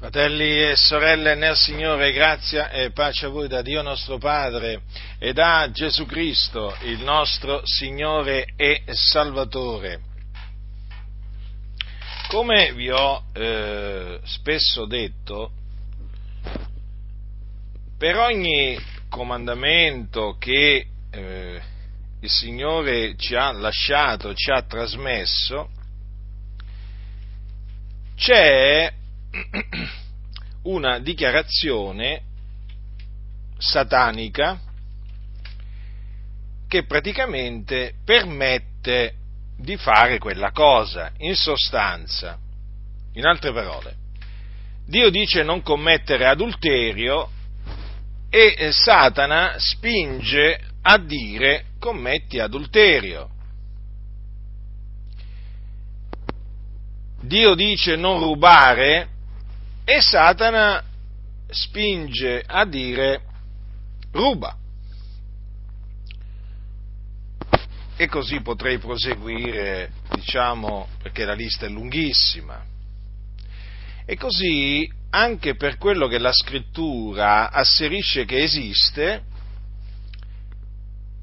Fratelli 0.00 0.70
e 0.70 0.76
sorelle 0.76 1.34
nel 1.34 1.54
Signore, 1.54 2.12
grazia 2.12 2.70
e 2.70 2.90
pace 2.90 3.26
a 3.26 3.28
voi 3.28 3.48
da 3.48 3.60
Dio 3.60 3.82
nostro 3.82 4.16
Padre 4.16 4.80
e 5.18 5.34
da 5.34 5.68
Gesù 5.70 6.06
Cristo, 6.06 6.74
il 6.84 7.00
nostro 7.00 7.60
Signore 7.64 8.46
e 8.56 8.82
Salvatore. 8.86 10.00
Come 12.28 12.72
vi 12.72 12.88
ho 12.88 13.24
eh, 13.34 14.20
spesso 14.24 14.86
detto, 14.86 15.50
per 17.98 18.16
ogni 18.16 18.78
comandamento 19.10 20.38
che 20.38 20.86
eh, 21.10 21.62
il 22.20 22.30
Signore 22.30 23.16
ci 23.18 23.34
ha 23.34 23.52
lasciato, 23.52 24.32
ci 24.32 24.50
ha 24.50 24.62
trasmesso, 24.62 25.68
c'è 28.16 28.94
una 30.62 30.98
dichiarazione 30.98 32.22
satanica 33.58 34.58
che 36.66 36.84
praticamente 36.84 37.94
permette 38.04 39.14
di 39.56 39.76
fare 39.76 40.18
quella 40.18 40.52
cosa, 40.52 41.12
in 41.18 41.34
sostanza, 41.34 42.38
in 43.14 43.24
altre 43.26 43.52
parole. 43.52 43.96
Dio 44.86 45.10
dice 45.10 45.42
non 45.42 45.62
commettere 45.62 46.26
adulterio 46.26 47.28
e 48.30 48.70
Satana 48.72 49.54
spinge 49.58 50.60
a 50.82 50.98
dire 50.98 51.66
commetti 51.78 52.38
adulterio. 52.38 53.28
Dio 57.22 57.54
dice 57.54 57.96
non 57.96 58.20
rubare 58.20 59.08
e 59.84 60.00
Satana 60.00 60.82
spinge 61.48 62.42
a 62.46 62.64
dire 62.64 63.22
ruba. 64.12 64.56
E 67.96 68.06
così 68.06 68.40
potrei 68.40 68.78
proseguire, 68.78 69.92
diciamo, 70.14 70.88
perché 71.02 71.24
la 71.24 71.34
lista 71.34 71.66
è 71.66 71.68
lunghissima. 71.68 72.64
E 74.06 74.16
così 74.16 74.90
anche 75.10 75.54
per 75.56 75.76
quello 75.76 76.06
che 76.06 76.18
la 76.18 76.32
scrittura 76.32 77.50
asserisce 77.50 78.24
che 78.24 78.42
esiste, 78.42 79.24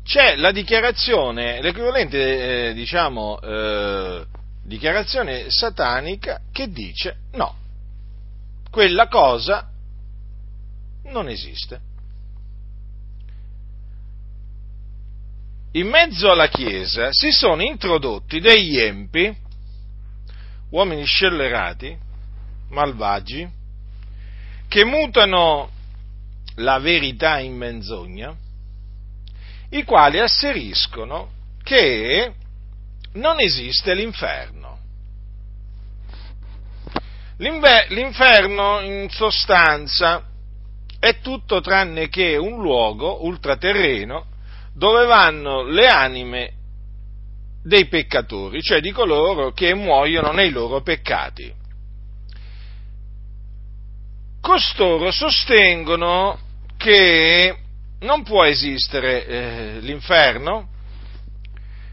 c'è 0.04 0.36
la 0.36 0.52
dichiarazione, 0.52 1.62
l'equivalente, 1.62 2.70
eh, 2.70 2.74
diciamo, 2.74 3.40
eh, 3.42 4.26
dichiarazione 4.64 5.50
satanica 5.50 6.42
che 6.52 6.70
dice 6.70 7.18
no, 7.34 7.56
quella 8.78 9.08
cosa 9.08 9.68
non 11.06 11.30
esiste. 11.30 11.82
In 15.72 15.88
mezzo 15.88 16.30
alla 16.30 16.48
Chiesa 16.48 17.08
si 17.10 17.32
sono 17.32 17.64
introdotti 17.64 18.40
degli 18.40 18.78
empi, 18.78 19.36
uomini 20.70 21.04
scellerati, 21.06 21.98
malvagi, 22.70 23.50
che 24.68 24.86
mutano 24.86 25.72
la 26.58 26.78
verità 26.78 27.40
in 27.40 27.56
menzogna, 27.56 28.38
i 29.70 29.84
quali 29.86 30.20
asseriscono 30.20 31.32
che 31.64 32.32
non 33.14 33.40
esiste 33.40 33.96
l'inferno. 33.96 34.77
L'inferno 37.38 38.80
in 38.82 39.10
sostanza 39.10 40.24
è 41.00 41.20
tutto 41.20 41.62
tranne 41.62 42.10
che 42.10 42.36
un 42.36 42.62
luogo 42.62 43.26
ultraterreno 43.26 44.26
dove 44.74 45.06
vanno 45.06 45.64
le 45.64 45.88
anime 45.88 46.54
dei 47.64 47.88
peccatori, 47.88 48.62
cioè 48.62 48.80
di 48.80 48.92
coloro 48.92 49.52
che 49.52 49.76
muoiono 49.76 50.32
nei 50.32 50.50
loro 50.50 50.82
peccati. 50.82 51.54
Costoro 54.42 55.12
sostengono 55.12 56.40
che 56.78 57.56
non 58.00 58.24
può 58.24 58.46
esistere 58.46 59.26
eh, 59.26 59.78
l'inferno 59.82 60.70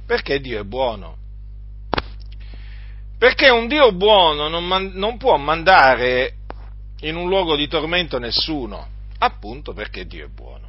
perché 0.06 0.40
Dio 0.40 0.60
è 0.60 0.64
buono. 0.64 1.23
Perché 3.18 3.48
un 3.48 3.68
Dio 3.68 3.92
buono 3.92 4.48
non, 4.48 4.66
man- 4.66 4.92
non 4.94 5.16
può 5.16 5.36
mandare 5.36 6.34
in 7.00 7.16
un 7.16 7.28
luogo 7.28 7.56
di 7.56 7.68
tormento 7.68 8.18
nessuno, 8.18 8.86
appunto 9.18 9.72
perché 9.72 10.06
Dio 10.06 10.26
è 10.26 10.28
buono. 10.28 10.68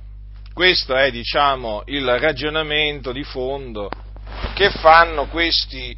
Questo 0.53 0.95
è, 0.95 1.11
diciamo, 1.11 1.83
il 1.87 2.17
ragionamento 2.17 3.11
di 3.11 3.23
fondo 3.23 3.89
che 4.53 4.69
fanno 4.69 5.25
questi 5.27 5.95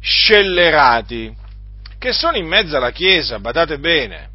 scellerati, 0.00 1.34
che 1.98 2.12
sono 2.12 2.36
in 2.36 2.46
mezzo 2.46 2.76
alla 2.76 2.90
Chiesa, 2.90 3.38
badate 3.38 3.78
bene. 3.78 4.28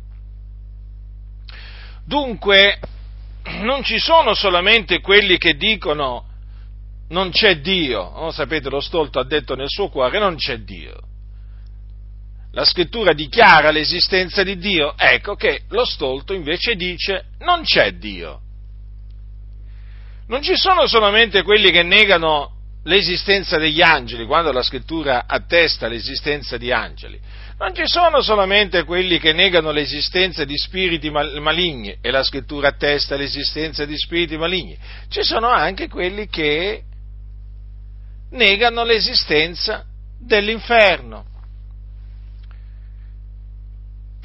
Dunque, 2.06 2.80
non 3.62 3.84
ci 3.84 4.00
sono 4.00 4.34
solamente 4.34 5.02
quelli 5.02 5.38
che 5.38 5.56
dicono 5.56 6.26
non 7.10 7.30
c'è 7.30 7.60
Dio, 7.60 8.02
oh, 8.02 8.32
sapete 8.32 8.70
lo 8.70 8.80
stolto 8.80 9.20
ha 9.20 9.26
detto 9.26 9.56
nel 9.56 9.70
suo 9.70 9.90
cuore 9.90 10.18
non 10.18 10.36
c'è 10.36 10.58
Dio. 10.60 10.98
La 12.56 12.64
scrittura 12.64 13.12
dichiara 13.12 13.70
l'esistenza 13.70 14.42
di 14.42 14.58
Dio, 14.58 14.96
ecco 14.98 15.36
che 15.36 15.64
lo 15.72 15.84
stolto 15.84 16.32
invece 16.32 16.76
dice 16.76 17.26
non 17.40 17.64
c'è 17.64 17.92
Dio. 17.96 18.40
Non 20.28 20.42
ci 20.42 20.56
sono 20.56 20.88
solamente 20.88 21.44
quelli 21.44 21.70
che 21.70 21.84
negano 21.84 22.54
l'esistenza 22.86 23.58
degli 23.58 23.82
angeli, 23.82 24.26
quando 24.26 24.54
la 24.54 24.62
scrittura 24.62 25.26
attesta 25.28 25.90
l'esistenza 25.90 26.56
di 26.56 26.72
angeli. 26.72 27.20
Non 27.60 27.76
ci 27.76 27.88
sono 27.88 28.22
solamente 28.22 28.86
quelli 28.86 29.20
che 29.20 29.34
negano 29.34 29.72
l'esistenza 29.72 30.46
di 30.46 30.58
spiriti 30.58 31.10
maligni 31.10 31.98
e 32.00 32.10
la 32.10 32.24
scrittura 32.24 32.70
attesta 32.70 33.18
l'esistenza 33.18 33.84
di 33.84 33.98
spiriti 33.98 34.38
maligni, 34.38 34.78
ci 35.10 35.24
sono 35.24 35.50
anche 35.50 35.90
quelli 35.90 36.30
che 36.30 36.84
negano 38.30 38.86
l'esistenza 38.86 39.84
dell'inferno. 40.18 41.34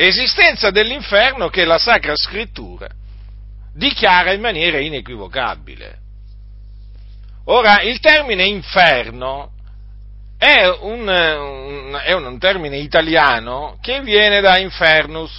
Esistenza 0.03 0.71
dell'inferno 0.71 1.51
che 1.51 1.67
la 1.67 1.77
Sacra 1.77 2.17
Scrittura 2.17 2.89
dichiara 3.75 4.33
in 4.33 4.41
maniera 4.41 4.79
inequivocabile. 4.79 5.99
Ora, 7.45 7.83
il 7.83 8.01
termine 8.01 8.47
inferno 8.47 9.51
è 10.39 10.67
un, 10.67 11.07
un, 11.07 12.01
è 12.03 12.15
un 12.15 12.39
termine 12.39 12.79
italiano 12.79 13.77
che 13.83 14.01
viene 14.01 14.41
da 14.41 14.57
infernus, 14.57 15.33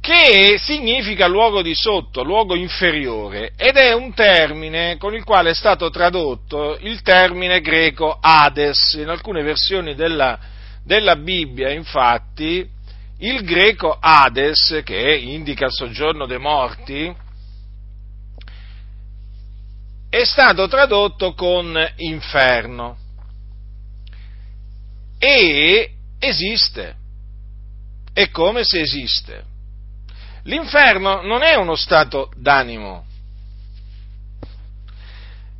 che 0.00 0.56
significa 0.58 1.28
luogo 1.28 1.62
di 1.62 1.76
sotto, 1.76 2.24
luogo 2.24 2.56
inferiore, 2.56 3.52
ed 3.56 3.76
è 3.76 3.92
un 3.92 4.12
termine 4.14 4.96
con 4.96 5.14
il 5.14 5.22
quale 5.22 5.50
è 5.50 5.54
stato 5.54 5.90
tradotto 5.90 6.76
il 6.80 7.02
termine 7.02 7.60
greco 7.60 8.18
Hades. 8.20 8.94
In 8.94 9.10
alcune 9.10 9.44
versioni 9.44 9.94
della, 9.94 10.54
della 10.86 11.16
Bibbia, 11.16 11.72
infatti, 11.72 12.64
il 13.18 13.42
greco 13.42 13.96
Hades, 14.00 14.82
che 14.84 15.16
indica 15.16 15.66
il 15.66 15.72
soggiorno 15.72 16.26
dei 16.26 16.38
morti, 16.38 17.12
è 20.08 20.24
stato 20.24 20.68
tradotto 20.68 21.34
con 21.34 21.76
inferno 21.96 22.96
e 25.18 25.90
esiste. 26.20 26.94
È 28.12 28.30
come 28.30 28.62
se 28.62 28.80
esiste. 28.80 29.44
L'inferno 30.44 31.20
non 31.22 31.42
è 31.42 31.56
uno 31.56 31.74
stato 31.74 32.30
d'animo. 32.36 33.04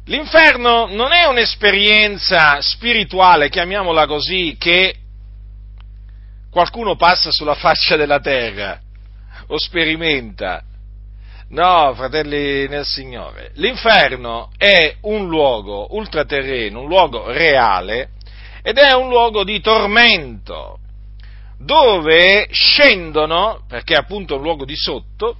L'inferno 0.04 0.86
non 0.86 1.12
è 1.12 1.24
un'esperienza 1.24 2.60
spirituale, 2.60 3.48
chiamiamola 3.48 4.06
così, 4.06 4.54
che 4.56 5.00
qualcuno 6.56 6.96
passa 6.96 7.30
sulla 7.30 7.54
faccia 7.54 7.96
della 7.96 8.18
terra 8.18 8.80
o 9.48 9.58
sperimenta. 9.58 10.62
No, 11.50 11.92
fratelli 11.94 12.66
nel 12.66 12.86
Signore, 12.86 13.50
l'inferno 13.56 14.48
è 14.56 14.96
un 15.02 15.28
luogo 15.28 15.94
ultraterreno, 15.94 16.80
un 16.80 16.88
luogo 16.88 17.30
reale 17.30 18.12
ed 18.62 18.78
è 18.78 18.94
un 18.94 19.10
luogo 19.10 19.44
di 19.44 19.60
tormento 19.60 20.78
dove 21.58 22.48
scendono, 22.50 23.66
perché 23.68 23.92
è 23.92 23.98
appunto 23.98 24.36
un 24.36 24.42
luogo 24.42 24.64
di 24.64 24.76
sotto, 24.76 25.36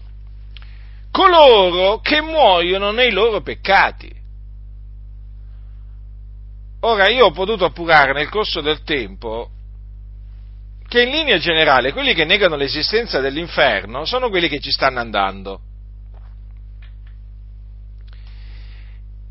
coloro 1.11 1.99
che 2.01 2.21
muoiono 2.21 2.91
nei 2.91 3.11
loro 3.11 3.41
peccati. 3.41 4.13
Ora 6.81 7.09
io 7.09 7.25
ho 7.25 7.31
potuto 7.31 7.65
appurare 7.65 8.13
nel 8.13 8.29
corso 8.29 8.61
del 8.61 8.83
tempo 8.83 9.53
che 10.89 11.03
in 11.03 11.11
linea 11.11 11.39
generale 11.39 11.93
quelli 11.93 12.15
che 12.15 12.25
negano 12.25 12.57
l'esistenza 12.57 13.21
dell'inferno 13.21 14.05
sono 14.05 14.29
quelli 14.29 14.49
che 14.49 14.61
ci 14.61 14.71
stanno 14.71 15.01
andando. 15.01 15.61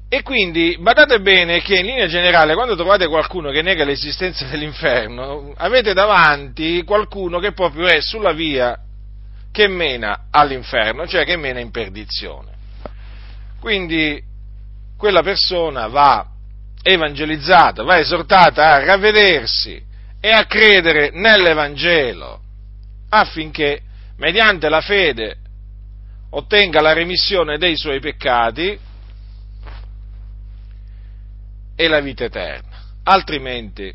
E 0.08 0.22
quindi 0.22 0.78
badate 0.80 1.20
bene 1.20 1.62
che 1.62 1.78
in 1.78 1.88
linea 1.88 2.08
generale 2.08 2.54
quando 2.54 2.76
trovate 2.76 3.08
qualcuno 3.08 3.52
che 3.52 3.62
nega 3.62 3.84
l'esistenza 3.84 4.46
dell'inferno, 4.50 5.54
avete 5.58 5.94
davanti 5.94 6.84
qualcuno 6.84 7.40
che 7.40 7.54
proprio 7.54 7.88
è 7.88 8.02
sulla 8.02 8.34
via 8.34 8.80
che 9.52 9.68
mena 9.68 10.26
all'inferno, 10.32 11.08
cioè 11.08 11.24
che 11.24 11.38
mena 11.38 11.60
in 11.60 11.72
perdizione. 11.72 12.52
Quindi 13.60 14.22
quella 14.98 15.22
persona 15.22 15.88
va 15.88 16.28
evangelizzata, 16.82 17.84
va 17.84 17.98
esortata 17.98 18.74
a 18.74 18.84
ravvedersi 18.84 19.84
e 20.26 20.32
a 20.32 20.48
credere 20.48 21.12
nell'Evangelo 21.12 22.40
affinché 23.10 23.82
mediante 24.18 24.70
la 24.70 24.82
fede 24.82 25.38
ottenga 26.32 26.82
la 26.82 26.94
remissione 26.94 27.60
dei 27.60 27.78
suoi 27.78 28.00
peccati 28.00 28.76
e 31.76 31.88
la 31.88 32.00
vita 32.00 32.24
eterna. 32.24 32.76
Altrimenti 33.04 33.94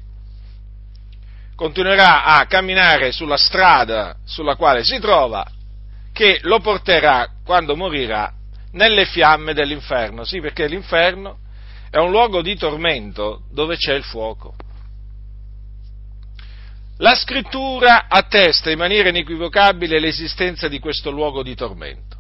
continuerà 1.56 2.23
a 2.23 2.47
camminare 2.47 3.11
sulla 3.11 3.37
strada 3.37 4.15
sulla 4.25 4.55
quale 4.55 4.85
si 4.85 5.00
trova, 5.00 5.44
che 6.12 6.38
lo 6.43 6.61
porterà, 6.61 7.29
quando 7.44 7.75
morirà, 7.75 8.33
nelle 8.75 9.05
fiamme 9.05 9.53
dell'inferno. 9.53 10.23
Sì, 10.23 10.41
perché 10.41 10.69
l'inferno 10.69 11.38
è 11.91 11.99
un 11.99 12.12
luogo 12.12 12.41
di 12.41 12.55
tormento 12.55 13.43
dove 13.50 13.75
c'è 13.75 13.94
il 13.94 14.05
fuoco. 14.05 14.55
La 17.00 17.14
scrittura 17.14 18.08
attesta 18.08 18.70
in 18.70 18.76
maniera 18.76 19.08
inequivocabile 19.08 19.99
l'esistenza 19.99 20.69
di 20.69 20.79
questo 20.79 21.11
luogo 21.11 21.43
di 21.43 21.55
tormento. 21.55 22.19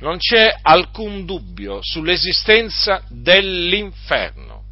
Non 0.00 0.18
c'è 0.18 0.52
alcun 0.60 1.24
dubbio 1.24 1.78
sull'esistenza 1.80 3.04
dell'inferno. 3.08 4.64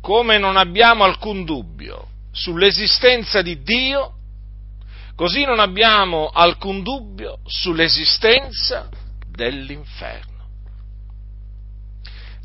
Come 0.00 0.38
non 0.38 0.56
abbiamo 0.56 1.04
alcun 1.04 1.44
dubbio 1.44 2.08
sull'esistenza 2.32 3.42
di 3.42 3.62
Dio, 3.62 4.14
così 5.14 5.44
non 5.44 5.60
abbiamo 5.60 6.30
alcun 6.30 6.82
dubbio 6.82 7.38
sull'esistenza 7.44 8.88
dell'inferno. 9.30 10.35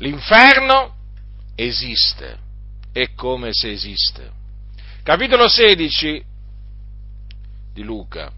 L'inferno 0.02 0.96
esiste, 1.54 2.36
è 2.90 3.14
come 3.14 3.50
se 3.52 3.70
esiste. 3.70 4.32
Capitolo 5.04 5.48
16 5.48 6.24
di 7.72 7.82
Luca. 7.84 8.32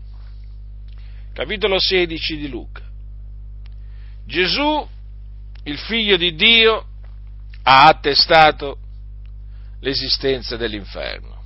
Capitolo 1.33 1.79
16 1.79 2.37
di 2.37 2.49
Luca. 2.49 2.83
Gesù, 4.27 4.87
il 5.63 5.79
figlio 5.79 6.19
di 6.19 6.35
Dio, 6.35 6.87
ha 7.63 7.87
attestato 7.87 8.79
l'esistenza 9.81 10.59
dell'inferno. 10.59 11.43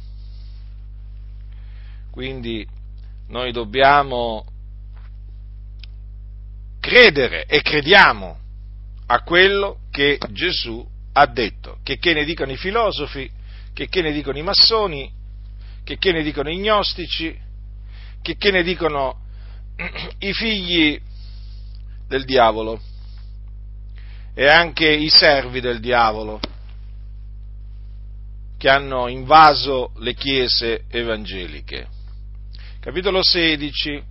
Quindi 2.10 2.66
noi 3.28 3.52
dobbiamo 3.52 4.44
credere 6.80 7.44
e 7.44 7.62
crediamo 7.62 8.46
a 9.10 9.22
quello 9.22 9.80
che 9.90 10.18
Gesù 10.30 10.86
ha 11.12 11.26
detto, 11.26 11.78
che 11.82 11.98
che 11.98 12.12
ne 12.12 12.24
dicono 12.24 12.52
i 12.52 12.56
filosofi, 12.56 13.30
che 13.72 13.88
che 13.88 14.02
ne 14.02 14.12
dicono 14.12 14.38
i 14.38 14.42
massoni, 14.42 15.10
che 15.82 15.96
che 15.96 16.12
ne 16.12 16.22
dicono 16.22 16.50
i 16.50 16.58
gnostici, 16.58 17.36
che 18.20 18.36
che 18.36 18.50
ne 18.50 18.62
dicono 18.62 19.20
i 20.20 20.32
figli 20.34 21.00
del 22.06 22.24
diavolo 22.24 22.80
e 24.34 24.46
anche 24.46 24.88
i 24.88 25.08
servi 25.08 25.60
del 25.60 25.80
diavolo 25.80 26.40
che 28.58 28.68
hanno 28.68 29.08
invaso 29.08 29.92
le 29.98 30.14
chiese 30.14 30.84
evangeliche. 30.88 31.88
Capitolo 32.80 33.22
16 33.22 34.02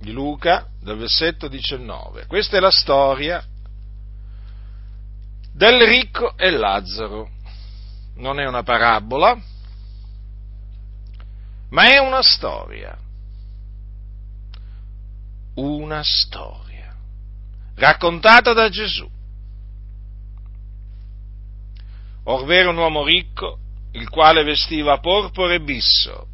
di 0.00 0.12
Luca, 0.12 0.68
dal 0.80 0.96
versetto 0.96 1.48
19. 1.48 2.26
Questa 2.26 2.56
è 2.56 2.60
la 2.60 2.70
storia 2.70 3.44
del 5.60 5.82
ricco 5.82 6.38
e 6.38 6.50
Lazzaro. 6.52 7.28
Non 8.16 8.40
è 8.40 8.46
una 8.46 8.62
parabola, 8.62 9.38
ma 11.68 11.82
è 11.84 11.98
una 11.98 12.22
storia. 12.22 12.96
Una 15.56 16.00
storia 16.02 16.94
raccontata 17.74 18.54
da 18.54 18.70
Gesù. 18.70 19.06
Orvero 22.24 22.70
un 22.70 22.78
uomo 22.78 23.04
ricco, 23.04 23.58
il 23.92 24.08
quale 24.08 24.42
vestiva 24.44 24.98
porpora 24.98 25.52
e 25.52 25.60
bisso, 25.60 26.28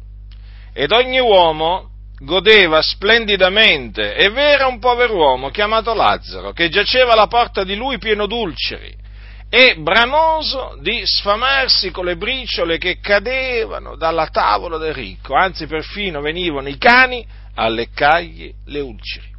ed 0.71 0.93
ogni 0.93 1.19
uomo 1.19 1.89
godeva 2.19 2.81
splendidamente, 2.81 4.15
e 4.15 4.29
v'era 4.29 4.67
un 4.67 4.79
pover'uomo 4.79 5.49
chiamato 5.49 5.93
Lazzaro, 5.93 6.53
che 6.53 6.69
giaceva 6.69 7.11
alla 7.11 7.27
porta 7.27 7.65
di 7.65 7.75
lui 7.75 7.97
pieno 7.97 8.25
d'ulceri, 8.25 9.05
e 9.49 9.75
bramoso 9.77 10.77
di 10.81 11.01
sfamarsi 11.05 11.89
con 11.91 12.05
le 12.05 12.17
briciole 12.17 12.77
che 12.77 12.99
cadevano 12.99 13.95
dalla 13.95 14.27
tavola 14.27 14.77
del 14.77 14.93
ricco, 14.93 15.35
anzi 15.35 15.67
perfino 15.67 16.19
venivano 16.19 16.67
i 16.67 16.77
cani 16.77 17.25
a 17.55 17.69
leccargli 17.69 18.53
le 18.65 18.79
ulceri. 18.79 19.35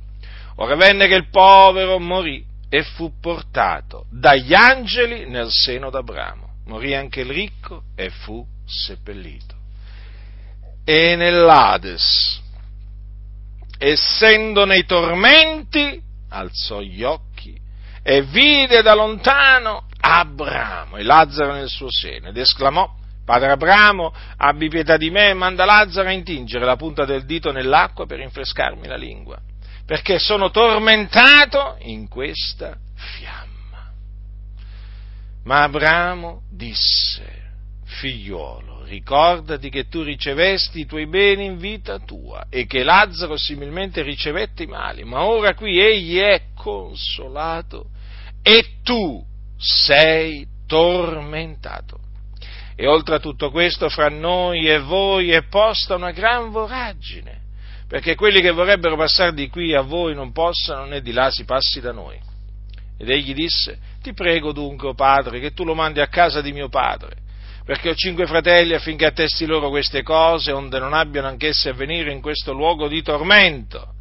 Ora 0.56 0.74
venne 0.76 1.06
che 1.06 1.14
il 1.14 1.28
povero 1.28 1.98
morì 1.98 2.44
e 2.70 2.82
fu 2.82 3.12
portato 3.20 4.06
dagli 4.10 4.54
angeli 4.54 5.28
nel 5.28 5.50
seno 5.50 5.90
d'Abramo. 5.90 6.46
Morì 6.66 6.94
anche 6.94 7.20
il 7.20 7.30
ricco 7.30 7.84
e 7.94 8.10
fu 8.10 8.44
seppellito. 8.66 9.56
E 10.84 11.16
nell'Ades, 11.16 12.42
essendo 13.78 14.64
nei 14.64 14.84
tormenti, 14.84 16.00
alzò 16.30 16.80
gli 16.80 17.02
occhi 17.02 17.56
e 18.02 18.22
vide 18.22 18.82
da 18.82 18.94
lontano 18.94 19.87
Abramo 20.10 20.96
e 20.96 21.02
Lazzaro 21.02 21.52
nel 21.52 21.68
suo 21.68 21.90
seno 21.90 22.28
ed 22.28 22.36
esclamò, 22.38 22.90
Padre 23.26 23.50
Abramo, 23.50 24.14
abbi 24.38 24.68
pietà 24.68 24.96
di 24.96 25.10
me 25.10 25.28
e 25.28 25.34
manda 25.34 25.66
Lazzaro 25.66 26.08
a 26.08 26.12
intingere 26.12 26.64
la 26.64 26.76
punta 26.76 27.04
del 27.04 27.26
dito 27.26 27.52
nell'acqua 27.52 28.06
per 28.06 28.20
rinfrescarmi 28.20 28.86
la 28.86 28.96
lingua, 28.96 29.38
perché 29.84 30.18
sono 30.18 30.50
tormentato 30.50 31.76
in 31.80 32.08
questa 32.08 32.78
fiamma. 32.94 33.92
Ma 35.44 35.62
Abramo 35.64 36.44
disse, 36.50 37.50
figliuolo, 37.84 38.84
ricordati 38.84 39.68
che 39.68 39.88
tu 39.88 40.00
ricevesti 40.00 40.80
i 40.80 40.86
tuoi 40.86 41.06
beni 41.06 41.44
in 41.44 41.58
vita 41.58 41.98
tua 41.98 42.46
e 42.48 42.64
che 42.64 42.82
Lazzaro 42.82 43.36
similmente 43.36 44.00
ricevette 44.00 44.62
i 44.62 44.66
mali, 44.66 45.04
ma 45.04 45.24
ora 45.24 45.52
qui 45.54 45.78
egli 45.78 46.16
è 46.16 46.44
consolato 46.54 47.90
e 48.42 48.78
tu 48.82 49.22
sei 49.58 50.46
tormentato. 50.66 51.98
E 52.76 52.86
oltre 52.86 53.16
a 53.16 53.18
tutto 53.18 53.50
questo, 53.50 53.88
fra 53.88 54.08
noi 54.08 54.68
e 54.68 54.78
voi 54.78 55.32
è 55.32 55.42
posta 55.42 55.96
una 55.96 56.12
gran 56.12 56.50
voragine, 56.50 57.40
perché 57.88 58.14
quelli 58.14 58.40
che 58.40 58.52
vorrebbero 58.52 58.96
passare 58.96 59.34
di 59.34 59.48
qui 59.48 59.74
a 59.74 59.80
voi 59.80 60.14
non 60.14 60.30
possano, 60.30 60.84
né 60.84 61.00
di 61.00 61.10
là 61.10 61.28
si 61.30 61.44
passi 61.44 61.80
da 61.80 61.90
noi. 61.90 62.16
Ed 62.96 63.10
egli 63.10 63.34
disse, 63.34 63.78
ti 64.00 64.12
prego 64.12 64.52
dunque, 64.52 64.88
o 64.88 64.94
padre, 64.94 65.40
che 65.40 65.52
tu 65.52 65.64
lo 65.64 65.74
mandi 65.74 66.00
a 66.00 66.06
casa 66.06 66.40
di 66.40 66.52
mio 66.52 66.68
padre, 66.68 67.16
perché 67.64 67.90
ho 67.90 67.94
cinque 67.94 68.26
fratelli 68.26 68.74
affinché 68.74 69.06
attesti 69.06 69.44
loro 69.44 69.70
queste 69.70 70.04
cose, 70.04 70.52
onde 70.52 70.78
non 70.78 70.94
abbiano 70.94 71.26
anch'essi 71.26 71.68
a 71.68 71.72
venire 71.72 72.12
in 72.12 72.20
questo 72.20 72.52
luogo 72.52 72.86
di 72.86 73.02
tormento. 73.02 73.94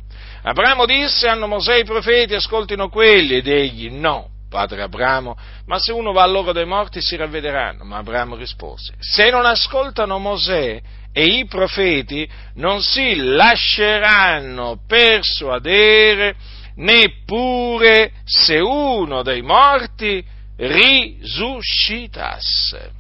Abramo 0.44 0.86
disse, 0.86 1.28
hanno 1.28 1.48
Mosè 1.48 1.78
i 1.78 1.84
profeti, 1.84 2.36
ascoltino 2.36 2.90
quelli, 2.90 3.38
ed 3.38 3.48
egli, 3.48 3.90
no, 3.90 4.30
padre 4.50 4.82
Abramo, 4.82 5.38
ma 5.66 5.78
se 5.80 5.92
uno 5.92 6.12
va 6.12 6.24
a 6.24 6.28
loro 6.28 6.52
dai 6.52 6.66
morti 6.66 7.02
si 7.02 7.16
ravvederanno. 7.16 7.84
Ma 7.84 7.98
Abramo 7.98 8.36
rispose, 8.36 8.94
se 9.00 9.30
non 9.30 9.46
ascoltano 9.46 10.18
Mosè 10.20 10.82
e 11.12 11.24
i 11.24 11.46
profeti, 11.46 12.28
non 12.56 12.82
si 12.82 13.16
lasceranno 13.16 14.80
persuadere 14.88 16.36
neppure 16.76 18.12
se 18.24 18.60
uno 18.60 19.24
dei 19.24 19.42
morti 19.42 20.24
risuscitasse. 20.58 22.92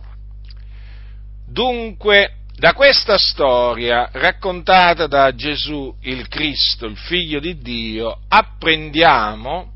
Dunque, 1.47 2.37
da 2.57 2.73
questa 2.73 3.19
storia 3.19 4.09
raccontata 4.11 5.05
da 5.05 5.35
Gesù 5.35 5.95
il 6.01 6.27
Cristo, 6.27 6.87
il 6.87 6.97
Figlio 6.97 7.39
di 7.39 7.59
Dio, 7.59 8.21
apprendiamo 8.27 9.73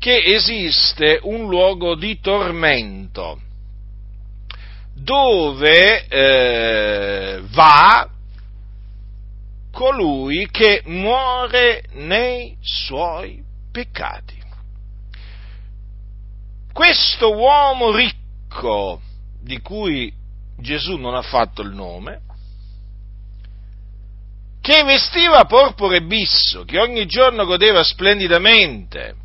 che 0.00 0.34
esiste 0.34 1.20
un 1.22 1.46
luogo 1.46 1.94
di 1.94 2.18
tormento 2.20 3.38
dove 4.94 6.06
eh, 6.06 7.42
va 7.50 8.08
colui 9.70 10.48
che 10.50 10.82
muore 10.86 11.84
nei 11.92 12.56
suoi 12.62 13.42
peccati. 13.70 14.38
Questo 16.72 17.34
uomo 17.34 17.94
ricco, 17.94 19.02
di 19.42 19.60
cui 19.60 20.10
Gesù 20.58 20.96
non 20.96 21.14
ha 21.14 21.22
fatto 21.22 21.60
il 21.60 21.72
nome, 21.72 22.22
che 24.62 24.82
vestiva 24.84 25.44
porpora 25.44 25.96
e 25.96 26.02
bisso, 26.02 26.64
che 26.64 26.78
ogni 26.78 27.04
giorno 27.04 27.44
godeva 27.44 27.82
splendidamente 27.82 29.19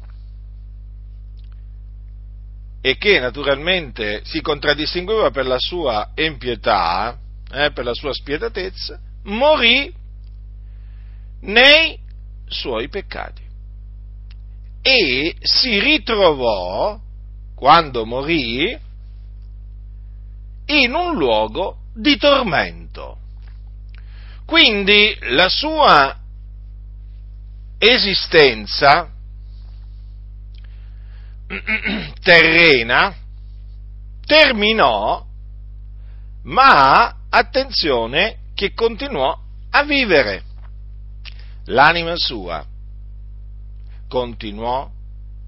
e 2.86 2.98
che 2.98 3.20
naturalmente 3.20 4.22
si 4.26 4.42
contraddistingueva 4.42 5.32
per 5.32 5.48
la 5.48 5.58
sua 5.58 6.12
empietà, 6.14 7.18
eh, 7.52 7.72
per 7.72 7.84
la 7.84 7.96
sua 7.96 8.14
spietatezza, 8.14 9.00
morì 9.24 9.92
nei 11.42 11.98
suoi 12.46 12.88
peccati 12.88 13.42
e 14.84 15.36
si 15.40 15.80
ritrovò, 15.80 17.00
quando 17.56 18.06
morì, 18.06 18.78
in 20.68 20.94
un 20.94 21.16
luogo 21.16 21.78
di 21.96 22.18
tormento. 22.18 23.18
Quindi 24.46 25.18
la 25.22 25.50
sua 25.50 26.16
esistenza 27.80 29.10
terrena 32.22 33.16
terminò, 34.26 35.24
ma 36.44 37.16
attenzione 37.30 38.38
che 38.54 38.74
continuò 38.74 39.38
a 39.70 39.84
vivere. 39.84 40.44
L'anima 41.66 42.16
sua 42.16 42.66
continuò 44.08 44.90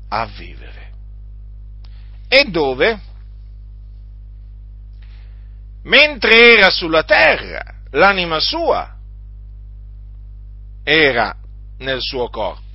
a 0.10 0.26
vivere. 0.26 0.92
E 2.28 2.46
dove? 2.46 3.00
Mentre 5.84 6.58
era 6.58 6.70
sulla 6.70 7.04
terra, 7.04 7.64
l'anima 7.92 8.40
sua 8.40 8.96
era 10.84 11.36
nel 11.78 12.02
suo 12.02 12.30
corpo. 12.30 12.67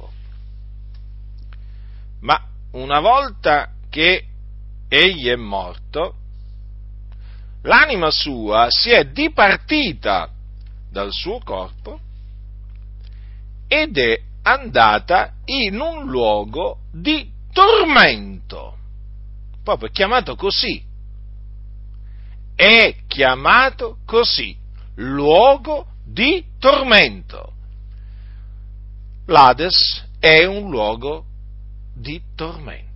Una 2.73 3.00
volta 3.00 3.71
che 3.91 4.25
egli 4.88 5.29
è 5.29 5.37
morto, 5.37 6.14
l'anima 7.62 8.11
sua 8.11 8.69
si 8.71 8.91
è 8.91 9.05
dipartita 9.05 10.31
dal 10.91 11.12
suo 11.12 11.38
corpo 11.41 12.00
ed 13.69 13.99
è 13.99 14.21
andata 14.43 15.35
in 15.45 15.81
un 15.81 16.07
luogo 16.07 16.79
di 16.91 17.31
tormento, 17.52 18.76
proprio 19.62 19.91
chiamato 19.91 20.35
così, 20.35 20.83
è 22.55 22.97
chiamato 23.07 23.99
così, 24.07 24.57
luogo 24.97 25.88
di 26.05 26.43
tormento. 26.59 27.52
L'Ades 29.26 30.09
è 30.19 30.45
un 30.45 30.71
luogo 30.71 31.26
di 32.02 32.21
tormento. 32.35 32.90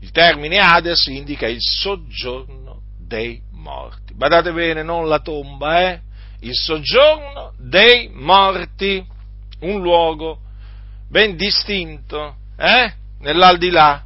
Il 0.00 0.10
termine 0.10 0.58
Hades 0.58 1.06
indica 1.06 1.46
il 1.46 1.60
soggiorno 1.60 2.80
dei 2.98 3.40
morti. 3.52 4.14
Badate 4.14 4.52
bene, 4.52 4.82
non 4.82 5.06
la 5.06 5.20
tomba, 5.20 5.90
eh? 5.90 6.00
Il 6.40 6.54
soggiorno 6.54 7.54
dei 7.58 8.10
morti, 8.12 9.06
un 9.60 9.80
luogo 9.80 10.40
ben 11.08 11.36
distinto, 11.36 12.36
eh? 12.56 12.92
Nell'aldilà, 13.20 14.04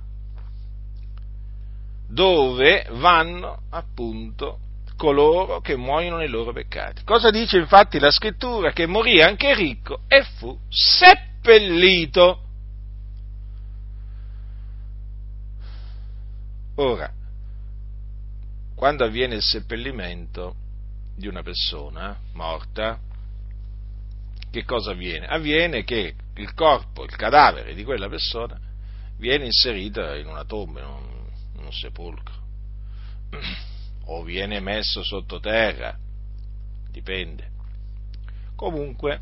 dove 2.09 2.87
vanno 2.91 3.63
appunto 3.71 4.59
coloro 4.97 5.61
che 5.61 5.77
muoiono 5.77 6.17
nei 6.19 6.29
loro 6.29 6.53
peccati. 6.53 7.03
Cosa 7.05 7.31
dice 7.31 7.59
infatti 7.59 7.99
la 7.99 8.11
scrittura? 8.11 8.73
Che 8.73 8.87
morì 8.87 9.23
anche 9.23 9.55
ricco 9.55 10.01
e 10.09 10.23
fu 10.23 10.59
seppellito. 10.69 12.43
Ora, 16.81 17.13
quando 18.77 19.05
avviene 19.05 19.35
il 19.35 19.43
seppellimento 19.43 20.55
di 21.17 21.27
una 21.27 21.43
persona 21.43 22.17
morta, 22.35 23.01
che 24.49 24.65
cosa 24.65 24.93
avviene? 24.93 25.27
Avviene 25.27 25.83
che 25.83 26.15
il 26.35 26.55
corpo, 26.55 27.03
il 27.03 27.17
cadavere 27.17 27.75
di 27.75 27.83
quella 27.83 28.09
persona 28.09 28.57
viene 29.17 29.47
inserito 29.47 30.01
in 30.15 30.29
una 30.29 30.45
tomba, 30.45 30.81
in 30.81 30.87
un, 30.87 31.27
in 31.57 31.65
un 31.65 31.73
sepolcro 31.73 32.35
o 34.07 34.23
viene 34.23 34.61
messo 34.61 35.03
sottoterra, 35.03 35.99
dipende. 36.93 37.51
Comunque, 38.55 39.21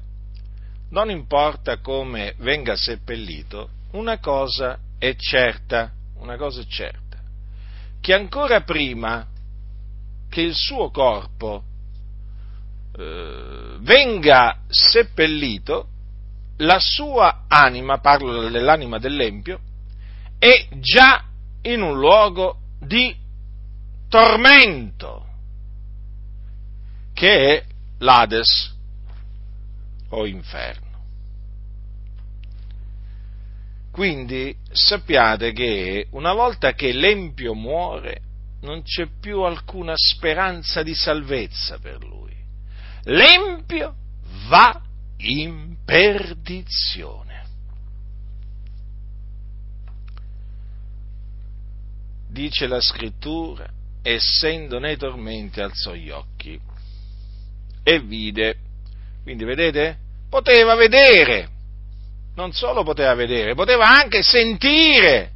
non 0.90 1.08
importa 1.08 1.78
come 1.78 2.34
venga 2.36 2.76
seppellito, 2.76 3.70
una 3.92 4.18
cosa 4.18 4.78
è 4.98 5.16
certa, 5.16 5.90
una 6.16 6.36
cosa 6.36 6.60
è 6.60 6.66
certa, 6.66 7.05
che 8.00 8.14
ancora 8.14 8.62
prima 8.62 9.26
che 10.28 10.40
il 10.40 10.54
suo 10.54 10.90
corpo 10.90 11.62
eh, 12.96 13.76
venga 13.80 14.60
seppellito, 14.68 15.88
la 16.58 16.78
sua 16.78 17.44
anima, 17.48 17.98
parlo 17.98 18.48
dell'anima 18.48 18.98
dell'Empio, 18.98 19.60
è 20.38 20.68
già 20.80 21.24
in 21.62 21.82
un 21.82 21.98
luogo 21.98 22.58
di 22.80 23.14
tormento, 24.08 25.26
che 27.12 27.56
è 27.56 27.64
l'Ades 27.98 28.74
o 30.10 30.26
inferno. 30.26 30.85
Quindi 33.96 34.54
sappiate 34.72 35.52
che 35.52 36.08
una 36.10 36.34
volta 36.34 36.74
che 36.74 36.92
l'Empio 36.92 37.54
muore, 37.54 38.20
non 38.60 38.82
c'è 38.82 39.06
più 39.18 39.40
alcuna 39.40 39.94
speranza 39.96 40.82
di 40.82 40.94
salvezza 40.94 41.78
per 41.78 42.04
lui. 42.04 42.34
L'Empio 43.04 43.94
va 44.48 44.82
in 45.16 45.76
perdizione. 45.82 47.46
Dice 52.28 52.66
la 52.66 52.82
scrittura, 52.82 53.66
essendo 54.02 54.78
nei 54.78 54.98
tormenti 54.98 55.62
alzò 55.62 55.94
gli 55.94 56.10
occhi 56.10 56.60
e 57.82 58.00
vide. 58.00 58.58
Quindi 59.22 59.44
vedete? 59.44 59.96
Poteva 60.28 60.74
vedere, 60.74 61.48
non 62.36 62.52
solo 62.52 62.82
poteva 62.82 63.14
vedere, 63.14 63.54
poteva 63.54 63.88
anche 63.88 64.22
sentire, 64.22 65.32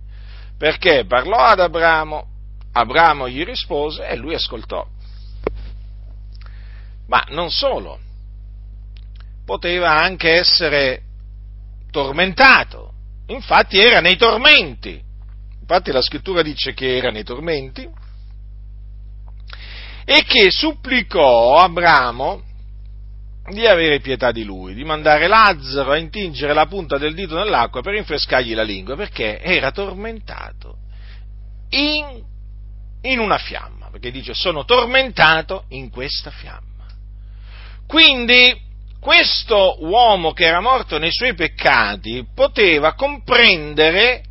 perché 0.56 1.04
parlò 1.06 1.38
ad 1.38 1.60
Abramo, 1.60 2.26
Abramo 2.72 3.28
gli 3.28 3.42
rispose 3.42 4.06
e 4.06 4.16
lui 4.16 4.34
ascoltò. 4.34 4.86
Ma 7.08 7.24
non 7.30 7.50
solo, 7.50 7.98
poteva 9.44 9.98
anche 9.98 10.30
essere 10.30 11.02
tormentato, 11.90 12.92
infatti 13.28 13.78
era 13.78 14.00
nei 14.00 14.16
tormenti, 14.16 15.02
infatti 15.58 15.90
la 15.90 16.02
scrittura 16.02 16.42
dice 16.42 16.74
che 16.74 16.98
era 16.98 17.10
nei 17.10 17.24
tormenti, 17.24 17.88
e 20.04 20.24
che 20.24 20.50
supplicò 20.50 21.56
Abramo 21.56 22.42
di 23.48 23.66
avere 23.66 24.00
pietà 24.00 24.32
di 24.32 24.44
lui, 24.44 24.74
di 24.74 24.84
mandare 24.84 25.26
Lazzaro 25.26 25.92
a 25.92 25.96
intingere 25.96 26.52
la 26.52 26.66
punta 26.66 26.98
del 26.98 27.14
dito 27.14 27.36
nell'acqua 27.36 27.80
per 27.80 27.94
rinfrescargli 27.94 28.54
la 28.54 28.62
lingua, 28.62 28.96
perché 28.96 29.40
era 29.40 29.70
tormentato 29.72 30.76
in, 31.70 32.22
in 33.02 33.18
una 33.18 33.38
fiamma, 33.38 33.88
perché 33.90 34.10
dice 34.10 34.34
sono 34.34 34.64
tormentato 34.64 35.64
in 35.68 35.90
questa 35.90 36.30
fiamma. 36.30 36.68
Quindi 37.86 38.68
questo 39.00 39.78
uomo 39.80 40.32
che 40.32 40.44
era 40.44 40.60
morto 40.60 40.98
nei 40.98 41.10
suoi 41.10 41.34
peccati 41.34 42.26
poteva 42.34 42.94
comprendere 42.94 44.22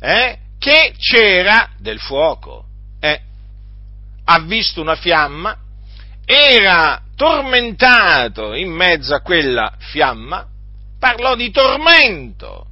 eh, 0.00 0.38
che 0.58 0.94
c'era 0.98 1.70
del 1.78 2.00
fuoco. 2.00 2.64
Eh, 2.98 3.20
ha 4.24 4.40
visto 4.40 4.80
una 4.80 4.96
fiamma, 4.96 5.58
era 6.24 7.02
tormentato 7.16 8.54
in 8.54 8.70
mezzo 8.70 9.14
a 9.14 9.20
quella 9.20 9.74
fiamma, 9.78 10.46
parlò 10.98 11.34
di 11.34 11.50
tormento. 11.50 12.68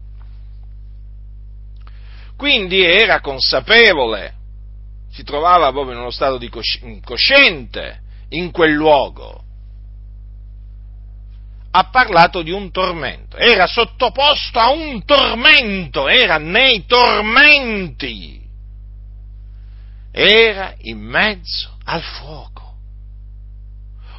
quindi 2.43 2.83
era 2.83 3.21
consapevole, 3.21 4.35
si 5.13 5.23
trovava 5.23 5.71
proprio 5.71 5.95
in 5.95 6.01
uno 6.01 6.11
stato 6.11 6.39
di 6.39 6.51
cosciente 6.51 8.01
in 8.31 8.51
quel 8.51 8.73
luogo. 8.73 9.45
Ha 11.71 11.85
parlato 11.85 12.43
di 12.43 12.51
un 12.51 12.73
tormento, 12.73 13.37
era 13.37 13.69
sottoposto 13.69 14.59
a 14.59 14.73
un 14.73 15.05
tormento, 15.05 16.09
era 16.09 16.39
nei 16.39 16.85
tormenti, 16.85 18.43
era 20.11 20.75
in 20.79 20.99
mezzo 20.99 21.77
al 21.85 22.03
fuoco, 22.03 22.52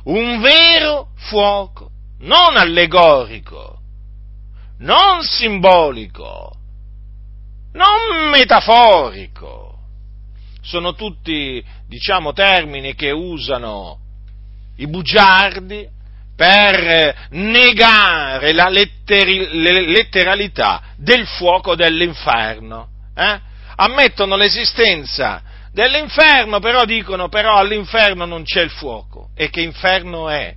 un 0.04 0.42
vero 0.42 1.10
fuoco, 1.16 1.90
non 2.20 2.58
allegorico, 2.58 3.80
non 4.80 5.22
simbolico, 5.22 6.56
non 7.74 8.30
metaforico. 8.30 9.62
Sono 10.62 10.94
tutti, 10.94 11.64
diciamo, 11.88 12.32
termini 12.32 12.96
che 12.96 13.12
usano 13.12 14.00
i 14.78 14.88
bugiardi 14.88 15.88
per 16.36 17.28
negare 17.32 18.54
la 18.54 18.70
letteri, 18.70 19.48
letteralità 19.52 20.82
del 20.96 21.28
fuoco 21.28 21.76
dell'inferno. 21.76 22.88
Eh? 23.16 23.40
Ammettono 23.76 24.36
l'esistenza 24.36 25.44
dell'inferno, 25.74 26.60
però 26.60 26.86
dicono 26.86 27.28
però 27.28 27.56
all'inferno 27.56 28.26
non 28.26 28.44
c'è 28.44 28.62
il 28.62 28.70
fuoco. 28.70 29.30
E 29.36 29.50
che 29.50 29.62
inferno 29.62 30.30
è? 30.30 30.56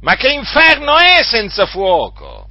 Ma 0.00 0.16
che 0.16 0.32
inferno 0.32 0.98
è 0.98 1.22
senza 1.22 1.66
fuoco? 1.66 2.48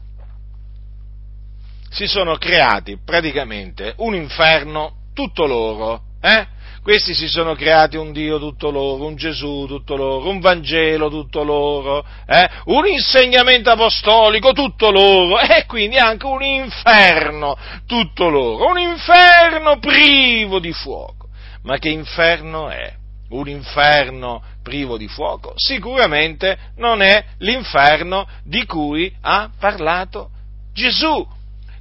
Si 1.89 2.07
sono 2.07 2.37
creati 2.37 2.97
praticamente 3.03 3.93
un 3.97 4.15
inferno 4.15 5.09
tutto 5.13 5.45
loro, 5.45 6.03
eh? 6.21 6.59
Questi 6.81 7.13
si 7.13 7.27
sono 7.27 7.53
creati 7.53 7.95
un 7.95 8.11
Dio 8.11 8.39
tutto 8.39 8.71
loro, 8.71 9.05
un 9.05 9.15
Gesù 9.15 9.65
tutto 9.67 9.95
loro, 9.95 10.27
un 10.27 10.39
Vangelo 10.39 11.09
tutto 11.09 11.43
loro, 11.43 12.03
eh? 12.25 12.49
un 12.65 12.87
insegnamento 12.87 13.69
apostolico 13.69 14.51
tutto 14.51 14.89
loro 14.89 15.37
e 15.45 15.65
quindi 15.67 15.97
anche 15.97 16.25
un 16.25 16.41
inferno 16.41 17.55
tutto 17.85 18.29
loro, 18.29 18.67
un 18.69 18.79
inferno 18.79 19.77
privo 19.77 20.57
di 20.57 20.71
fuoco. 20.71 21.20
Ma 21.63 21.77
che 21.77 21.89
inferno 21.89 22.69
è? 22.69 22.93
Un 23.29 23.47
inferno 23.47 24.43
privo 24.61 24.97
di 24.97 25.07
fuoco? 25.07 25.53
Sicuramente 25.55 26.57
non 26.77 27.01
è 27.01 27.23
l'inferno 27.37 28.27
di 28.43 28.65
cui 28.65 29.13
ha 29.21 29.49
parlato 29.57 30.31
Gesù 30.73 31.25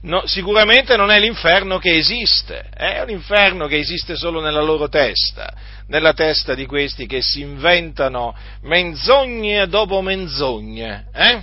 no, 0.03 0.27
sicuramente 0.27 0.97
non 0.97 1.11
è 1.11 1.19
l'inferno 1.19 1.79
che 1.79 1.97
esiste, 1.97 2.69
è 2.75 3.01
un 3.01 3.11
inferno 3.11 3.67
che 3.67 3.79
esiste 3.79 4.17
solo 4.17 4.41
nella 4.41 4.63
loro 4.63 4.89
testa, 4.89 5.53
nella 5.89 6.13
testa 6.13 6.55
di 6.55 6.67
questi 6.67 7.07
che 7.07 7.21
si 7.23 7.41
inventano 7.41 8.35
menzogne 8.63 9.67
dopo 9.67 10.01
menzogne. 10.01 11.07
Eh? 11.13 11.43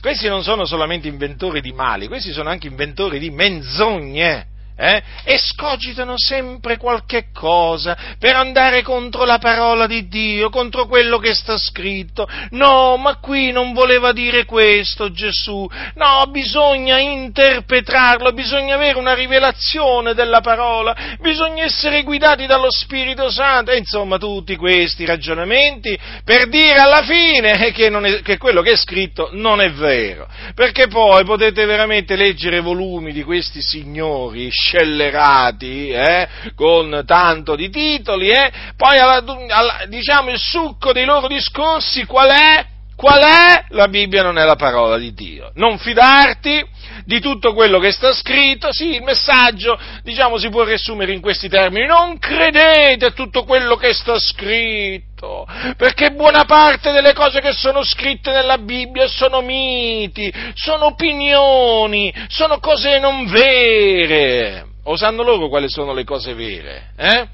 Questi 0.00 0.28
non 0.28 0.42
sono 0.42 0.66
solamente 0.66 1.08
inventori 1.08 1.60
di 1.60 1.72
mali, 1.72 2.08
questi 2.08 2.32
sono 2.32 2.50
anche 2.50 2.66
inventori 2.66 3.18
di 3.18 3.30
menzogne 3.30 4.48
eh? 4.76 5.02
e 5.24 5.38
scogitano 5.38 6.14
sempre 6.16 6.76
qualche 6.76 7.26
cosa 7.32 7.96
per 8.18 8.34
andare 8.34 8.82
contro 8.82 9.24
la 9.24 9.38
parola 9.38 9.86
di 9.86 10.08
Dio, 10.08 10.50
contro 10.50 10.86
quello 10.86 11.18
che 11.18 11.34
sta 11.34 11.56
scritto. 11.56 12.28
No, 12.50 12.96
ma 12.96 13.16
qui 13.16 13.52
non 13.52 13.72
voleva 13.72 14.12
dire 14.12 14.44
questo 14.44 15.12
Gesù. 15.12 15.68
No, 15.94 16.24
bisogna 16.30 16.98
interpretarlo, 16.98 18.32
bisogna 18.32 18.74
avere 18.74 18.98
una 18.98 19.14
rivelazione 19.14 20.14
della 20.14 20.40
parola, 20.40 20.94
bisogna 21.20 21.64
essere 21.64 22.02
guidati 22.02 22.46
dallo 22.46 22.70
Spirito 22.70 23.30
Santo. 23.30 23.70
E 23.70 23.78
insomma, 23.78 24.18
tutti 24.18 24.56
questi 24.56 25.04
ragionamenti 25.04 25.96
per 26.24 26.48
dire 26.48 26.78
alla 26.78 27.02
fine 27.02 27.70
che, 27.72 27.86
è, 27.88 28.22
che 28.22 28.38
quello 28.38 28.62
che 28.62 28.72
è 28.72 28.76
scritto 28.76 29.28
non 29.32 29.60
è 29.60 29.70
vero. 29.70 30.26
Perché 30.54 30.88
poi 30.88 31.24
potete 31.24 31.64
veramente 31.64 32.16
leggere 32.16 32.60
volumi 32.60 33.12
di 33.12 33.22
questi 33.22 33.62
signori 33.62 34.50
scellerati, 34.64 35.90
eh, 35.90 36.28
con 36.54 37.02
tanto 37.06 37.54
di 37.54 37.68
titoli, 37.68 38.30
eh, 38.30 38.50
poi 38.76 38.98
alla, 38.98 39.22
alla, 39.48 39.84
diciamo 39.86 40.30
il 40.30 40.38
succo 40.38 40.92
dei 40.92 41.04
loro 41.04 41.26
discorsi 41.26 42.06
qual 42.06 42.30
è? 42.30 42.73
Qual 43.04 43.22
è? 43.22 43.66
La 43.74 43.88
Bibbia 43.88 44.22
non 44.22 44.38
è 44.38 44.44
la 44.44 44.56
parola 44.56 44.96
di 44.96 45.12
Dio. 45.12 45.50
Non 45.56 45.76
fidarti 45.76 46.64
di 47.04 47.20
tutto 47.20 47.52
quello 47.52 47.78
che 47.78 47.92
sta 47.92 48.14
scritto, 48.14 48.72
sì, 48.72 48.94
il 48.94 49.02
messaggio, 49.02 49.78
diciamo, 50.02 50.38
si 50.38 50.48
può 50.48 50.62
riassumere 50.62 51.12
in 51.12 51.20
questi 51.20 51.50
termini, 51.50 51.86
non 51.86 52.18
credete 52.18 53.04
a 53.04 53.10
tutto 53.10 53.44
quello 53.44 53.76
che 53.76 53.92
sta 53.92 54.18
scritto, 54.18 55.46
perché 55.76 56.12
buona 56.12 56.46
parte 56.46 56.92
delle 56.92 57.12
cose 57.12 57.42
che 57.42 57.52
sono 57.52 57.84
scritte 57.84 58.30
nella 58.30 58.56
Bibbia 58.56 59.06
sono 59.06 59.42
miti, 59.42 60.32
sono 60.54 60.86
opinioni, 60.86 62.10
sono 62.28 62.58
cose 62.58 62.98
non 63.00 63.26
vere. 63.26 64.64
O 64.84 64.96
sanno 64.96 65.22
loro 65.22 65.48
quali 65.48 65.68
sono 65.68 65.92
le 65.92 66.04
cose 66.04 66.32
vere? 66.32 66.92
Eh? 66.96 67.28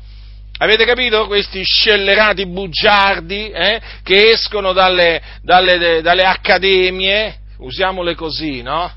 Avete 0.63 0.85
capito? 0.85 1.27
Questi 1.27 1.63
scellerati 1.65 2.47
bugiardi 2.47 3.51
eh, 3.51 3.81
che 4.03 4.29
escono 4.29 4.75
dalle, 4.75 5.23
dalle, 5.43 6.03
dalle, 6.03 6.25
accademie, 6.25 7.39
usiamole 7.61 8.15
così, 8.15 8.61
no? 8.61 8.93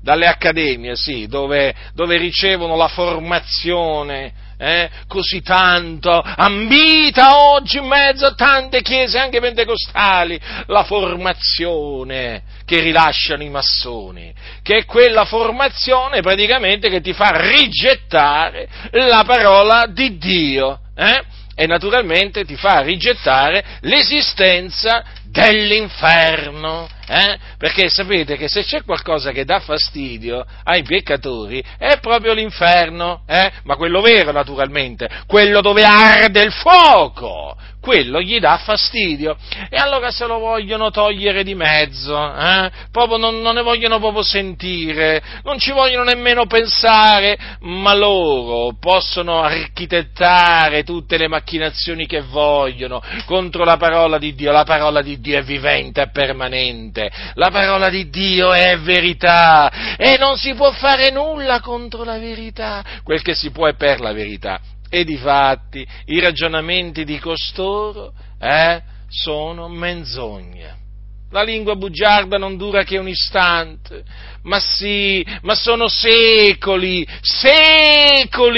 Dalle 0.00 0.26
accademie, 0.26 0.96
sì, 0.96 1.26
dove, 1.26 1.74
dove 1.92 2.16
ricevono 2.16 2.76
la 2.76 2.88
formazione 2.88 4.32
eh, 4.56 4.88
così 5.06 5.42
tanto 5.42 6.22
ambita 6.22 7.50
oggi 7.52 7.76
in 7.76 7.84
mezzo 7.84 8.24
a 8.24 8.34
tante 8.34 8.80
chiese, 8.80 9.18
anche 9.18 9.38
pentecostali, 9.38 10.40
la 10.68 10.84
formazione 10.84 12.42
che 12.64 12.80
rilasciano 12.80 13.42
i 13.42 13.50
massoni, 13.50 14.32
che 14.62 14.78
è 14.78 14.84
quella 14.86 15.26
formazione 15.26 16.22
praticamente 16.22 16.88
che 16.88 17.02
ti 17.02 17.12
fa 17.12 17.32
rigettare 17.34 18.66
la 18.92 19.24
parola 19.26 19.84
di 19.86 20.16
Dio. 20.16 20.80
Eh? 20.96 21.22
E 21.54 21.66
naturalmente 21.66 22.44
ti 22.44 22.56
fa 22.56 22.80
rigettare 22.80 23.64
l'esistenza 23.80 25.04
dell'inferno. 25.30 26.88
Eh? 27.08 27.38
Perché 27.56 27.88
sapete 27.88 28.36
che 28.36 28.48
se 28.48 28.64
c'è 28.64 28.82
qualcosa 28.82 29.30
che 29.30 29.44
dà 29.44 29.60
fastidio 29.60 30.44
ai 30.64 30.82
peccatori 30.82 31.62
è 31.78 31.98
proprio 32.00 32.32
l'inferno, 32.32 33.22
eh? 33.26 33.52
ma 33.62 33.76
quello 33.76 34.00
vero 34.00 34.32
naturalmente, 34.32 35.08
quello 35.26 35.60
dove 35.60 35.84
arde 35.84 36.42
il 36.42 36.52
fuoco, 36.52 37.56
quello 37.86 38.20
gli 38.20 38.40
dà 38.40 38.58
fastidio. 38.58 39.36
E 39.70 39.76
allora 39.76 40.10
se 40.10 40.26
lo 40.26 40.40
vogliono 40.40 40.90
togliere 40.90 41.44
di 41.44 41.54
mezzo, 41.54 42.16
eh? 42.16 42.70
non, 43.16 43.40
non 43.40 43.54
ne 43.54 43.62
vogliono 43.62 44.00
proprio 44.00 44.24
sentire, 44.24 45.22
non 45.44 45.60
ci 45.60 45.70
vogliono 45.70 46.02
nemmeno 46.02 46.46
pensare, 46.46 47.38
ma 47.60 47.94
loro 47.94 48.76
possono 48.80 49.40
architettare 49.40 50.82
tutte 50.82 51.16
le 51.16 51.28
macchinazioni 51.28 52.06
che 52.06 52.22
vogliono 52.22 53.00
contro 53.24 53.62
la 53.62 53.76
parola 53.76 54.18
di 54.18 54.34
Dio. 54.34 54.50
La 54.50 54.64
parola 54.64 55.00
di 55.00 55.20
Dio 55.20 55.38
è 55.38 55.42
vivente, 55.44 56.02
è 56.02 56.10
permanente, 56.10 56.95
la 57.34 57.50
parola 57.50 57.88
di 57.88 58.08
Dio 58.08 58.52
è 58.52 58.78
verità 58.78 59.96
e 59.96 60.16
non 60.18 60.36
si 60.36 60.54
può 60.54 60.72
fare 60.72 61.10
nulla 61.10 61.60
contro 61.60 62.04
la 62.04 62.18
verità, 62.18 62.84
quel 63.02 63.22
che 63.22 63.34
si 63.34 63.50
può 63.50 63.66
è 63.66 63.74
per 63.74 64.00
la 64.00 64.12
verità. 64.12 64.60
E 64.88 65.04
difatti 65.04 65.86
i 66.06 66.20
ragionamenti 66.20 67.04
di 67.04 67.18
costoro 67.18 68.12
eh, 68.40 68.80
sono 69.08 69.68
menzogne. 69.68 70.84
La 71.30 71.42
lingua 71.42 71.74
bugiarda 71.74 72.38
non 72.38 72.56
dura 72.56 72.84
che 72.84 72.98
un 72.98 73.08
istante, 73.08 74.04
ma 74.42 74.60
sì, 74.60 75.26
ma 75.42 75.56
sono 75.56 75.88
secoli, 75.88 77.04
secoli, 77.20 78.50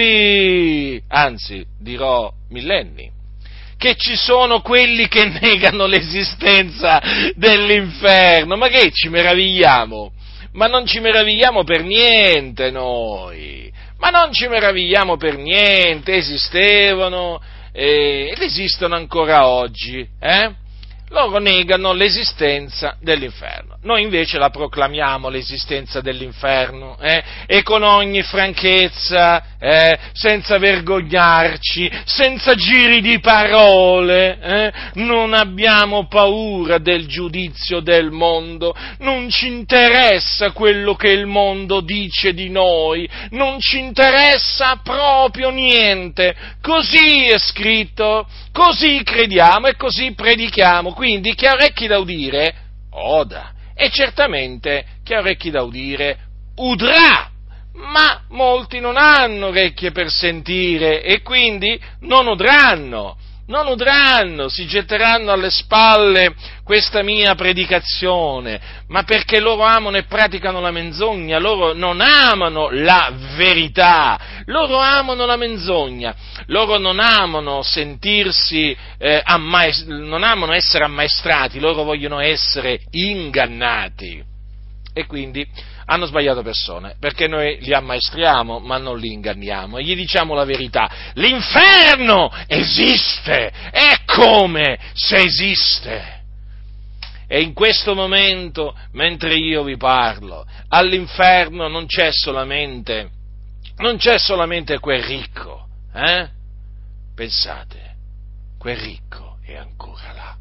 anzi 1.08 1.64
dirò 1.80 2.30
millenni, 2.50 3.10
che 3.78 3.94
ci 3.96 4.16
sono 4.16 4.60
quelli 4.60 5.08
che 5.08 5.24
negano 5.40 5.86
l'esistenza 5.86 7.00
dell'inferno. 7.34 8.56
Ma 8.56 8.68
che 8.68 8.90
ci 8.92 9.08
meravigliamo? 9.08 10.12
Ma 10.52 10.66
non 10.66 10.84
ci 10.84 10.98
meravigliamo 11.00 11.64
per 11.64 11.84
niente 11.84 12.70
noi. 12.70 13.72
Ma 13.98 14.10
non 14.10 14.32
ci 14.32 14.46
meravigliamo 14.46 15.16
per 15.16 15.36
niente, 15.36 16.16
esistevano 16.16 17.40
eh, 17.72 18.32
ed 18.32 18.42
esistono 18.42 18.94
ancora 18.94 19.48
oggi. 19.48 20.06
Eh? 20.20 20.50
Loro 21.08 21.38
negano 21.38 21.92
l'esistenza 21.92 22.96
dell'inferno. 23.00 23.76
Noi 23.82 24.02
invece 24.02 24.38
la 24.38 24.50
proclamiamo 24.50 25.28
l'esistenza 25.28 26.00
dell'inferno 26.00 26.98
eh? 27.00 27.22
e 27.46 27.62
con 27.62 27.82
ogni 27.82 28.22
franchezza, 28.22 29.56
eh? 29.58 29.98
senza 30.12 30.58
vergognarci, 30.58 31.90
senza 32.04 32.54
giri 32.54 33.00
di 33.00 33.20
parole, 33.20 34.38
eh? 34.40 34.72
non 34.94 35.32
abbiamo 35.32 36.06
paura 36.08 36.78
del 36.78 37.06
giudizio 37.06 37.80
del 37.80 38.10
mondo, 38.10 38.74
non 38.98 39.30
ci 39.30 39.46
interessa 39.46 40.50
quello 40.50 40.94
che 40.94 41.08
il 41.08 41.26
mondo 41.26 41.80
dice 41.80 42.34
di 42.34 42.50
noi, 42.50 43.08
non 43.30 43.60
ci 43.60 43.78
interessa 43.78 44.80
proprio 44.82 45.50
niente, 45.50 46.34
così 46.60 47.28
è 47.28 47.38
scritto, 47.38 48.26
così 48.52 49.02
crediamo 49.04 49.68
e 49.68 49.76
così 49.76 50.12
predichiamo 50.14 50.92
quindi 50.98 51.36
chi 51.36 51.46
ha 51.46 51.52
orecchi 51.52 51.86
da 51.86 51.98
udire, 51.98 52.52
oda. 52.90 53.52
E 53.72 53.88
certamente 53.88 54.84
chi 55.04 55.14
ha 55.14 55.20
orecchi 55.20 55.48
da 55.48 55.62
udire, 55.62 56.18
udrà. 56.56 57.30
Ma 57.74 58.24
molti 58.30 58.80
non 58.80 58.96
hanno 58.96 59.46
orecchie 59.46 59.92
per 59.92 60.10
sentire 60.10 61.00
e 61.04 61.22
quindi 61.22 61.80
non 62.00 62.26
udranno 62.26 63.16
non 63.48 63.66
udranno, 63.66 64.48
si 64.48 64.66
getteranno 64.66 65.32
alle 65.32 65.50
spalle 65.50 66.34
questa 66.64 67.02
mia 67.02 67.34
predicazione, 67.34 68.60
ma 68.88 69.02
perché 69.04 69.40
loro 69.40 69.62
amano 69.62 69.96
e 69.96 70.04
praticano 70.04 70.60
la 70.60 70.70
menzogna, 70.70 71.38
loro 71.38 71.72
non 71.72 72.00
amano 72.00 72.68
la 72.70 73.10
verità, 73.36 74.18
loro 74.46 74.76
amano 74.76 75.24
la 75.24 75.36
menzogna, 75.36 76.14
loro 76.46 76.78
non 76.78 77.00
amano 77.00 77.62
sentirsi, 77.62 78.76
eh, 78.98 79.20
ammaest- 79.24 79.86
non 79.86 80.22
amano 80.22 80.52
essere 80.52 80.84
ammaestrati, 80.84 81.58
loro 81.58 81.84
vogliono 81.84 82.20
essere 82.20 82.80
ingannati. 82.90 84.22
E 84.92 85.06
quindi 85.06 85.46
hanno 85.90 86.04
sbagliato 86.04 86.42
persone, 86.42 86.96
perché 87.00 87.26
noi 87.28 87.58
li 87.60 87.72
ammaestriamo, 87.72 88.58
ma 88.58 88.76
non 88.76 88.98
li 88.98 89.10
inganniamo, 89.12 89.78
e 89.78 89.84
gli 89.84 89.96
diciamo 89.96 90.34
la 90.34 90.44
verità. 90.44 90.88
L'inferno 91.14 92.30
esiste, 92.46 93.50
è 93.70 94.02
come 94.04 94.78
se 94.92 95.16
esiste. 95.16 96.16
E 97.26 97.40
in 97.40 97.54
questo 97.54 97.94
momento, 97.94 98.76
mentre 98.92 99.34
io 99.34 99.62
vi 99.62 99.78
parlo, 99.78 100.46
all'inferno 100.68 101.68
non 101.68 101.86
c'è 101.86 102.10
solamente, 102.12 103.10
non 103.78 103.96
c'è 103.96 104.18
solamente 104.18 104.78
quel 104.78 105.02
ricco, 105.02 105.68
eh? 105.94 106.28
Pensate, 107.14 107.94
quel 108.58 108.76
ricco 108.76 109.38
è 109.42 109.56
ancora 109.56 110.12
là, 110.12 110.36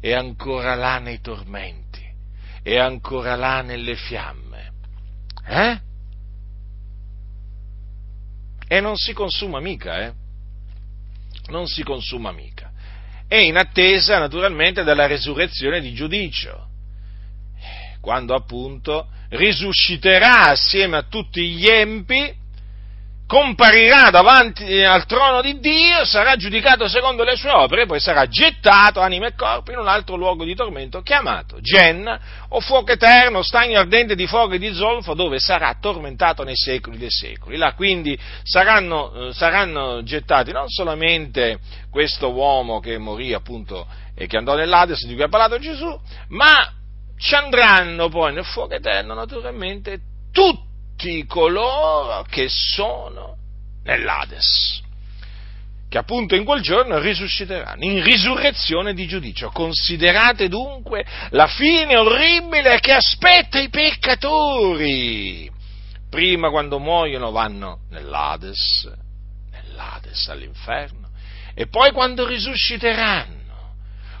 è 0.00 0.12
ancora 0.12 0.74
là 0.74 0.98
nei 0.98 1.20
tormenti, 1.20 2.04
è 2.62 2.78
ancora 2.78 3.36
là 3.36 3.60
nelle 3.60 3.96
fiamme 3.96 4.45
eh? 5.46 5.80
E 8.68 8.80
non 8.80 8.96
si 8.96 9.12
consuma 9.12 9.60
mica, 9.60 10.06
eh? 10.06 10.12
Non 11.48 11.66
si 11.66 11.82
consuma 11.82 12.32
mica. 12.32 12.72
E 13.28 13.44
in 13.44 13.56
attesa 13.56 14.18
naturalmente 14.18 14.82
della 14.82 15.06
resurrezione 15.06 15.80
di 15.80 15.92
giudicio, 15.92 16.68
quando 18.00 18.34
appunto 18.34 19.08
risusciterà 19.30 20.50
assieme 20.50 20.96
a 20.96 21.02
tutti 21.02 21.48
gli 21.48 21.66
empi 21.66 22.32
comparirà 23.26 24.10
davanti 24.10 24.82
al 24.84 25.04
trono 25.04 25.40
di 25.40 25.58
Dio, 25.58 26.04
sarà 26.04 26.36
giudicato 26.36 26.86
secondo 26.86 27.24
le 27.24 27.34
sue 27.34 27.50
opere, 27.50 27.84
poi 27.84 27.98
sarà 27.98 28.26
gettato, 28.28 29.00
anima 29.00 29.26
e 29.26 29.34
corpo, 29.34 29.72
in 29.72 29.78
un 29.78 29.88
altro 29.88 30.14
luogo 30.14 30.44
di 30.44 30.54
tormento 30.54 31.02
chiamato 31.02 31.60
Genna 31.60 32.20
o 32.50 32.60
fuoco 32.60 32.92
eterno, 32.92 33.42
stagno 33.42 33.80
ardente 33.80 34.14
di 34.14 34.28
fuoco 34.28 34.54
e 34.54 34.58
di 34.58 34.72
zolfo, 34.72 35.14
dove 35.14 35.40
sarà 35.40 35.76
tormentato 35.80 36.44
nei 36.44 36.54
secoli 36.56 36.98
dei 36.98 37.10
secoli. 37.10 37.56
Là 37.56 37.74
quindi 37.74 38.16
saranno, 38.44 39.28
eh, 39.28 39.32
saranno 39.32 40.04
gettati 40.04 40.52
non 40.52 40.68
solamente 40.68 41.58
questo 41.90 42.32
uomo 42.32 42.78
che 42.78 42.96
morì 42.96 43.34
appunto 43.34 43.86
e 44.14 44.26
che 44.26 44.36
andò 44.36 44.54
nell'Ades 44.54 45.04
di 45.04 45.14
cui 45.14 45.24
ha 45.24 45.28
parlato 45.28 45.58
Gesù, 45.58 45.98
ma 46.28 46.72
ci 47.18 47.34
andranno 47.34 48.08
poi 48.08 48.32
nel 48.32 48.44
fuoco 48.44 48.74
eterno 48.74 49.14
naturalmente 49.14 49.98
tutti 50.30 50.74
tutti 50.96 51.26
coloro 51.26 52.24
che 52.28 52.46
sono 52.48 53.36
nell'Ades, 53.84 54.80
che 55.88 55.98
appunto 55.98 56.34
in 56.34 56.44
quel 56.44 56.62
giorno 56.62 56.98
risusciteranno, 56.98 57.84
in 57.84 58.02
risurrezione 58.02 58.94
di 58.94 59.06
giudizio. 59.06 59.50
Considerate 59.50 60.48
dunque 60.48 61.04
la 61.30 61.46
fine 61.48 61.96
orribile 61.96 62.80
che 62.80 62.92
aspetta 62.92 63.60
i 63.60 63.68
peccatori. 63.68 65.50
Prima 66.08 66.48
quando 66.48 66.78
muoiono 66.78 67.30
vanno 67.30 67.80
nell'Ades, 67.90 68.90
nell'Ades 69.50 70.28
all'inferno, 70.28 71.10
e 71.54 71.68
poi 71.68 71.92
quando 71.92 72.26
risusciteranno 72.26 73.45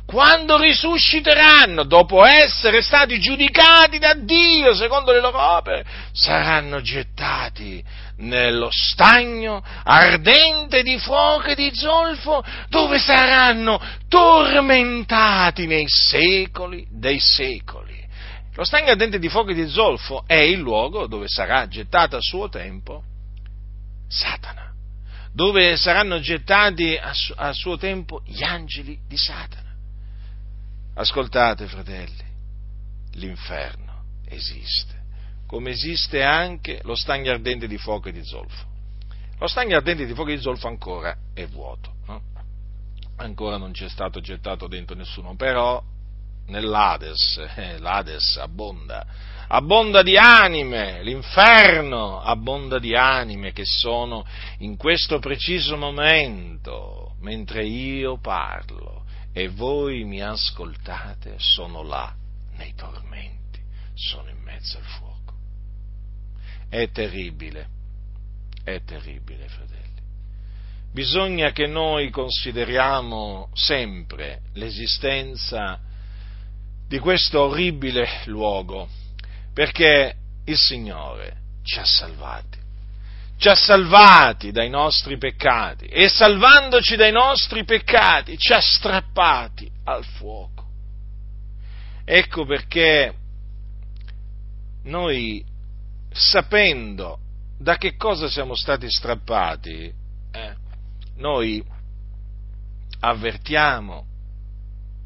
quando 0.06 0.56
risusciteranno, 0.56 1.82
dopo 1.82 2.24
essere 2.24 2.80
stati 2.80 3.18
giudicati 3.18 3.98
da 3.98 4.14
Dio 4.14 4.72
secondo 4.72 5.10
le 5.10 5.20
loro 5.20 5.40
opere, 5.40 5.84
saranno 6.12 6.80
gettati 6.80 7.82
nello 8.18 8.68
stagno 8.70 9.62
ardente 9.82 10.84
di 10.84 10.96
fuoco 10.98 11.48
e 11.48 11.54
di 11.56 11.70
zolfo, 11.74 12.42
dove 12.68 12.98
saranno 13.00 13.80
tormentati 14.08 15.66
nei 15.66 15.86
secoli 15.88 16.86
dei 16.88 17.18
secoli. 17.18 18.04
Lo 18.54 18.64
stagno 18.64 18.92
ardente 18.92 19.18
di 19.18 19.28
fuoco 19.28 19.50
e 19.50 19.54
di 19.54 19.68
zolfo 19.68 20.22
è 20.24 20.36
il 20.36 20.60
luogo 20.60 21.08
dove 21.08 21.26
sarà 21.26 21.66
gettato 21.66 22.16
a 22.16 22.20
suo 22.20 22.48
tempo 22.48 23.02
Satana, 24.08 24.72
dove 25.34 25.76
saranno 25.76 26.20
gettati 26.20 26.96
a 26.96 27.52
suo 27.52 27.76
tempo 27.76 28.22
gli 28.24 28.44
angeli 28.44 28.96
di 29.08 29.16
Satana. 29.16 29.65
Ascoltate, 30.98 31.66
fratelli, 31.66 32.24
l'inferno 33.16 34.04
esiste, 34.26 35.02
come 35.46 35.70
esiste 35.70 36.22
anche 36.22 36.80
lo 36.84 36.94
stagno 36.94 37.30
ardente 37.32 37.66
di 37.68 37.76
fuoco 37.76 38.08
e 38.08 38.12
di 38.12 38.24
zolfo. 38.24 38.64
Lo 39.38 39.46
stagno 39.46 39.76
ardente 39.76 40.06
di 40.06 40.14
fuoco 40.14 40.30
e 40.30 40.36
di 40.36 40.40
zolfo 40.40 40.68
ancora 40.68 41.14
è 41.34 41.46
vuoto, 41.46 41.96
no? 42.06 42.22
ancora 43.16 43.58
non 43.58 43.72
c'è 43.72 43.90
stato 43.90 44.20
gettato 44.20 44.68
dentro 44.68 44.96
nessuno, 44.96 45.36
però 45.36 45.82
nell'Ades, 46.46 47.44
eh, 47.56 47.78
l'Ades 47.78 48.38
abbonda, 48.38 49.06
abbonda 49.48 50.02
di 50.02 50.16
anime, 50.16 51.02
l'inferno 51.02 52.22
abbonda 52.22 52.78
di 52.78 52.96
anime 52.96 53.52
che 53.52 53.66
sono 53.66 54.24
in 54.60 54.78
questo 54.78 55.18
preciso 55.18 55.76
momento, 55.76 57.16
mentre 57.20 57.66
io 57.66 58.18
parlo, 58.18 58.95
e 59.36 59.48
voi 59.48 60.04
mi 60.04 60.22
ascoltate, 60.22 61.34
sono 61.36 61.82
là 61.82 62.10
nei 62.52 62.72
tormenti, 62.74 63.60
sono 63.92 64.30
in 64.30 64.38
mezzo 64.38 64.78
al 64.78 64.84
fuoco. 64.84 65.34
È 66.70 66.90
terribile, 66.90 67.68
è 68.64 68.82
terribile, 68.82 69.46
fratelli. 69.46 70.00
Bisogna 70.90 71.52
che 71.52 71.66
noi 71.66 72.08
consideriamo 72.08 73.50
sempre 73.52 74.40
l'esistenza 74.54 75.80
di 76.88 76.98
questo 76.98 77.42
orribile 77.42 78.22
luogo, 78.24 78.88
perché 79.52 80.16
il 80.46 80.56
Signore 80.56 81.40
ci 81.62 81.78
ha 81.78 81.84
salvati 81.84 82.58
ci 83.38 83.48
ha 83.48 83.54
salvati 83.54 84.50
dai 84.50 84.70
nostri 84.70 85.18
peccati 85.18 85.86
e 85.86 86.08
salvandoci 86.08 86.96
dai 86.96 87.12
nostri 87.12 87.64
peccati 87.64 88.38
ci 88.38 88.52
ha 88.52 88.60
strappati 88.60 89.70
al 89.84 90.04
fuoco. 90.04 90.64
Ecco 92.04 92.46
perché 92.46 93.14
noi, 94.84 95.44
sapendo 96.10 97.18
da 97.58 97.76
che 97.76 97.96
cosa 97.96 98.28
siamo 98.28 98.54
stati 98.54 98.88
strappati, 98.88 99.92
eh, 100.32 100.54
noi 101.16 101.62
avvertiamo 103.00 104.06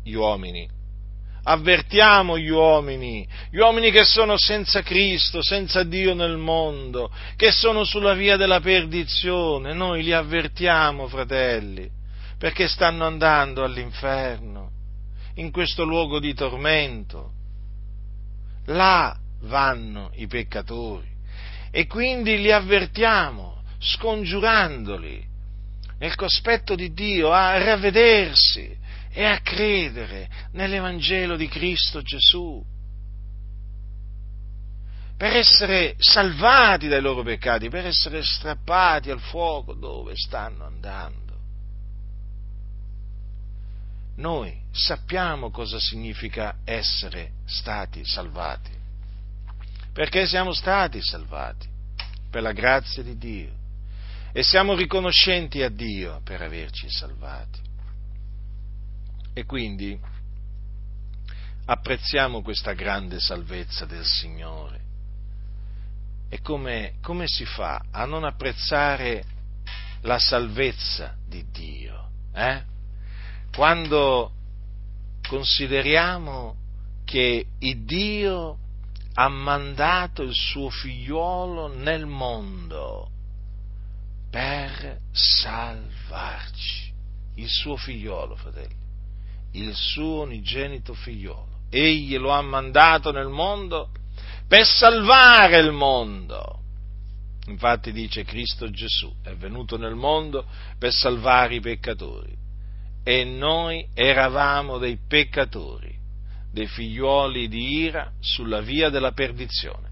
gli 0.02 0.14
uomini 0.14 0.68
avvertiamo 1.42 2.38
gli 2.38 2.50
uomini, 2.50 3.26
gli 3.50 3.58
uomini 3.58 3.90
che 3.90 4.04
sono 4.04 4.36
senza 4.36 4.82
Cristo, 4.82 5.42
senza 5.42 5.82
Dio 5.82 6.14
nel 6.14 6.36
mondo, 6.36 7.10
che 7.36 7.50
sono 7.50 7.84
sulla 7.84 8.14
via 8.14 8.36
della 8.36 8.60
perdizione, 8.60 9.72
noi 9.72 10.02
li 10.02 10.12
avvertiamo, 10.12 11.08
fratelli, 11.08 11.88
perché 12.38 12.68
stanno 12.68 13.06
andando 13.06 13.64
all'inferno, 13.64 14.70
in 15.34 15.50
questo 15.50 15.84
luogo 15.84 16.18
di 16.18 16.34
tormento. 16.34 17.32
Là 18.66 19.16
vanno 19.42 20.10
i 20.16 20.26
peccatori 20.26 21.08
e 21.70 21.86
quindi 21.86 22.38
li 22.40 22.52
avvertiamo, 22.52 23.62
scongiurandoli 23.78 25.28
nel 25.98 26.14
cospetto 26.14 26.74
di 26.74 26.92
Dio 26.92 27.30
a 27.30 27.62
ravvedersi 27.62 28.76
e 29.12 29.24
a 29.24 29.40
credere 29.40 30.28
nell'Evangelo 30.52 31.36
di 31.36 31.48
Cristo 31.48 32.00
Gesù, 32.02 32.64
per 35.16 35.36
essere 35.36 35.96
salvati 35.98 36.88
dai 36.88 37.02
loro 37.02 37.22
peccati, 37.22 37.68
per 37.68 37.84
essere 37.84 38.22
strappati 38.22 39.10
al 39.10 39.20
fuoco 39.20 39.74
dove 39.74 40.14
stanno 40.16 40.64
andando. 40.64 41.18
Noi 44.16 44.58
sappiamo 44.70 45.50
cosa 45.50 45.78
significa 45.78 46.58
essere 46.64 47.32
stati 47.44 48.04
salvati, 48.04 48.70
perché 49.92 50.26
siamo 50.26 50.52
stati 50.52 51.02
salvati 51.02 51.68
per 52.30 52.42
la 52.42 52.52
grazia 52.52 53.02
di 53.02 53.18
Dio 53.18 53.52
e 54.32 54.42
siamo 54.42 54.74
riconoscenti 54.74 55.62
a 55.62 55.68
Dio 55.68 56.20
per 56.22 56.40
averci 56.40 56.88
salvati. 56.88 57.68
E 59.32 59.44
quindi 59.44 59.98
apprezziamo 61.66 62.42
questa 62.42 62.72
grande 62.72 63.20
salvezza 63.20 63.84
del 63.86 64.04
Signore. 64.04 64.80
E 66.28 66.40
come, 66.40 66.94
come 67.00 67.26
si 67.26 67.44
fa 67.44 67.82
a 67.90 68.04
non 68.04 68.24
apprezzare 68.24 69.24
la 70.02 70.18
salvezza 70.18 71.16
di 71.26 71.44
Dio? 71.50 72.08
Eh? 72.32 72.62
Quando 73.52 74.32
consideriamo 75.28 76.56
che 77.04 77.46
Dio 77.58 78.58
ha 79.14 79.28
mandato 79.28 80.22
il 80.22 80.34
suo 80.34 80.70
figliolo 80.70 81.68
nel 81.68 82.06
mondo 82.06 83.10
per 84.30 85.00
salvarci, 85.10 86.92
il 87.34 87.48
suo 87.48 87.76
figliolo, 87.76 88.36
fratelli 88.36 88.79
il 89.52 89.74
suo 89.74 90.22
unigenito 90.22 90.94
figliolo. 90.94 91.48
Egli 91.70 92.16
lo 92.18 92.30
ha 92.30 92.42
mandato 92.42 93.12
nel 93.12 93.28
mondo 93.28 93.90
per 94.46 94.64
salvare 94.64 95.58
il 95.58 95.72
mondo. 95.72 96.58
Infatti 97.46 97.92
dice 97.92 98.24
Cristo 98.24 98.70
Gesù 98.70 99.12
è 99.22 99.34
venuto 99.34 99.76
nel 99.76 99.94
mondo 99.94 100.46
per 100.78 100.92
salvare 100.92 101.56
i 101.56 101.60
peccatori 101.60 102.36
e 103.02 103.24
noi 103.24 103.88
eravamo 103.94 104.78
dei 104.78 104.98
peccatori, 105.08 105.96
dei 106.52 106.66
figliuoli 106.66 107.48
di 107.48 107.78
ira 107.82 108.12
sulla 108.20 108.60
via 108.60 108.90
della 108.90 109.12
perdizione, 109.12 109.88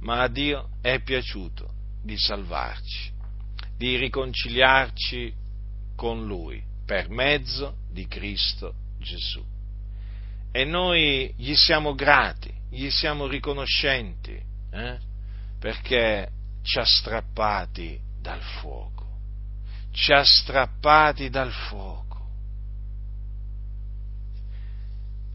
ma 0.00 0.20
a 0.20 0.28
Dio 0.28 0.68
è 0.80 1.00
piaciuto 1.00 1.70
di 2.02 2.16
salvarci, 2.18 3.10
di 3.76 3.96
riconciliarci 3.96 5.32
con 5.96 6.26
Lui 6.26 6.62
per 6.84 7.08
mezzo 7.08 7.76
di 7.90 8.06
Cristo 8.06 8.74
Gesù. 9.02 9.44
E 10.50 10.64
noi 10.64 11.32
gli 11.36 11.54
siamo 11.54 11.94
grati, 11.94 12.52
gli 12.70 12.88
siamo 12.90 13.26
riconoscenti, 13.26 14.38
eh? 14.70 14.98
perché 15.58 16.30
ci 16.62 16.78
ha 16.78 16.84
strappati 16.84 17.98
dal 18.20 18.40
fuoco, 18.40 19.06
ci 19.92 20.12
ha 20.12 20.24
strappati 20.24 21.28
dal 21.30 21.52
fuoco. 21.52 22.00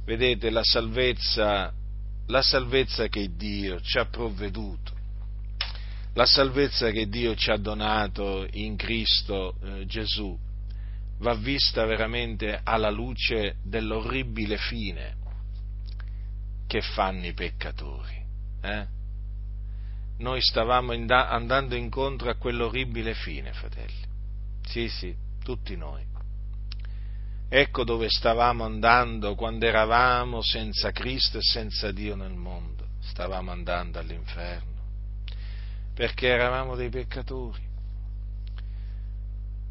Vedete 0.06 0.50
la 0.50 0.64
salvezza, 0.64 1.74
la 2.28 2.42
salvezza 2.42 3.08
che 3.08 3.36
Dio 3.36 3.82
ci 3.82 3.98
ha 3.98 4.06
provveduto, 4.06 4.94
la 6.14 6.26
salvezza 6.26 6.92
che 6.92 7.08
Dio 7.08 7.36
ci 7.36 7.52
ha 7.52 7.58
donato 7.58 8.48
in 8.52 8.76
Cristo 8.78 9.56
eh, 9.64 9.86
Gesù 9.86 10.46
va 11.20 11.34
vista 11.34 11.86
veramente 11.86 12.60
alla 12.64 12.90
luce 12.90 13.58
dell'orribile 13.64 14.58
fine 14.58 15.16
che 16.68 16.82
fanno 16.82 17.26
i 17.26 17.34
peccatori. 17.34 18.26
Eh? 18.62 18.88
Noi 20.18 20.42
stavamo 20.42 20.94
andando 20.94 21.76
incontro 21.76 22.30
a 22.30 22.36
quell'orribile 22.36 23.14
fine, 23.14 23.54
fratelli. 23.54 24.06
Sì, 24.66 24.90
sì, 24.90 25.16
tutti 25.44 25.76
noi. 25.76 26.06
Ecco 27.50 27.86
dove 27.86 28.10
stavamo 28.10 28.66
andando 28.66 29.36
quando 29.36 29.66
eravamo 29.66 30.42
senza 30.42 30.92
Cristo 30.92 31.38
e 31.38 31.42
senza 31.42 31.92
Dio 31.92 32.16
nel 32.16 32.34
mondo. 32.34 32.86
Stavamo 33.00 33.52
andando 33.52 34.00
all'inferno. 34.00 34.76
Perché 35.94 36.28
eravamo 36.28 36.76
dei 36.76 36.90
peccatori. 36.90 37.66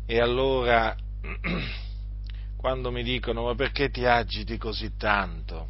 E 0.06 0.20
allora 0.20 0.96
quando 2.56 2.90
mi 2.90 3.02
dicono 3.02 3.44
ma 3.44 3.54
perché 3.54 3.90
ti 3.90 4.04
agiti 4.04 4.56
così 4.58 4.96
tanto? 4.96 5.68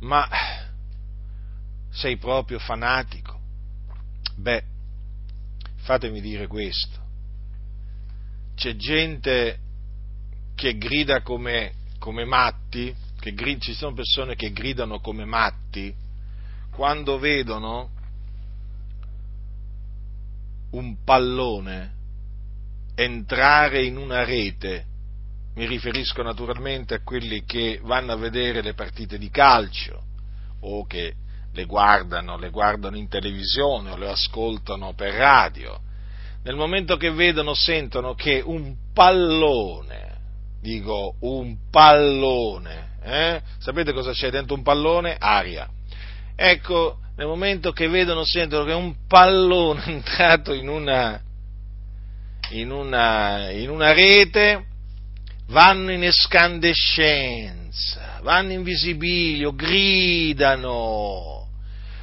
Ma 0.00 0.28
sei 1.90 2.16
proprio 2.16 2.58
fanatico? 2.58 3.38
Beh, 4.36 4.64
fatemi 5.76 6.20
dire 6.20 6.46
questo. 6.46 7.00
C'è 8.54 8.76
gente 8.76 9.58
che 10.54 10.76
grida 10.76 11.22
come, 11.22 11.72
come 11.98 12.24
matti, 12.24 12.94
che, 13.18 13.34
ci 13.60 13.74
sono 13.74 13.94
persone 13.94 14.34
che 14.34 14.50
gridano 14.52 15.00
come 15.00 15.24
matti 15.24 15.94
quando 16.70 17.18
vedono 17.18 17.90
un 20.70 20.96
pallone 21.04 22.00
entrare 22.94 23.84
in 23.84 23.96
una 23.96 24.24
rete, 24.24 24.84
mi 25.54 25.66
riferisco 25.66 26.22
naturalmente 26.22 26.94
a 26.94 27.02
quelli 27.02 27.44
che 27.44 27.80
vanno 27.82 28.12
a 28.12 28.16
vedere 28.16 28.62
le 28.62 28.74
partite 28.74 29.18
di 29.18 29.28
calcio 29.30 30.02
o 30.60 30.86
che 30.86 31.14
le 31.52 31.64
guardano, 31.64 32.38
le 32.38 32.50
guardano 32.50 32.96
in 32.96 33.08
televisione 33.08 33.90
o 33.90 33.96
le 33.96 34.08
ascoltano 34.08 34.94
per 34.94 35.12
radio, 35.14 35.78
nel 36.44 36.56
momento 36.56 36.96
che 36.96 37.10
vedono, 37.12 37.54
sentono 37.54 38.14
che 38.14 38.42
un 38.44 38.74
pallone, 38.92 40.18
dico 40.60 41.16
un 41.20 41.56
pallone, 41.70 42.96
eh? 43.02 43.42
sapete 43.58 43.92
cosa 43.92 44.12
c'è 44.12 44.30
dentro 44.30 44.56
un 44.56 44.62
pallone? 44.62 45.16
Aria. 45.18 45.68
Ecco, 46.34 46.98
nel 47.16 47.26
momento 47.26 47.72
che 47.72 47.88
vedono, 47.88 48.24
sentono 48.24 48.64
che 48.64 48.72
un 48.72 49.06
pallone 49.06 49.84
è 49.86 49.90
entrato 49.90 50.52
in 50.52 50.68
una, 50.68 51.20
in 52.52 52.70
una, 52.70 53.50
in 53.50 53.68
una 53.70 53.92
rete, 53.92 54.64
vanno 55.48 55.90
in 55.92 56.04
escandescenza, 56.04 58.20
vanno 58.22 58.52
in 58.52 58.62
visibilio, 58.62 59.54
gridano, 59.54 61.48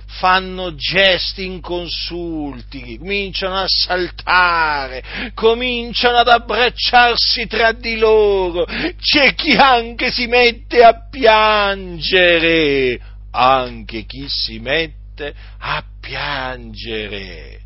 fanno 0.05 0.75
gesti 0.75 1.45
inconsulti, 1.45 2.97
cominciano 2.97 3.57
a 3.57 3.65
saltare, 3.67 5.31
cominciano 5.33 6.17
ad 6.17 6.27
abbracciarsi 6.27 7.47
tra 7.47 7.71
di 7.71 7.97
loro, 7.97 8.65
c'è 8.65 9.33
chi 9.35 9.51
anche 9.51 10.11
si 10.11 10.27
mette 10.27 10.83
a 10.83 11.07
piangere, 11.09 12.99
anche 13.31 14.05
chi 14.05 14.27
si 14.27 14.59
mette 14.59 15.33
a 15.59 15.81
piangere 15.99 17.58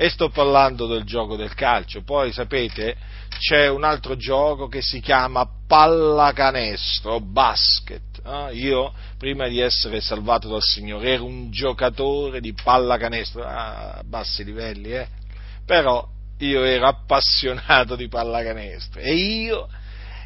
e 0.00 0.08
sto 0.10 0.28
parlando 0.28 0.86
del 0.86 1.02
gioco 1.02 1.34
del 1.34 1.54
calcio. 1.54 2.04
Poi 2.04 2.30
sapete, 2.30 2.94
c'è 3.36 3.68
un 3.68 3.82
altro 3.82 4.14
gioco 4.14 4.68
che 4.68 4.80
si 4.80 5.00
chiama 5.00 5.44
pallacanestro, 5.66 7.18
basket. 7.18 8.20
Eh? 8.24 8.54
Io, 8.54 8.92
prima 9.18 9.48
di 9.48 9.58
essere 9.58 10.00
salvato 10.00 10.46
dal 10.46 10.62
Signore, 10.62 11.14
ero 11.14 11.24
un 11.24 11.50
giocatore 11.50 12.38
di 12.40 12.52
pallacanestro, 12.52 13.42
a 13.44 14.00
bassi 14.04 14.44
livelli, 14.44 14.92
eh? 14.92 15.08
però 15.66 16.06
io 16.38 16.62
ero 16.62 16.86
appassionato 16.86 17.96
di 17.96 18.06
pallacanestro 18.06 19.00
e 19.00 19.14
io 19.14 19.68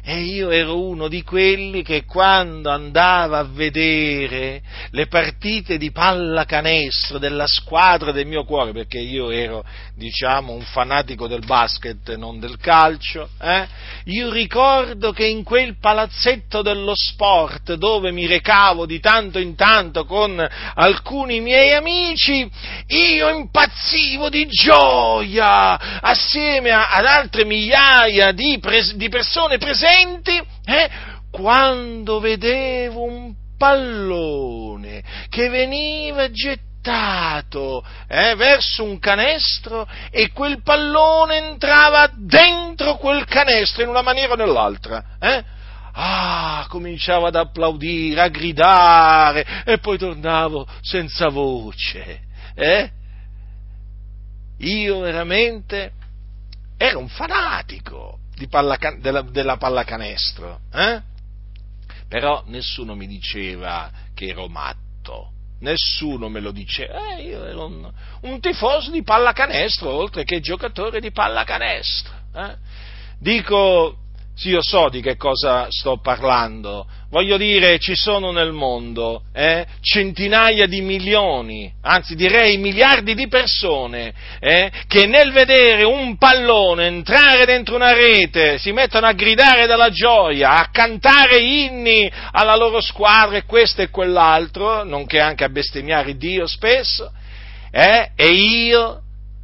e 0.05 0.19
io 0.19 0.49
ero 0.49 0.81
uno 0.81 1.07
di 1.07 1.23
quelli 1.23 1.81
che 1.81 2.03
quando 2.03 2.69
andava 2.69 3.37
a 3.37 3.45
vedere 3.45 4.61
le 4.91 5.07
partite 5.07 5.77
di 5.77 5.91
pallacanestro 5.91 7.19
della 7.19 7.47
squadra 7.47 8.11
del 8.11 8.25
mio 8.25 8.43
cuore, 8.43 8.73
perché 8.73 8.99
io 8.99 9.29
ero, 9.29 9.63
diciamo, 9.95 10.51
un 10.51 10.61
fanatico 10.63 11.27
del 11.27 11.45
basket, 11.45 12.15
non 12.15 12.37
del 12.41 12.57
calcio, 12.57 13.29
eh? 13.39 13.65
io 14.05 14.29
ricordo 14.29 15.13
che 15.13 15.25
in 15.25 15.43
quel 15.43 15.77
palazzetto 15.79 16.61
dello 16.61 16.93
sport 16.95 17.75
dove 17.75 18.11
mi 18.11 18.27
recavo 18.27 18.85
di 18.85 18.99
tanto 18.99 19.39
in 19.39 19.55
tanto 19.55 20.03
con 20.03 20.45
alcuni 20.75 21.39
miei 21.39 21.75
amici, 21.75 22.49
io 22.87 23.29
impazzivo 23.29 24.27
di 24.27 24.47
gioia 24.47 26.01
assieme 26.01 26.71
ad 26.71 27.05
altre 27.05 27.45
migliaia 27.45 28.33
di, 28.33 28.59
pres- 28.59 28.95
di 28.95 29.07
persone 29.07 29.57
presenti 29.57 29.91
presenti 29.93 30.41
eh, 30.65 30.89
quando 31.29 32.19
vedevo 32.19 33.03
un 33.03 33.33
pallone 33.57 35.03
che 35.29 35.49
veniva 35.49 36.29
gettato 36.31 37.85
eh, 38.07 38.35
verso 38.35 38.83
un 38.83 38.99
canestro 38.99 39.87
e 40.09 40.31
quel 40.31 40.61
pallone 40.63 41.49
entrava 41.51 42.11
dentro 42.15 42.97
quel 42.97 43.25
canestro 43.25 43.83
in 43.83 43.89
una 43.89 44.01
maniera 44.01 44.33
o 44.33 44.35
nell'altra. 44.35 45.03
Eh? 45.19 45.43
Ah, 45.95 46.65
cominciavo 46.69 47.27
ad 47.27 47.35
applaudire, 47.35 48.19
a 48.19 48.27
gridare 48.27 49.45
e 49.63 49.77
poi 49.77 49.97
tornavo 49.97 50.67
senza 50.81 51.29
voce. 51.29 52.21
Eh? 52.55 52.89
Io 54.57 54.99
veramente 54.99 55.91
ero 56.77 56.99
un 56.99 57.09
fanatico 57.09 58.21
pallacan- 58.49 58.99
della, 58.99 59.21
della, 59.21 59.57
pallacanestro, 59.57 60.59
eh? 60.73 61.01
però 62.07 62.43
nessuno 62.47 62.95
mi 62.95 63.07
diceva 63.07 63.91
che 64.13 64.27
ero 64.27 64.47
matto, 64.47 65.31
nessuno 65.59 66.29
me 66.29 66.39
lo 66.39 66.51
diceva, 66.51 67.15
eh, 67.15 67.23
io 67.23 67.43
ero 67.43 67.65
un, 67.65 67.91
un, 68.21 68.39
tifoso 68.39 68.91
di 68.91 69.03
pallacanestro 69.03 69.89
oltre 69.89 70.23
che 70.23 70.39
giocatore 70.39 70.99
di 70.99 71.11
pallacanestro. 71.11 72.13
Eh? 72.35 72.55
Dico, 73.19 73.97
sì, 74.35 74.49
io 74.49 74.63
so 74.63 74.89
di 74.89 75.01
che 75.01 75.15
cosa 75.15 75.67
sto 75.69 75.99
parlando. 75.99 76.87
Voglio 77.09 77.37
dire, 77.37 77.77
ci 77.77 77.95
sono 77.95 78.31
nel 78.31 78.51
mondo 78.51 79.21
eh, 79.31 79.63
centinaia 79.81 80.65
di 80.65 80.81
milioni, 80.81 81.71
anzi 81.81 82.15
direi 82.15 82.57
miliardi 82.57 83.13
di 83.13 83.27
persone, 83.27 84.11
eh, 84.39 84.71
che 84.87 85.05
nel 85.05 85.31
vedere 85.31 85.83
un 85.83 86.17
pallone 86.17 86.87
entrare 86.87 87.45
dentro 87.45 87.75
una 87.75 87.93
rete 87.93 88.57
si 88.57 88.71
mettono 88.71 89.05
a 89.05 89.13
gridare 89.13 89.67
dalla 89.67 89.91
gioia, 89.91 90.57
a 90.57 90.69
cantare 90.71 91.37
inni 91.37 92.11
alla 92.31 92.55
loro 92.55 92.81
squadra 92.81 93.37
e 93.37 93.45
questo 93.45 93.83
e 93.83 93.89
quell'altro, 93.89 94.83
nonché 94.83 95.19
anche 95.19 95.43
a 95.43 95.49
bestemmiare 95.49 96.17
Dio 96.17 96.47
spesso, 96.47 97.11
eh, 97.69 98.09
e 98.15 98.27
io, 98.27 99.01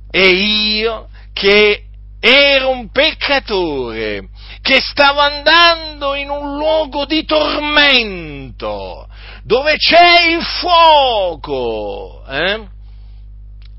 e 0.10 0.28
io 0.28 1.08
che 1.32 1.84
ero 2.20 2.72
un 2.72 2.90
peccatore, 2.90 4.28
che 4.62 4.80
stavo 4.82 5.20
andando 5.20 6.16
in 6.16 6.30
un 6.30 6.58
luogo 6.58 7.06
di 7.06 7.26
tormento, 7.26 9.08
dove 9.44 9.78
c'è 9.78 10.28
il 10.30 10.44
fuoco, 10.44 12.24
eh? 12.28 12.68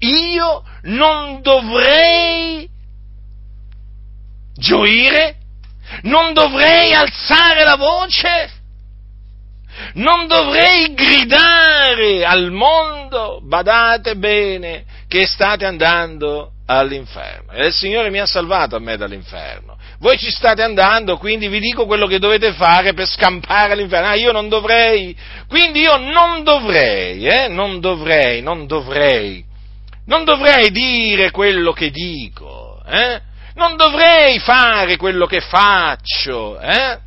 io 0.01 0.63
non 0.83 1.43
dovrei 1.43 2.69
gioire? 4.55 5.37
Non 6.03 6.33
dovrei 6.33 6.93
alzare 6.95 7.65
la 7.65 7.77
voce? 7.77 8.59
Non 9.95 10.27
dovrei 10.27 10.95
gridare 10.95 12.25
al 12.25 12.51
mondo? 12.51 13.41
Badate 13.43 14.17
bene 14.17 14.85
che 15.09 15.27
state 15.27 15.65
andando 15.65 16.53
all'inferno. 16.67 17.53
E 17.53 17.67
il 17.67 17.73
Signore 17.73 18.11
mi 18.11 18.21
ha 18.21 18.27
salvato 18.27 18.77
a 18.77 18.81
me 18.81 18.97
dall'inferno. 18.97 19.70
Voi 20.01 20.17
ci 20.17 20.31
state 20.31 20.63
andando, 20.63 21.19
quindi 21.19 21.49
vi 21.49 21.61
dico 21.61 21.85
quello 21.85 22.07
che 22.07 22.19
dovete 22.19 22.55
fare 22.55 22.95
per 22.95 23.07
scampare 23.07 23.75
all'inferno. 23.75 24.09
Ah, 24.09 24.15
io 24.15 24.33
non 24.33 24.49
dovrei, 24.49 25.15
quindi 25.47 25.81
io 25.81 25.99
non 25.99 26.43
dovrei, 26.43 27.27
eh, 27.27 27.49
non 27.49 27.81
dovrei, 27.81 28.41
non 28.41 28.67
dovrei, 28.67 29.45
non 30.07 30.25
dovrei 30.25 30.71
dire 30.71 31.31
quello 31.31 31.73
che 31.73 31.91
dico, 31.91 32.83
eh? 32.87 33.21
Non 33.57 33.77
dovrei 33.77 34.39
fare 34.39 34.97
quello 34.97 35.27
che 35.27 35.43
faccio, 35.43 36.59
eh? 36.59 36.99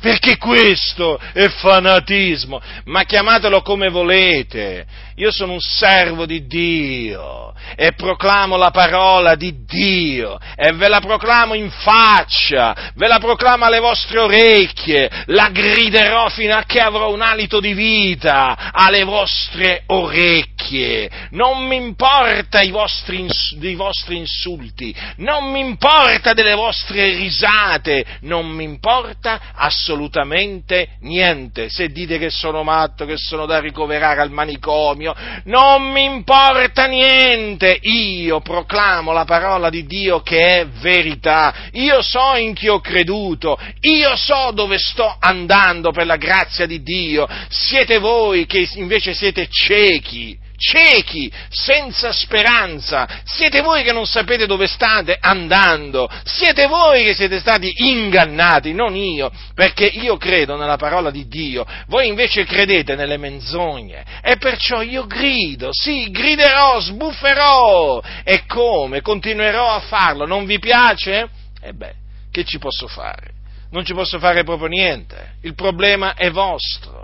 perché 0.00 0.36
questo 0.38 1.18
è 1.32 1.48
fanatismo, 1.48 2.60
ma 2.84 3.04
chiamatelo 3.04 3.62
come 3.62 3.88
volete. 3.88 4.86
Io 5.20 5.30
sono 5.30 5.52
un 5.52 5.60
servo 5.60 6.24
di 6.24 6.46
Dio 6.46 7.52
e 7.76 7.92
proclamo 7.92 8.56
la 8.56 8.70
parola 8.70 9.34
di 9.34 9.64
Dio 9.66 10.38
e 10.56 10.72
ve 10.72 10.88
la 10.88 11.00
proclamo 11.00 11.52
in 11.52 11.70
faccia, 11.70 12.92
ve 12.94 13.06
la 13.06 13.18
proclamo 13.18 13.66
alle 13.66 13.80
vostre 13.80 14.18
orecchie, 14.18 15.10
la 15.26 15.50
griderò 15.50 16.30
fino 16.30 16.56
a 16.56 16.64
che 16.64 16.80
avrò 16.80 17.12
un 17.12 17.20
alito 17.20 17.60
di 17.60 17.74
vita 17.74 18.72
alle 18.72 19.04
vostre 19.04 19.82
orecchie. 19.86 21.10
Non 21.30 21.66
mi 21.66 21.76
importa 21.76 22.62
i 22.62 22.70
vostri, 22.70 23.26
i 23.60 23.74
vostri 23.74 24.16
insulti, 24.16 24.94
non 25.16 25.50
mi 25.50 25.60
importa 25.60 26.32
delle 26.32 26.54
vostre 26.54 27.14
risate, 27.14 28.04
non 28.22 28.48
mi 28.48 28.64
importa 28.64 29.52
assolutamente 29.54 30.96
niente. 31.00 31.68
Se 31.68 31.88
dite 31.88 32.18
che 32.18 32.30
sono 32.30 32.62
matto, 32.62 33.04
che 33.04 33.16
sono 33.16 33.46
da 33.46 33.60
ricoverare 33.60 34.20
al 34.20 34.30
manicomio, 34.30 35.09
Dio, 35.12 35.16
non 35.44 35.90
mi 35.90 36.04
importa 36.04 36.86
niente, 36.86 37.78
io 37.80 38.40
proclamo 38.40 39.12
la 39.12 39.24
parola 39.24 39.70
di 39.70 39.86
Dio 39.86 40.20
che 40.20 40.60
è 40.60 40.66
verità, 40.66 41.54
io 41.72 42.02
so 42.02 42.36
in 42.36 42.54
chi 42.54 42.68
ho 42.68 42.80
creduto, 42.80 43.58
io 43.80 44.16
so 44.16 44.50
dove 44.52 44.78
sto 44.78 45.16
andando 45.18 45.90
per 45.90 46.06
la 46.06 46.16
grazia 46.16 46.66
di 46.66 46.82
Dio, 46.82 47.28
siete 47.48 47.98
voi 47.98 48.46
che 48.46 48.68
invece 48.74 49.14
siete 49.14 49.48
ciechi 49.48 50.38
ciechi, 50.60 51.32
senza 51.48 52.12
speranza, 52.12 53.08
siete 53.24 53.62
voi 53.62 53.82
che 53.82 53.92
non 53.92 54.04
sapete 54.04 54.46
dove 54.46 54.66
state 54.66 55.16
andando, 55.18 56.08
siete 56.24 56.66
voi 56.66 57.02
che 57.04 57.14
siete 57.14 57.38
stati 57.40 57.72
ingannati, 57.76 58.74
non 58.74 58.94
io, 58.94 59.32
perché 59.54 59.86
io 59.86 60.18
credo 60.18 60.56
nella 60.56 60.76
parola 60.76 61.10
di 61.10 61.26
Dio, 61.26 61.66
voi 61.86 62.08
invece 62.08 62.44
credete 62.44 62.94
nelle 62.94 63.16
menzogne. 63.16 64.04
E 64.22 64.36
perciò 64.36 64.82
io 64.82 65.06
grido, 65.06 65.70
sì, 65.72 66.10
griderò, 66.10 66.78
sbufferò. 66.78 68.02
E 68.22 68.44
come? 68.46 69.00
Continuerò 69.00 69.74
a 69.74 69.80
farlo, 69.80 70.26
non 70.26 70.44
vi 70.44 70.58
piace? 70.58 71.28
E 71.62 71.72
beh, 71.72 71.94
che 72.30 72.44
ci 72.44 72.58
posso 72.58 72.86
fare? 72.86 73.38
Non 73.70 73.84
ci 73.84 73.94
posso 73.94 74.18
fare 74.18 74.44
proprio 74.44 74.68
niente, 74.68 75.36
il 75.42 75.54
problema 75.54 76.14
è 76.14 76.30
vostro 76.30 76.99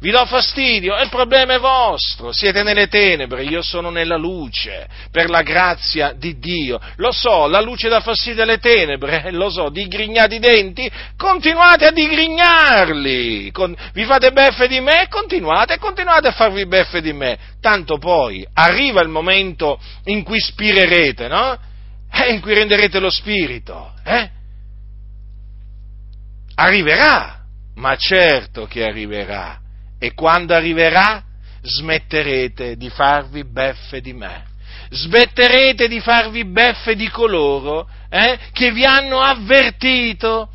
vi 0.00 0.10
do 0.10 0.24
fastidio, 0.26 0.96
e 0.96 1.02
il 1.02 1.08
problema 1.08 1.54
è 1.54 1.58
vostro, 1.58 2.32
siete 2.32 2.62
nelle 2.62 2.86
tenebre, 2.88 3.42
io 3.42 3.62
sono 3.62 3.90
nella 3.90 4.16
luce, 4.16 4.86
per 5.10 5.28
la 5.28 5.42
grazia 5.42 6.12
di 6.12 6.38
Dio. 6.38 6.78
Lo 6.96 7.10
so, 7.10 7.46
la 7.46 7.60
luce 7.60 7.88
dà 7.88 8.00
fastidio 8.00 8.42
alle 8.42 8.58
tenebre, 8.58 9.24
eh, 9.24 9.32
lo 9.32 9.50
so, 9.50 9.70
digrignate 9.70 10.36
i 10.36 10.38
denti, 10.38 10.90
continuate 11.16 11.86
a 11.86 11.90
digrignarli, 11.90 13.50
Con, 13.50 13.76
vi 13.92 14.04
fate 14.04 14.30
beffe 14.30 14.68
di 14.68 14.80
me, 14.80 15.06
continuate, 15.08 15.78
continuate 15.78 16.28
a 16.28 16.32
farvi 16.32 16.66
beffe 16.66 17.00
di 17.00 17.12
me, 17.12 17.38
tanto 17.60 17.98
poi 17.98 18.46
arriva 18.54 19.00
il 19.00 19.08
momento 19.08 19.80
in 20.04 20.22
cui 20.22 20.38
spirerete, 20.38 21.26
no? 21.26 21.58
Eh, 22.10 22.32
in 22.32 22.40
cui 22.40 22.54
renderete 22.54 23.00
lo 23.00 23.10
spirito, 23.10 23.94
eh? 24.04 24.30
Arriverà, 26.54 27.40
ma 27.74 27.96
certo 27.96 28.66
che 28.66 28.84
arriverà 28.84 29.60
e 29.98 30.14
quando 30.14 30.54
arriverà 30.54 31.22
smetterete 31.62 32.76
di 32.76 32.88
farvi 32.88 33.44
beffe 33.44 34.00
di 34.00 34.12
me. 34.12 34.44
Smetterete 34.90 35.88
di 35.88 36.00
farvi 36.00 36.44
beffe 36.46 36.94
di 36.94 37.08
coloro 37.10 37.88
eh, 38.08 38.38
che 38.52 38.72
vi 38.72 38.84
hanno 38.84 39.20
avvertito 39.20 40.48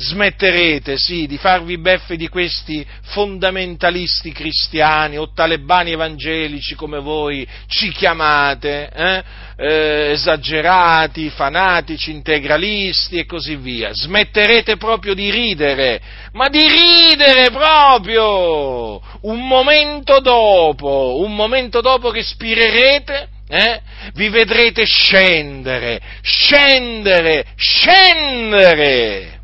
smetterete, 0.00 0.96
sì, 0.96 1.26
di 1.26 1.36
farvi 1.36 1.76
beffe 1.76 2.16
di 2.16 2.28
questi 2.28 2.84
fondamentalisti 3.02 4.32
cristiani 4.32 5.18
o 5.18 5.30
talebani 5.32 5.92
evangelici 5.92 6.74
come 6.74 7.00
voi 7.00 7.46
ci 7.66 7.90
chiamate, 7.90 8.90
eh? 8.92 9.22
Eh, 9.62 10.12
esagerati, 10.12 11.28
fanatici, 11.28 12.10
integralisti 12.12 13.18
e 13.18 13.26
così 13.26 13.56
via. 13.56 13.90
Smetterete 13.92 14.78
proprio 14.78 15.12
di 15.12 15.30
ridere, 15.30 16.00
ma 16.32 16.48
di 16.48 16.66
ridere 16.66 17.50
proprio! 17.50 19.02
Un 19.22 19.46
momento 19.46 20.20
dopo, 20.20 21.18
un 21.20 21.34
momento 21.34 21.82
dopo 21.82 22.08
che 22.08 22.22
spirerete, 22.22 23.28
eh, 23.50 23.80
vi 24.14 24.30
vedrete 24.30 24.86
scendere, 24.86 26.00
scendere, 26.22 27.44
scendere 27.54 29.39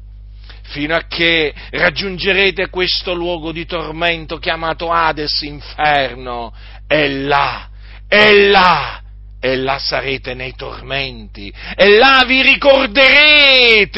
fino 0.77 0.95
a 0.95 1.07
che 1.09 1.55
raggiungerete 1.71 2.69
questo 2.69 3.15
luogo 3.15 3.51
di 3.51 3.65
tormento 3.65 4.37
chiamato 4.37 4.91
Hades, 4.91 5.41
inferno, 5.41 6.53
e 6.87 7.09
là, 7.09 7.71
e 8.07 8.49
là, 8.49 9.01
e 9.41 9.57
là 9.57 9.79
sarete 9.79 10.35
nei 10.35 10.55
tormenti, 10.55 11.51
e 11.75 11.97
là 11.97 12.25
vi 12.27 12.43
ricorderete, 12.43 13.97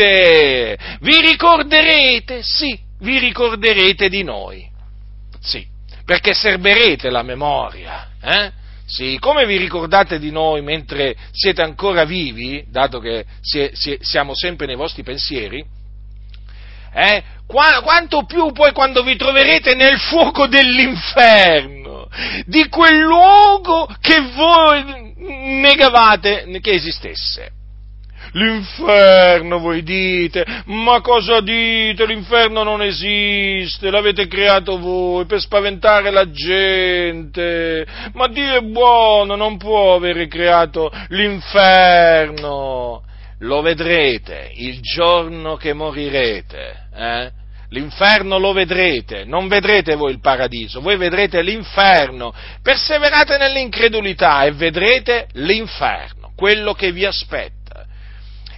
vi 1.01 1.21
ricorderete, 1.21 2.45
sì, 2.45 2.79
vi 3.01 3.19
ricorderete 3.19 4.09
di 4.09 4.23
noi, 4.23 4.65
sì, 5.41 5.67
perché 6.05 6.33
serberete 6.33 7.11
la 7.11 7.25
memoria, 7.25 8.11
eh? 8.23 8.53
Sì, 8.87 9.19
come 9.19 9.45
vi 9.47 9.57
ricordate 9.59 10.21
di 10.21 10.31
noi 10.31 10.63
mentre 10.63 11.17
siete 11.33 11.61
ancora 11.61 12.05
vivi, 12.05 12.65
dato 12.71 13.01
che 13.01 13.27
siamo 14.01 14.35
sempre 14.35 14.67
nei 14.67 14.77
vostri 14.77 15.03
pensieri, 15.03 15.77
eh? 16.93 17.23
Qu- 17.47 17.83
quanto 17.83 18.25
più 18.25 18.53
poi 18.53 18.73
quando 18.73 19.03
vi 19.03 19.17
troverete 19.17 19.75
nel 19.75 19.99
fuoco 19.99 20.47
dell'inferno, 20.47 22.09
di 22.45 22.69
quel 22.69 22.99
luogo 22.99 23.89
che 24.01 24.21
voi 24.35 25.15
negavate 25.61 26.47
che 26.61 26.73
esistesse. 26.73 27.53
L'inferno, 28.33 29.59
voi 29.59 29.83
dite? 29.83 30.45
Ma 30.67 31.01
cosa 31.01 31.41
dite? 31.41 32.05
L'inferno 32.05 32.63
non 32.63 32.83
esiste, 32.83 33.91
l'avete 33.91 34.27
creato 34.27 34.79
voi 34.79 35.25
per 35.25 35.41
spaventare 35.41 36.11
la 36.11 36.31
gente. 36.31 37.87
Ma 38.13 38.27
Dio 38.29 38.57
è 38.57 38.61
buono, 38.61 39.35
non 39.35 39.57
può 39.57 39.95
avere 39.95 40.29
creato 40.29 40.93
l'inferno. 41.09 43.03
Lo 43.41 43.61
vedrete 43.61 44.51
il 44.55 44.81
giorno 44.81 45.57
che 45.57 45.73
morirete. 45.73 46.89
Eh? 46.95 47.31
L'inferno 47.71 48.39
lo 48.39 48.53
vedrete, 48.53 49.25
non 49.25 49.47
vedrete 49.47 49.95
voi 49.95 50.13
il 50.13 50.21
paradiso, 50.21 50.81
voi 50.81 50.97
vedrete 50.97 51.43
l'inferno. 51.43 52.35
Perseverate 52.63 53.37
nell'incredulità 53.37 54.45
e 54.45 54.53
vedrete 54.53 55.29
l'inferno, 55.35 56.33
quello 56.35 56.73
che 56.73 56.93
vi 56.93 57.05
aspetta. 57.05 57.85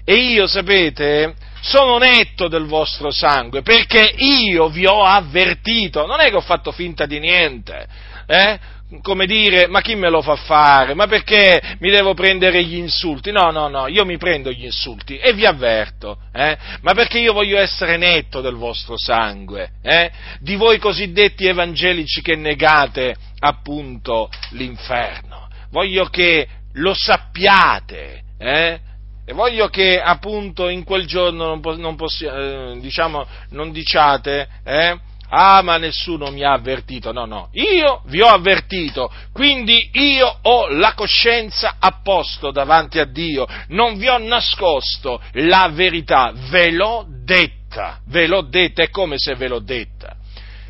E 0.05 0.15
io, 0.15 0.47
sapete, 0.47 1.35
sono 1.61 1.99
netto 1.99 2.49
del 2.49 2.67
vostro 2.67 3.11
sangue 3.11 3.63
perché 3.63 4.15
io 4.17 4.69
vi 4.69 4.87
ho 4.87 5.03
avvertito, 5.03 6.07
non 6.07 6.21
è 6.21 6.29
che 6.29 6.37
ho 6.37 6.41
fatto 6.41 6.73
finta 6.73 7.05
di 7.05 7.19
niente. 7.19 7.87
Eh? 8.27 8.59
Come 9.03 9.27
dire, 9.27 9.69
ma 9.69 9.81
chi 9.81 9.95
me 9.95 10.11
lo 10.11 10.21
fa 10.21 10.37
fare? 10.37 10.95
Ma 10.95 11.07
perché 11.07 11.77
mi 11.79 11.91
devo 11.91 12.15
prendere 12.15 12.65
gli 12.65 12.77
insulti? 12.77 13.31
No, 13.31 13.51
no, 13.51 13.69
no, 13.69 13.87
io 13.87 14.05
mi 14.05 14.17
prendo 14.19 14.51
gli 14.51 14.65
insulti 14.65 15.17
e 15.19 15.33
vi 15.33 15.47
avverto, 15.47 16.19
eh? 16.33 16.57
ma 16.81 16.93
perché 16.93 17.21
io 17.21 17.33
voglio 17.33 17.59
essere 17.59 17.97
netto 17.97 18.41
del 18.41 18.57
vostro 18.57 18.97
sangue, 18.99 19.71
eh? 19.83 20.11
di 20.41 20.57
voi 20.57 20.79
cosiddetti 20.79 21.47
evangelici 21.47 22.21
che 22.21 22.35
negate 22.35 23.15
appunto 23.39 24.29
l'inferno. 24.51 25.49
Voglio 25.71 26.07
che 26.07 26.49
lo 26.75 26.95
sappiate, 26.95 28.23
eh? 28.39 28.81
E 29.25 29.33
voglio 29.33 29.69
che 29.69 30.01
appunto 30.01 30.69
in 30.69 30.83
quel 30.83 31.07
giorno 31.07 31.55
non, 31.55 31.61
non, 31.79 31.95
possi- 31.95 32.25
eh, 32.25 32.77
diciamo, 32.81 33.25
non 33.51 33.71
diciate, 33.71 34.49
eh? 34.65 34.99
Ah, 35.33 35.63
ma 35.63 35.77
nessuno 35.77 36.31
mi 36.31 36.43
ha 36.43 36.53
avvertito. 36.53 37.13
No, 37.13 37.25
no, 37.25 37.49
io 37.53 38.03
vi 38.07 38.21
ho 38.21 38.27
avvertito, 38.27 39.13
quindi 39.33 39.91
io 39.93 40.39
ho 40.43 40.69
la 40.69 40.95
coscienza 40.95 41.77
a 41.79 42.01
posto 42.03 42.51
davanti 42.51 42.99
a 42.99 43.05
Dio. 43.05 43.47
Non 43.69 43.97
vi 43.97 44.09
ho 44.09 44.19
nascosto 44.19 45.21
la 45.35 45.71
verità, 45.73 46.33
ve 46.51 46.73
l'ho 46.73 47.07
detta, 47.25 48.01
ve 48.07 48.27
l'ho 48.27 48.43
detta, 48.43 48.83
è 48.83 48.91
come 48.91 49.19
se 49.19 49.37
ve 49.37 49.47
l'ho 49.47 49.61
detta. 49.61 50.17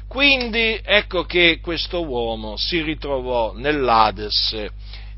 Quindi 0.07 0.79
ecco 0.83 1.25
che 1.25 1.61
questo 1.63 2.05
uomo 2.05 2.57
si 2.57 2.83
ritrovò 2.83 3.55
nell'Ades, 3.55 4.67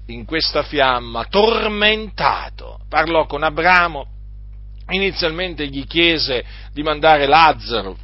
in 0.07 0.25
questa 0.25 0.63
fiamma, 0.63 1.25
tormentato. 1.25 2.79
Parlò 2.89 3.27
con 3.27 3.43
Abramo, 3.43 4.07
inizialmente 4.91 5.67
gli 5.67 5.85
chiese 5.87 6.45
di 6.73 6.83
mandare 6.83 7.27
Lazzaro 7.27 7.97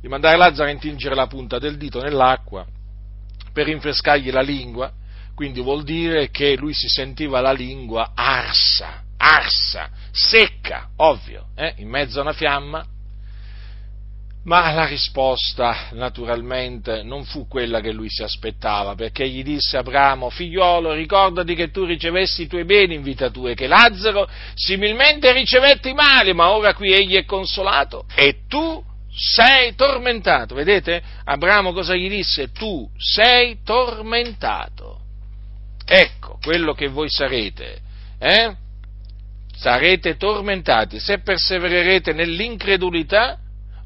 di 0.00 0.08
mandare 0.08 0.36
Lazzaro 0.36 0.68
a 0.68 0.72
intingere 0.72 1.14
la 1.14 1.26
punta 1.26 1.58
del 1.58 1.76
dito 1.76 2.00
nell'acqua 2.00 2.66
per 3.52 3.66
rinfrescargli 3.66 4.30
la 4.30 4.40
lingua, 4.40 4.92
quindi 5.34 5.60
vuol 5.60 5.82
dire 5.82 6.30
che 6.30 6.56
lui 6.56 6.72
si 6.72 6.88
sentiva 6.88 7.40
la 7.40 7.52
lingua 7.52 8.12
arsa, 8.14 9.02
arsa, 9.16 9.90
secca, 10.12 10.90
ovvio, 10.96 11.48
eh? 11.56 11.74
in 11.78 11.88
mezzo 11.88 12.18
a 12.18 12.22
una 12.22 12.32
fiamma. 12.32 12.86
Ma 14.44 14.72
la 14.72 14.86
risposta, 14.86 15.88
naturalmente, 15.92 17.02
non 17.02 17.24
fu 17.24 17.48
quella 17.48 17.80
che 17.80 17.92
lui 17.92 18.08
si 18.08 18.22
aspettava, 18.22 18.94
perché 18.94 19.28
gli 19.28 19.42
disse 19.42 19.76
Abramo, 19.76 20.30
figliolo, 20.30 20.92
ricordati 20.92 21.54
che 21.54 21.70
tu 21.70 21.84
ricevessi 21.84 22.42
i 22.42 22.46
tuoi 22.46 22.64
beni 22.64 22.94
in 22.94 23.02
vita 23.02 23.28
tua 23.28 23.50
e 23.50 23.54
che 23.54 23.66
Lazzaro 23.66 24.28
similmente 24.54 25.32
ricevette 25.32 25.90
i 25.90 25.94
mali, 25.94 26.32
ma 26.32 26.50
ora 26.50 26.72
qui 26.74 26.92
egli 26.92 27.16
è 27.16 27.24
consolato 27.24 28.06
e 28.14 28.46
tu 28.48 28.82
sei 29.18 29.74
tormentato. 29.74 30.54
Vedete? 30.54 31.02
Abramo 31.24 31.72
cosa 31.72 31.94
gli 31.94 32.08
disse? 32.08 32.52
Tu 32.52 32.88
sei 32.96 33.58
tormentato. 33.64 35.00
Ecco 35.84 36.38
quello 36.40 36.72
che 36.72 36.86
voi 36.88 37.10
sarete. 37.10 37.80
Eh? 38.18 38.54
Sarete 39.56 40.16
tormentati. 40.16 41.00
Se 41.00 41.18
persevererete 41.18 42.12
nell'incredulità, 42.12 43.38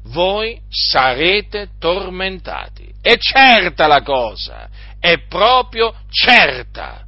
voi 0.07 0.59
sarete 0.69 1.69
tormentati. 1.79 2.93
È 3.01 3.17
certa 3.17 3.87
la 3.87 4.01
cosa, 4.01 4.69
è 4.99 5.17
proprio 5.27 5.95
certa. 6.09 7.05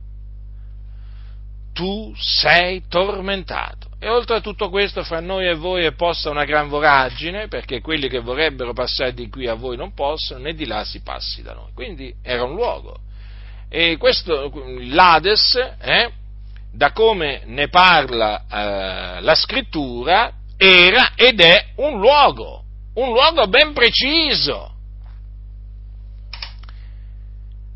Tu 1.73 2.13
sei 2.17 2.83
tormentato. 2.87 3.84
E 3.97 4.09
oltre 4.09 4.35
a 4.35 4.41
tutto 4.41 4.69
questo, 4.69 5.03
fra 5.03 5.19
noi 5.19 5.47
e 5.47 5.55
voi 5.55 5.85
è 5.85 5.93
posta 5.93 6.29
una 6.29 6.43
gran 6.43 6.67
voragine, 6.67 7.47
perché 7.47 7.81
quelli 7.81 8.07
che 8.07 8.19
vorrebbero 8.19 8.73
passare 8.73 9.13
di 9.13 9.29
qui 9.29 9.47
a 9.47 9.53
voi 9.53 9.77
non 9.77 9.93
possono, 9.93 10.41
né 10.41 10.53
di 10.53 10.65
là 10.65 10.83
si 10.83 11.01
passi 11.01 11.41
da 11.41 11.53
noi. 11.53 11.71
Quindi 11.73 12.13
era 12.21 12.43
un 12.43 12.53
luogo. 12.53 12.99
E 13.69 13.97
questo, 13.97 14.51
l'Ades, 14.79 15.55
eh, 15.81 16.11
da 16.71 16.91
come 16.91 17.41
ne 17.45 17.67
parla 17.69 18.45
eh, 18.47 19.21
la 19.21 19.35
scrittura, 19.35 20.31
era 20.57 21.13
ed 21.15 21.39
è 21.39 21.73
un 21.77 21.99
luogo, 21.99 22.63
un 22.95 23.09
luogo 23.09 23.47
ben 23.47 23.73
preciso. 23.73 24.73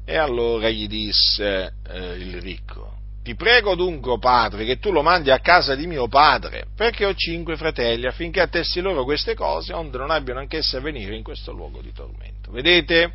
E 0.05 0.17
allora 0.17 0.69
gli 0.69 0.87
disse 0.87 1.73
eh, 1.87 2.13
il 2.15 2.41
ricco, 2.41 2.88
ti 3.29 3.35
prego 3.35 3.75
dunque, 3.75 4.17
padre, 4.17 4.65
che 4.65 4.79
tu 4.79 4.91
lo 4.91 5.03
mandi 5.03 5.29
a 5.29 5.37
casa 5.37 5.75
di 5.75 5.85
mio 5.85 6.07
padre, 6.07 6.65
perché 6.75 7.05
ho 7.05 7.13
cinque 7.13 7.57
fratelli, 7.57 8.07
affinché 8.07 8.41
attesti 8.41 8.81
loro 8.81 9.03
queste 9.03 9.35
cose, 9.35 9.71
onde 9.71 9.99
non 9.99 10.09
abbiano 10.09 10.39
anch'esse 10.39 10.77
a 10.77 10.79
venire 10.79 11.15
in 11.15 11.21
questo 11.21 11.51
luogo 11.51 11.79
di 11.79 11.93
tormento. 11.93 12.51
Vedete? 12.51 13.11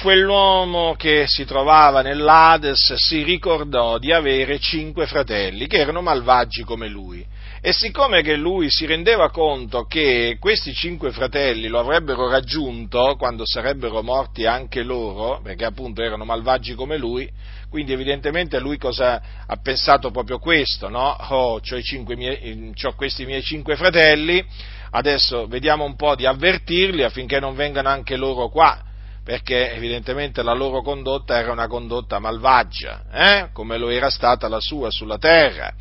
Quell'uomo 0.00 0.94
che 0.96 1.24
si 1.26 1.44
trovava 1.44 2.00
nell'Ades 2.00 2.94
si 2.94 3.24
ricordò 3.24 3.98
di 3.98 4.10
avere 4.10 4.58
cinque 4.58 5.06
fratelli, 5.06 5.66
che 5.66 5.80
erano 5.80 6.00
malvagi 6.00 6.62
come 6.62 6.88
lui 6.88 7.22
e 7.66 7.72
siccome 7.72 8.22
che 8.22 8.36
lui 8.36 8.70
si 8.70 8.86
rendeva 8.86 9.28
conto 9.30 9.86
che 9.86 10.36
questi 10.38 10.72
cinque 10.72 11.10
fratelli 11.10 11.66
lo 11.66 11.80
avrebbero 11.80 12.28
raggiunto 12.28 13.16
quando 13.18 13.42
sarebbero 13.44 14.04
morti 14.04 14.46
anche 14.46 14.84
loro, 14.84 15.40
perché 15.42 15.64
appunto 15.64 16.00
erano 16.00 16.24
malvagi 16.24 16.76
come 16.76 16.96
lui, 16.96 17.28
quindi 17.68 17.92
evidentemente 17.92 18.60
lui 18.60 18.78
cosa 18.78 19.20
ha 19.44 19.56
pensato 19.56 20.12
proprio 20.12 20.38
questo, 20.38 20.88
no? 20.88 21.08
Oh, 21.10 21.54
ho, 21.54 22.14
miei, 22.14 22.72
ho 22.80 22.94
questi 22.94 23.24
miei 23.24 23.42
cinque 23.42 23.74
fratelli, 23.74 24.46
adesso 24.90 25.48
vediamo 25.48 25.82
un 25.82 25.96
po' 25.96 26.14
di 26.14 26.24
avvertirli 26.24 27.02
affinché 27.02 27.40
non 27.40 27.56
vengano 27.56 27.88
anche 27.88 28.14
loro 28.14 28.48
qua, 28.48 28.80
perché 29.24 29.72
evidentemente 29.72 30.44
la 30.44 30.54
loro 30.54 30.82
condotta 30.82 31.36
era 31.36 31.50
una 31.50 31.66
condotta 31.66 32.20
malvagia, 32.20 33.02
eh? 33.12 33.48
come 33.52 33.76
lo 33.76 33.88
era 33.88 34.08
stata 34.08 34.46
la 34.46 34.60
sua 34.60 34.88
sulla 34.88 35.18
terra. 35.18 35.74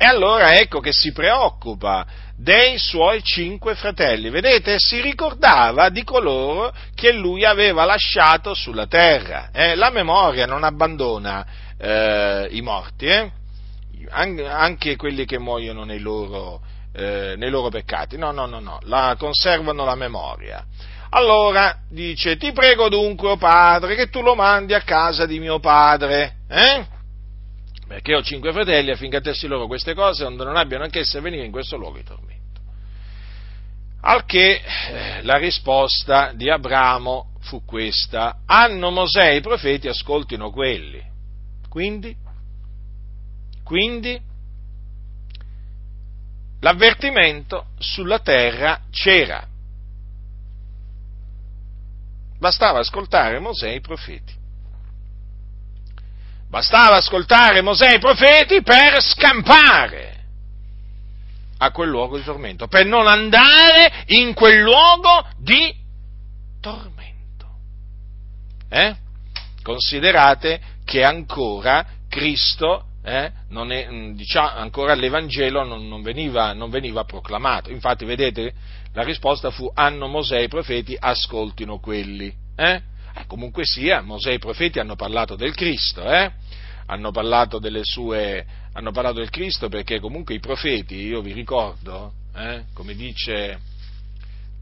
E 0.00 0.04
allora 0.04 0.56
ecco 0.56 0.78
che 0.78 0.92
si 0.92 1.10
preoccupa 1.10 2.06
dei 2.36 2.78
suoi 2.78 3.20
cinque 3.24 3.74
fratelli. 3.74 4.30
Vedete, 4.30 4.76
si 4.78 5.00
ricordava 5.00 5.88
di 5.88 6.04
coloro 6.04 6.72
che 6.94 7.10
lui 7.10 7.44
aveva 7.44 7.84
lasciato 7.84 8.54
sulla 8.54 8.86
terra. 8.86 9.50
Eh? 9.52 9.74
La 9.74 9.90
memoria 9.90 10.46
non 10.46 10.62
abbandona 10.62 11.44
eh, 11.76 12.46
i 12.52 12.60
morti, 12.60 13.06
eh? 13.06 13.32
anche 14.08 14.94
quelli 14.94 15.24
che 15.24 15.40
muoiono 15.40 15.82
nei 15.82 15.98
loro, 15.98 16.60
eh, 16.94 17.34
nei 17.36 17.50
loro 17.50 17.68
peccati. 17.68 18.16
No, 18.16 18.30
no, 18.30 18.46
no, 18.46 18.60
no, 18.60 18.78
la, 18.84 19.16
conservano 19.18 19.84
la 19.84 19.96
memoria. 19.96 20.64
Allora 21.10 21.76
dice, 21.90 22.36
ti 22.36 22.52
prego 22.52 22.88
dunque, 22.88 23.30
oh 23.30 23.36
padre, 23.36 23.96
che 23.96 24.10
tu 24.10 24.22
lo 24.22 24.36
mandi 24.36 24.74
a 24.74 24.82
casa 24.82 25.26
di 25.26 25.40
mio 25.40 25.58
padre. 25.58 26.36
Eh? 26.48 26.86
Perché 27.88 28.14
ho 28.14 28.22
cinque 28.22 28.52
fratelli 28.52 28.90
affinché 28.90 29.16
attesti 29.16 29.46
loro 29.46 29.66
queste 29.66 29.94
cose, 29.94 30.22
onde 30.22 30.44
non 30.44 30.56
abbiano 30.56 30.84
anch'esse 30.84 31.16
a 31.16 31.20
venire 31.22 31.46
in 31.46 31.50
questo 31.50 31.78
luogo 31.78 31.96
di 31.96 32.04
tormento. 32.04 32.60
Al 34.02 34.26
che 34.26 34.60
eh, 34.60 35.22
la 35.22 35.38
risposta 35.38 36.32
di 36.34 36.50
Abramo 36.50 37.38
fu 37.40 37.64
questa, 37.64 38.40
hanno 38.44 38.90
Mosè 38.90 39.30
i 39.30 39.40
profeti, 39.40 39.88
ascoltino 39.88 40.50
quelli. 40.50 41.02
Quindi, 41.70 42.14
quindi, 43.64 44.20
l'avvertimento 46.60 47.68
sulla 47.78 48.18
terra 48.18 48.82
c'era. 48.90 49.46
Bastava 52.38 52.80
ascoltare 52.80 53.38
Mosè 53.38 53.68
e 53.68 53.76
i 53.76 53.80
profeti. 53.80 54.37
Bastava 56.48 56.96
ascoltare 56.96 57.60
Mosè 57.60 57.92
e 57.92 57.96
i 57.96 57.98
profeti 57.98 58.62
per 58.62 59.02
scampare 59.02 60.16
a 61.58 61.70
quel 61.70 61.88
luogo 61.88 62.16
di 62.16 62.24
tormento, 62.24 62.68
per 62.68 62.86
non 62.86 63.06
andare 63.06 64.04
in 64.06 64.32
quel 64.32 64.60
luogo 64.62 65.26
di 65.38 65.74
tormento. 66.60 67.46
Eh? 68.70 68.96
Considerate 69.62 70.60
che 70.84 71.04
ancora 71.04 71.84
Cristo 72.08 72.84
eh, 73.02 73.30
è, 73.32 73.88
diciamo, 74.14 74.48
ancora 74.48 74.94
l'Evangelo 74.94 75.64
non, 75.64 75.86
non, 75.88 76.02
veniva, 76.02 76.52
non, 76.52 76.70
veniva, 76.70 77.04
proclamato. 77.04 77.70
Infatti, 77.70 78.04
vedete, 78.04 78.54
la 78.92 79.02
risposta 79.02 79.50
fu: 79.50 79.70
hanno 79.74 80.06
Mosè 80.06 80.36
e 80.36 80.44
i 80.44 80.48
profeti, 80.48 80.96
ascoltino 80.98 81.78
quelli. 81.78 82.32
Eh? 82.56 82.82
Comunque 83.26 83.64
sia, 83.64 84.00
Mosè 84.02 84.30
e 84.30 84.34
i 84.34 84.38
profeti 84.38 84.78
hanno 84.78 84.96
parlato 84.96 85.36
del 85.36 85.54
Cristo, 85.54 86.02
eh? 86.10 86.30
hanno 86.86 87.10
parlato 87.10 87.60
sue, 87.82 88.44
hanno 88.72 88.92
parlato 88.92 89.18
del 89.18 89.30
Cristo 89.30 89.68
perché 89.68 90.00
comunque 90.00 90.34
i 90.34 90.40
profeti, 90.40 90.94
io 90.94 91.20
vi 91.20 91.32
ricordo, 91.32 92.12
eh, 92.34 92.64
come 92.72 92.94
dice 92.94 93.76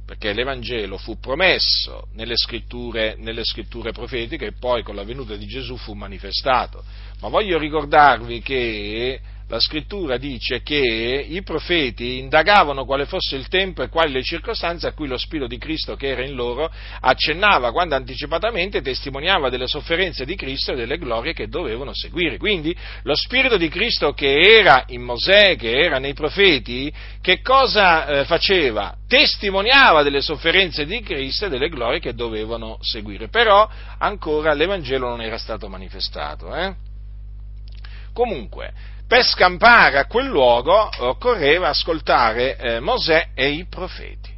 perché 0.07 0.33
l'Evangelo 0.33 0.99
fu 0.99 1.19
promesso 1.19 2.07
nelle 2.13 2.37
scritture, 2.37 3.17
nelle 3.19 3.45
scritture, 3.45 3.91
profetiche 3.91 4.47
e 4.47 4.53
poi 4.53 4.85
con 4.85 4.95
la 4.95 5.03
venuta 5.03 5.35
di 5.35 5.47
Gesù 5.47 5.77
fu 5.77 5.95
manifestato. 5.95 6.85
Ma 7.21 7.29
voglio 7.29 7.59
ricordarvi 7.59 8.41
che 8.41 9.21
la 9.49 9.61
scrittura 9.61 10.17
dice 10.17 10.63
che 10.63 10.77
i 11.29 11.43
profeti 11.43 12.19
indagavano 12.19 12.85
quale 12.85 13.07
fosse 13.07 13.37
il 13.37 13.47
tempo 13.47 13.83
e 13.83 13.89
quali 13.89 14.13
le 14.13 14.23
circostanze 14.23 14.89
a 14.89 14.93
cui 14.93 15.07
lo 15.07 15.17
Spirito 15.17 15.47
di 15.47 15.57
Cristo 15.57 15.95
che 15.95 16.09
era 16.09 16.25
in 16.25 16.35
loro 16.35 16.69
accennava 17.01 17.71
quando 17.71 17.95
anticipatamente 17.95 18.83
testimoniava 18.83 19.49
delle 19.49 19.69
sofferenze 19.69 20.25
di 20.25 20.35
Cristo 20.35 20.73
e 20.73 20.77
delle 20.77 20.99
glorie 20.99 21.33
che 21.33 21.47
dovevano 21.47 21.93
seguire. 21.95 22.39
Quindi 22.39 22.77
lo 23.03 23.15
Spirito 23.15 23.57
di 23.57 23.69
Cristo 23.69 24.15
che 24.15 24.37
era 24.59 24.83
in 24.89 25.03
Mosè, 25.03 25.55
che 25.55 25.79
era 25.79 25.99
nei 25.99 26.13
profeti, 26.13 26.93
che 27.21 27.41
cosa 27.41 28.07
eh, 28.07 28.25
faceva? 28.25 28.97
Testimoniava 29.07 30.03
delle 30.03 30.23
sofferenze 30.23 30.85
di 30.87 31.01
Cristo 31.03 31.47
e 31.47 31.49
delle 31.49 31.69
glorie 31.69 32.01
che 32.01 32.15
dovevano 32.15 32.79
seguire. 32.81 33.29
Però 33.29 33.69
ancora 33.99 34.55
l'Evangelo 34.55 35.09
non 35.09 35.23
era 35.23 35.39
stato 35.39 35.69
manifestato. 35.69 36.53
Eh? 36.53 36.75
Comunque, 38.13 38.73
per 39.07 39.25
scampare 39.25 39.99
a 39.99 40.07
quel 40.07 40.27
luogo 40.27 40.89
occorreva 40.99 41.69
ascoltare 41.69 42.57
eh, 42.57 42.81
Mosè 42.81 43.29
e 43.35 43.51
i 43.51 43.67
profeti. 43.67 44.35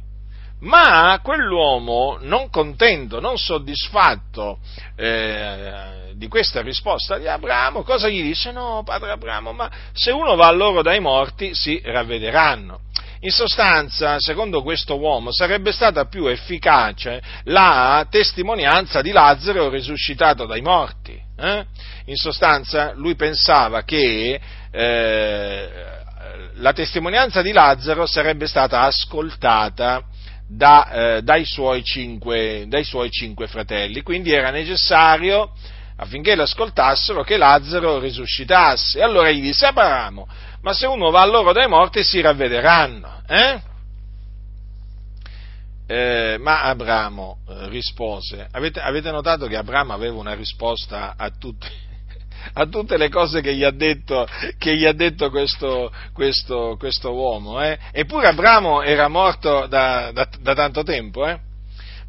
Ma 0.61 1.17
quell'uomo, 1.23 2.17
non 2.19 2.49
contento, 2.49 3.21
non 3.21 3.37
soddisfatto 3.37 4.59
eh, 4.97 6.11
di 6.15 6.27
questa 6.27 6.61
risposta 6.61 7.17
di 7.17 7.27
Abramo, 7.27 7.83
cosa 7.83 8.09
gli 8.09 8.21
disse? 8.21 8.51
No, 8.51 8.83
padre 8.83 9.11
Abramo, 9.11 9.53
ma 9.53 9.71
se 9.93 10.11
uno 10.11 10.35
va 10.35 10.47
a 10.47 10.51
loro 10.51 10.81
dai 10.81 10.99
morti 10.99 11.55
si 11.55 11.81
ravvederanno. 11.81 12.81
In 13.21 13.31
sostanza, 13.31 14.19
secondo 14.19 14.61
questo 14.61 14.97
uomo, 14.97 15.31
sarebbe 15.31 15.71
stata 15.71 16.05
più 16.05 16.25
efficace 16.27 17.21
la 17.45 18.05
testimonianza 18.09 19.01
di 19.01 19.11
Lazzaro 19.11 19.69
risuscitato 19.69 20.45
dai 20.45 20.61
morti. 20.61 21.27
Eh? 21.39 21.65
In 22.05 22.15
sostanza, 22.15 22.93
lui 22.95 23.15
pensava 23.15 23.83
che 23.83 24.39
eh, 24.71 25.69
la 26.55 26.73
testimonianza 26.73 27.41
di 27.41 27.51
Lazzaro 27.51 28.05
sarebbe 28.05 28.47
stata 28.47 28.81
ascoltata 28.81 30.03
da, 30.47 30.89
eh, 30.89 31.21
dai, 31.21 31.45
suoi 31.45 31.83
cinque, 31.83 32.65
dai, 32.67 32.83
suoi 32.83 33.09
cinque, 33.09 33.47
fratelli, 33.47 34.01
quindi 34.01 34.33
era 34.33 34.49
necessario 34.49 35.51
affinché 35.95 36.35
l'ascoltassero 36.35 37.23
che 37.23 37.37
Lazzaro 37.37 37.99
risuscitasse. 37.99 39.01
Allora 39.01 39.29
gli 39.31 39.41
disse 39.41 39.65
Abramo, 39.65 40.27
ma 40.61 40.73
se 40.73 40.87
uno 40.87 41.11
va 41.11 41.21
a 41.21 41.25
loro 41.25 41.53
dai 41.53 41.67
morti 41.67 42.03
si 42.03 42.19
ravvederanno. 42.21 43.21
Eh? 43.27 43.61
Eh, 45.91 46.37
ma 46.37 46.61
Abramo 46.61 47.39
eh, 47.49 47.67
rispose, 47.69 48.47
avete, 48.51 48.79
avete, 48.79 49.09
notato 49.09 49.47
che 49.47 49.55
Abramo 49.55 49.91
aveva 49.91 50.19
una 50.19 50.35
risposta 50.35 51.15
a 51.17 51.31
tutti, 51.31 51.65
a 52.53 52.67
tutte 52.67 52.95
le 52.95 53.09
cose 53.09 53.41
che 53.41 53.55
gli 53.55 53.63
ha 53.63 53.71
detto, 53.71 54.27
gli 54.59 54.85
ha 54.85 54.93
detto 54.93 55.31
questo, 55.31 55.91
questo, 56.13 56.75
questo, 56.77 57.11
uomo. 57.11 57.59
Eh? 57.63 57.75
Eppure 57.91 58.27
Abramo 58.27 58.83
era 58.83 59.07
morto 59.07 59.65
da, 59.65 60.11
da, 60.13 60.29
da 60.39 60.53
tanto 60.53 60.83
tempo. 60.83 61.25
Eh? 61.25 61.39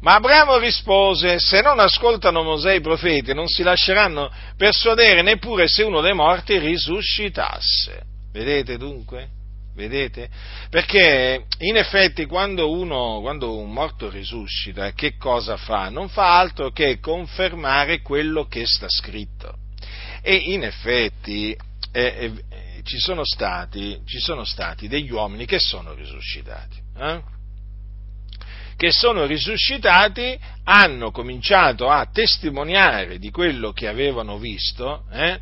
Ma 0.01 0.13
Abramo 0.13 0.59
rispose, 0.59 1.39
se 1.39 1.61
non 1.61 1.79
ascoltano 1.79 2.43
Mosè 2.43 2.73
i 2.73 2.81
profeti 2.81 3.33
non 3.33 3.47
si 3.47 3.63
lasceranno 3.63 4.29
persuadere 4.57 5.23
neppure 5.23 5.67
se 5.67 5.81
uno 5.81 6.01
dei 6.01 6.13
morti 6.13 6.59
risuscitasse. 6.59 8.03
Vedete 8.31 8.77
dunque? 8.77 9.40
Vedete? 9.73 10.29
Perché 10.69 11.45
in 11.59 11.77
effetti 11.77 12.25
quando, 12.25 12.71
uno, 12.71 13.19
quando 13.21 13.57
un 13.57 13.71
morto 13.71 14.09
risuscita, 14.09 14.91
che 14.91 15.15
cosa 15.17 15.55
fa? 15.57 15.89
Non 15.89 16.09
fa 16.09 16.37
altro 16.37 16.71
che 16.71 16.99
confermare 16.99 18.01
quello 18.01 18.45
che 18.47 18.65
sta 18.65 18.87
scritto. 18.89 19.55
E 20.21 20.35
in 20.35 20.63
effetti 20.63 21.55
eh, 21.93 22.31
eh, 22.49 22.81
ci, 22.83 22.99
sono 22.99 23.21
stati, 23.23 24.01
ci, 24.05 24.19
sono 24.19 24.43
stati, 24.43 24.87
degli 24.87 25.11
uomini 25.11 25.45
che 25.45 25.59
sono 25.59 25.93
risuscitati. 25.93 26.79
Eh? 26.97 27.21
Che 28.75 28.91
sono 28.91 29.25
risuscitati, 29.25 30.37
hanno 30.63 31.11
cominciato 31.11 31.89
a 31.89 32.07
testimoniare 32.11 33.19
di 33.19 33.29
quello 33.29 33.71
che 33.71 33.87
avevano 33.87 34.37
visto, 34.37 35.05
eh? 35.11 35.39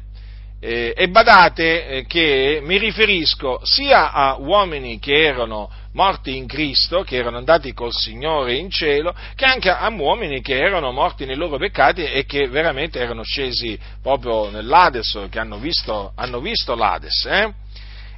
Eh, 0.62 0.93
e 0.95 1.07
badate 1.07 1.88
eh, 1.88 2.05
che 2.05 2.60
mi 2.62 2.78
riferisco 2.78 3.62
sia 3.64 4.12
a 4.12 4.36
uomini 4.38 4.99
che 4.99 5.24
erano 5.24 5.72
morti 5.93 6.36
in 6.36 6.47
Cristo, 6.47 7.03
che 7.03 7.16
erano 7.16 7.38
andati 7.38 7.74
col 7.74 7.93
Signore 7.93 8.55
in 8.55 8.70
cielo, 8.70 9.16
che 9.36 9.45
anche 9.45 9.70
a 9.70 9.88
uomini 9.89 10.41
che 10.41 10.57
erano 10.57 10.91
morti 10.91 11.26
nei 11.26 11.36
loro 11.36 11.57
peccati 11.57 12.03
e 12.03 12.26
che 12.26 12.47
veramente 12.47 12.99
erano 12.99 13.24
scesi 13.24 13.80
proprio 14.01 14.49
nell'Ades, 14.49 15.28
che 15.30 15.39
hanno 15.39 15.57
visto, 15.57 16.12
hanno 16.16 16.41
visto 16.41 16.76
l'Ades. 16.76 17.26
Eh? 17.26 17.53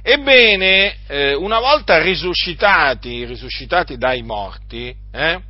Ebbene, 0.02 0.96
eh, 1.06 1.34
una 1.34 1.60
volta 1.60 2.02
risuscitati, 2.02 3.24
risuscitati 3.24 3.96
dai 3.96 4.22
morti, 4.22 4.92
eh, 5.12 5.40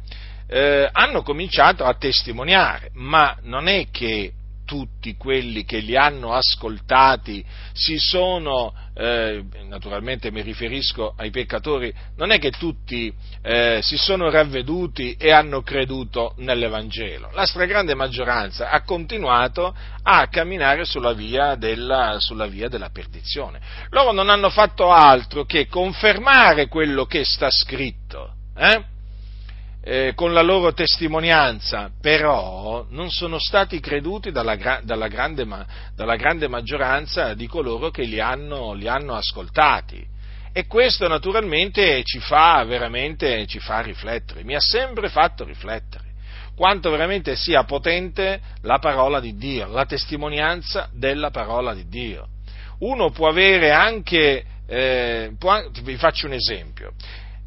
eh, 0.47 0.89
hanno 0.93 1.23
cominciato 1.23 1.85
a 1.85 1.95
testimoniare, 1.95 2.91
ma 2.93 3.37
non 3.45 3.67
è 3.67 3.87
che 3.91 4.33
tutti 4.73 5.19
quelli 5.19 5.67
che 5.67 5.81
li 5.81 5.99
hanno 5.99 6.33
ascoltati 6.33 7.45
si 7.75 7.99
sono, 7.99 8.73
eh, 8.95 9.45
naturalmente 9.69 10.31
mi 10.31 10.41
riferisco 10.41 11.13
ai 11.15 11.29
peccatori, 11.29 11.93
non 12.17 12.31
è 12.31 12.39
che 12.39 12.53
tutti 12.53 13.13
eh, 13.43 13.81
si 13.83 13.99
sono 13.99 14.31
ravveduti 14.31 15.15
e 15.19 15.31
hanno 15.31 15.61
creduto 15.61 16.33
nell'Evangelo. 16.39 17.29
La 17.35 17.45
stragrande 17.45 17.95
maggioranza 17.95 18.71
ha 18.71 18.83
continuato 18.83 19.77
a 20.05 20.27
camminare 20.29 20.87
sulla 20.87 21.13
via 21.13 21.55
della, 21.55 22.17
sulla 22.19 22.47
via 22.47 22.71
della 22.71 22.89
perdizione. 22.89 23.61
Loro 23.91 24.13
non 24.13 24.31
hanno 24.31 24.49
fatto 24.49 24.91
altro 24.91 25.45
che 25.45 25.67
confermare 25.67 26.69
quello 26.69 27.05
che 27.05 27.27
sta 27.27 27.51
scritto. 27.51 28.37
Eh? 28.57 28.85
Eh, 29.85 30.13
con 30.15 30.33
la 30.33 30.43
loro 30.43 30.73
testimonianza, 30.73 31.91
però 32.01 32.87
non 32.91 33.11
sono 33.11 33.39
stati 33.39 33.81
creduti 33.81 34.31
dalla, 34.31 34.81
dalla, 34.83 35.09
grande, 35.09 35.45
dalla 35.95 36.17
grande, 36.17 36.49
maggioranza 36.49 37.35
di 37.35 37.47
coloro 37.49 37.91
che 37.91 38.03
li 38.03 38.21
hanno, 38.21 38.75
li 38.75 38.87
hanno, 38.87 39.15
ascoltati. 39.15 40.07
E 40.53 40.67
questo 40.67 41.09
naturalmente 41.09 42.03
ci 42.05 42.21
fa 42.21 42.63
veramente 42.65 43.47
ci 43.47 43.59
fa 43.59 43.81
riflettere, 43.81 44.45
mi 44.45 44.55
ha 44.55 44.61
sempre 44.61 45.09
fatto 45.09 45.45
riflettere 45.45 46.11
quanto 46.55 46.91
veramente 46.91 47.35
sia 47.35 47.65
potente 47.65 48.41
la 48.61 48.79
parola 48.79 49.21
di 49.21 49.37
Dio, 49.37 49.69
la 49.69 49.87
testimonianza 49.87 50.89
della 50.93 51.31
parola 51.31 51.75
di 51.75 51.89
Dio. 51.89 52.29
Uno 52.81 53.11
può 53.11 53.29
avere 53.29 53.71
anche, 53.73 54.45
eh, 54.67 55.33
può, 55.39 55.61
vi 55.83 55.97
faccio 55.97 56.27
un 56.27 56.35
esempio, 56.35 56.93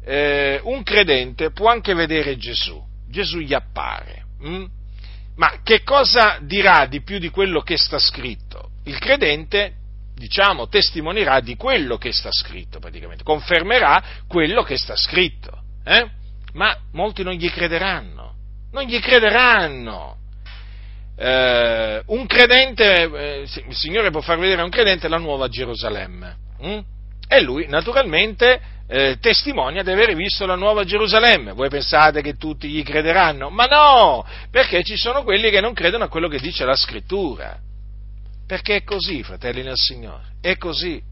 eh, 0.08 0.60
un 0.62 0.84
credente 0.84 1.50
può 1.50 1.68
anche 1.68 1.92
vedere 1.92 2.36
Gesù, 2.36 2.80
Gesù 3.08 3.38
gli 3.38 3.52
appare, 3.52 4.24
hm? 4.40 4.64
ma 5.34 5.60
che 5.64 5.82
cosa 5.82 6.38
dirà 6.40 6.86
di 6.86 7.02
più 7.02 7.18
di 7.18 7.28
quello 7.28 7.60
che 7.60 7.76
sta 7.76 7.98
scritto? 7.98 8.70
Il 8.84 9.00
credente, 9.00 9.72
diciamo, 10.14 10.68
testimonierà 10.68 11.40
di 11.40 11.56
quello 11.56 11.98
che 11.98 12.12
sta 12.12 12.30
scritto 12.30 12.78
praticamente, 12.78 13.24
confermerà 13.24 14.02
quello 14.28 14.62
che 14.62 14.78
sta 14.78 14.94
scritto, 14.94 15.60
eh? 15.84 16.08
ma 16.52 16.78
molti 16.92 17.24
non 17.24 17.34
gli 17.34 17.50
crederanno, 17.50 18.34
non 18.70 18.84
gli 18.84 19.00
crederanno. 19.00 20.18
Eh, 21.18 22.02
un 22.06 22.26
credente, 22.26 23.02
eh, 23.02 23.40
il 23.40 23.74
Signore 23.74 24.10
può 24.10 24.20
far 24.20 24.38
vedere 24.38 24.60
a 24.60 24.64
un 24.64 24.70
credente 24.70 25.08
la 25.08 25.18
nuova 25.18 25.48
Gerusalemme. 25.48 26.36
Hm? 26.60 26.78
E 27.26 27.40
lui, 27.40 27.66
naturalmente, 27.66 28.60
eh, 28.88 29.18
testimonia 29.20 29.82
di 29.82 29.90
aver 29.90 30.14
visto 30.14 30.46
la 30.46 30.54
nuova 30.54 30.84
Gerusalemme. 30.84 31.52
Voi 31.52 31.68
pensate 31.68 32.22
che 32.22 32.36
tutti 32.36 32.68
gli 32.68 32.82
crederanno? 32.82 33.50
Ma 33.50 33.64
no, 33.64 34.26
perché 34.50 34.82
ci 34.82 34.96
sono 34.96 35.22
quelli 35.22 35.50
che 35.50 35.60
non 35.60 35.74
credono 35.74 36.04
a 36.04 36.08
quello 36.08 36.28
che 36.28 36.38
dice 36.38 36.64
la 36.64 36.76
scrittura. 36.76 37.58
Perché 38.46 38.76
è 38.76 38.84
così, 38.84 39.22
fratelli 39.22 39.62
nel 39.62 39.76
Signore, 39.76 40.22
è 40.40 40.56
così. 40.56 41.02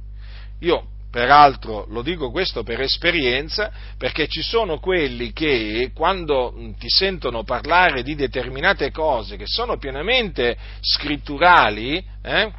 Io, 0.60 0.86
peraltro, 1.10 1.84
lo 1.88 2.02
dico 2.02 2.30
questo 2.30 2.62
per 2.62 2.80
esperienza, 2.80 3.72
perché 3.98 4.28
ci 4.28 4.40
sono 4.40 4.78
quelli 4.78 5.32
che 5.32 5.90
quando 5.92 6.54
ti 6.78 6.88
sentono 6.88 7.42
parlare 7.42 8.04
di 8.04 8.14
determinate 8.14 8.92
cose 8.92 9.36
che 9.36 9.46
sono 9.46 9.78
pienamente 9.78 10.56
scritturali, 10.80 12.04
eh, 12.22 12.52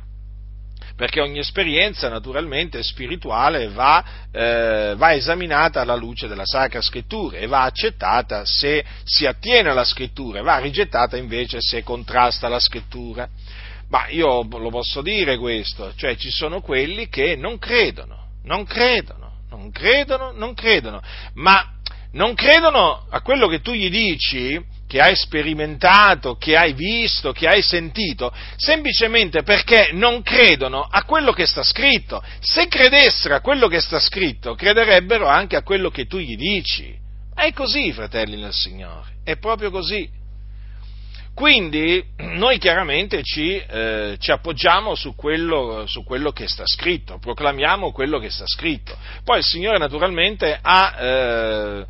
perché 0.95 1.19
ogni 1.19 1.39
esperienza 1.39 2.07
naturalmente 2.07 2.81
spirituale 2.81 3.67
va, 3.67 4.03
eh, 4.31 4.93
va 4.95 5.13
esaminata 5.13 5.81
alla 5.81 5.95
luce 5.95 6.27
della 6.27 6.45
Sacra 6.45 6.81
Scrittura 6.81 7.37
e 7.37 7.47
va 7.47 7.63
accettata 7.63 8.45
se 8.45 8.83
si 9.03 9.25
attiene 9.25 9.69
alla 9.69 9.83
Scrittura, 9.83 10.41
va 10.41 10.57
rigettata 10.57 11.17
invece 11.17 11.57
se 11.59 11.83
contrasta 11.83 12.47
la 12.47 12.59
Scrittura. 12.59 13.27
Ma 13.89 14.07
io 14.07 14.41
lo 14.43 14.69
posso 14.69 15.01
dire 15.01 15.37
questo, 15.37 15.93
cioè 15.95 16.15
ci 16.15 16.31
sono 16.31 16.61
quelli 16.61 17.07
che 17.07 17.35
non 17.35 17.59
credono, 17.59 18.29
non 18.43 18.65
credono, 18.65 19.41
non 19.49 19.71
credono, 19.71 20.31
non 20.31 20.53
credono, 20.53 21.01
ma 21.33 21.71
non 22.13 22.33
credono 22.33 23.05
a 23.09 23.21
quello 23.21 23.47
che 23.47 23.61
tu 23.61 23.73
gli 23.73 23.89
dici, 23.89 24.59
che 24.95 25.01
hai 25.01 25.15
sperimentato, 25.17 26.37
che 26.37 26.55
hai 26.55 26.71
visto, 26.71 27.33
che 27.33 27.49
hai 27.49 27.61
sentito, 27.61 28.31
semplicemente 28.55 29.43
perché 29.43 29.89
non 29.91 30.21
credono 30.21 30.87
a 30.89 31.03
quello 31.03 31.33
che 31.33 31.45
sta 31.45 31.63
scritto. 31.63 32.23
Se 32.39 32.69
credessero 32.69 33.35
a 33.35 33.41
quello 33.41 33.67
che 33.67 33.81
sta 33.81 33.99
scritto, 33.99 34.55
crederebbero 34.55 35.27
anche 35.27 35.57
a 35.57 35.63
quello 35.63 35.89
che 35.89 36.05
tu 36.05 36.17
gli 36.17 36.37
dici. 36.37 36.95
È 37.33 37.51
così, 37.51 37.91
fratelli 37.91 38.37
nel 38.37 38.53
Signore, 38.53 39.17
è 39.25 39.35
proprio 39.35 39.69
così. 39.69 40.09
Quindi 41.35 42.01
noi 42.15 42.57
chiaramente 42.59 43.21
ci, 43.21 43.57
eh, 43.57 44.15
ci 44.19 44.31
appoggiamo 44.31 44.95
su 44.95 45.15
quello, 45.15 45.85
su 45.85 46.05
quello, 46.05 46.31
che 46.31 46.47
sta 46.47 46.65
scritto, 46.65 47.17
proclamiamo 47.19 47.91
quello 47.91 48.19
che 48.19 48.29
sta 48.29 48.45
scritto. 48.47 48.97
Poi 49.25 49.39
il 49.39 49.43
Signore 49.43 49.77
naturalmente 49.77 50.57
ha, 50.61 50.95
eh, 50.97 51.85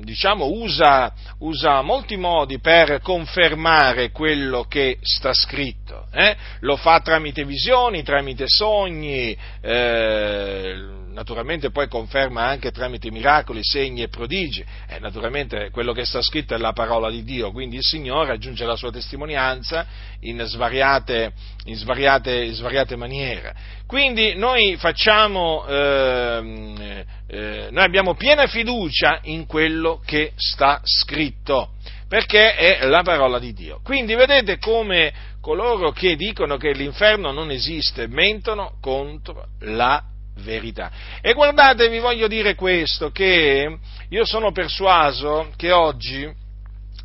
diciamo, 0.00 0.46
usa, 0.46 1.12
usa, 1.40 1.82
molti 1.82 2.16
modi 2.16 2.60
per 2.60 3.00
confermare 3.00 4.12
quello 4.12 4.62
che 4.68 4.98
sta 5.02 5.34
scritto. 5.34 6.06
Eh? 6.12 6.36
Lo 6.60 6.76
fa 6.76 7.00
tramite 7.00 7.44
visioni, 7.44 8.04
tramite 8.04 8.44
sogni, 8.46 9.36
eh, 9.60 11.02
naturalmente 11.14 11.70
poi 11.70 11.88
conferma 11.88 12.44
anche 12.44 12.72
tramite 12.72 13.10
miracoli, 13.10 13.60
segni 13.62 14.02
e 14.02 14.08
prodigi, 14.08 14.62
eh, 14.88 14.98
naturalmente 14.98 15.70
quello 15.70 15.92
che 15.92 16.04
sta 16.04 16.20
scritto 16.20 16.54
è 16.54 16.58
la 16.58 16.72
parola 16.72 17.08
di 17.08 17.22
Dio, 17.22 17.52
quindi 17.52 17.76
il 17.76 17.82
Signore 17.82 18.32
aggiunge 18.32 18.66
la 18.66 18.76
sua 18.76 18.90
testimonianza 18.90 19.86
in 20.20 20.42
svariate, 20.44 21.32
in 21.66 21.76
svariate, 21.76 22.44
in 22.44 22.52
svariate 22.52 22.96
maniere. 22.96 23.54
Quindi 23.86 24.34
noi 24.34 24.76
facciamo, 24.76 25.64
eh, 25.66 27.04
eh, 27.28 27.68
noi 27.70 27.84
abbiamo 27.84 28.14
piena 28.14 28.46
fiducia 28.46 29.20
in 29.22 29.46
quello 29.46 30.02
che 30.04 30.32
sta 30.34 30.80
scritto, 30.82 31.74
perché 32.08 32.54
è 32.56 32.86
la 32.86 33.02
parola 33.02 33.38
di 33.38 33.52
Dio. 33.52 33.80
Quindi 33.84 34.14
vedete 34.14 34.58
come 34.58 35.12
coloro 35.40 35.92
che 35.92 36.16
dicono 36.16 36.56
che 36.56 36.72
l'inferno 36.72 37.30
non 37.30 37.50
esiste 37.50 38.08
mentono 38.08 38.78
contro 38.80 39.48
la 39.60 40.02
verità. 40.36 40.90
E 41.20 41.32
guardate, 41.32 41.88
vi 41.88 41.98
voglio 41.98 42.26
dire 42.26 42.54
questo, 42.54 43.10
che 43.10 43.78
io 44.08 44.24
sono 44.24 44.52
persuaso 44.52 45.52
che 45.56 45.72
oggi 45.72 46.30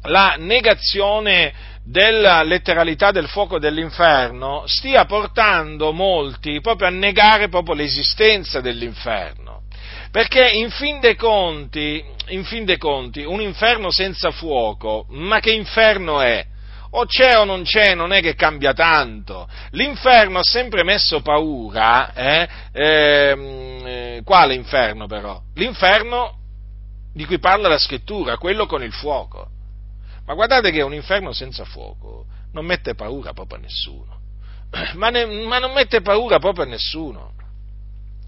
la 0.03 0.35
negazione 0.37 1.53
della 1.83 2.43
letteralità 2.43 3.11
del 3.11 3.27
fuoco 3.27 3.57
dell'inferno 3.57 4.63
stia 4.67 5.05
portando 5.05 5.91
molti 5.91 6.61
proprio 6.61 6.87
a 6.87 6.91
negare 6.91 7.49
proprio 7.49 7.75
l'esistenza 7.75 8.61
dell'inferno. 8.61 9.63
Perché 10.11 10.47
in 10.49 10.69
fin 10.71 10.99
conti, 11.15 12.03
in 12.27 12.43
fin 12.43 12.65
dei 12.65 12.77
conti 12.77 13.23
un 13.23 13.41
inferno 13.41 13.91
senza 13.91 14.31
fuoco, 14.31 15.05
ma 15.09 15.39
che 15.39 15.51
inferno 15.51 16.21
è? 16.21 16.45
O 16.91 17.05
c'è 17.05 17.37
o 17.37 17.43
non 17.43 17.63
c'è, 17.63 17.93
non 17.93 18.11
è 18.11 18.21
che 18.21 18.35
cambia 18.35 18.73
tanto. 18.73 19.47
L'inferno 19.71 20.39
ha 20.39 20.43
sempre 20.43 20.83
messo 20.83 21.21
paura, 21.21 22.13
eh? 22.13 22.49
Ehm, 22.71 23.83
eh, 23.85 24.21
quale 24.23 24.55
inferno 24.55 25.07
però? 25.07 25.41
L'inferno 25.55 26.37
di 27.13 27.25
cui 27.25 27.39
parla 27.39 27.67
la 27.67 27.77
scrittura, 27.77 28.37
quello 28.37 28.65
con 28.65 28.83
il 28.83 28.93
fuoco. 28.93 29.49
Ma 30.25 30.33
guardate 30.33 30.71
che 30.71 30.81
un 30.81 30.93
inferno 30.93 31.31
senza 31.33 31.65
fuoco 31.65 32.25
non 32.53 32.65
mette 32.65 32.95
paura 32.95 33.33
proprio 33.33 33.57
a 33.57 33.61
nessuno. 33.61 34.17
Ma, 34.93 35.09
ne, 35.09 35.25
ma 35.25 35.57
non 35.57 35.73
mette 35.73 36.01
paura 36.01 36.37
proprio 36.37 36.65
a 36.65 36.67
nessuno. 36.67 37.33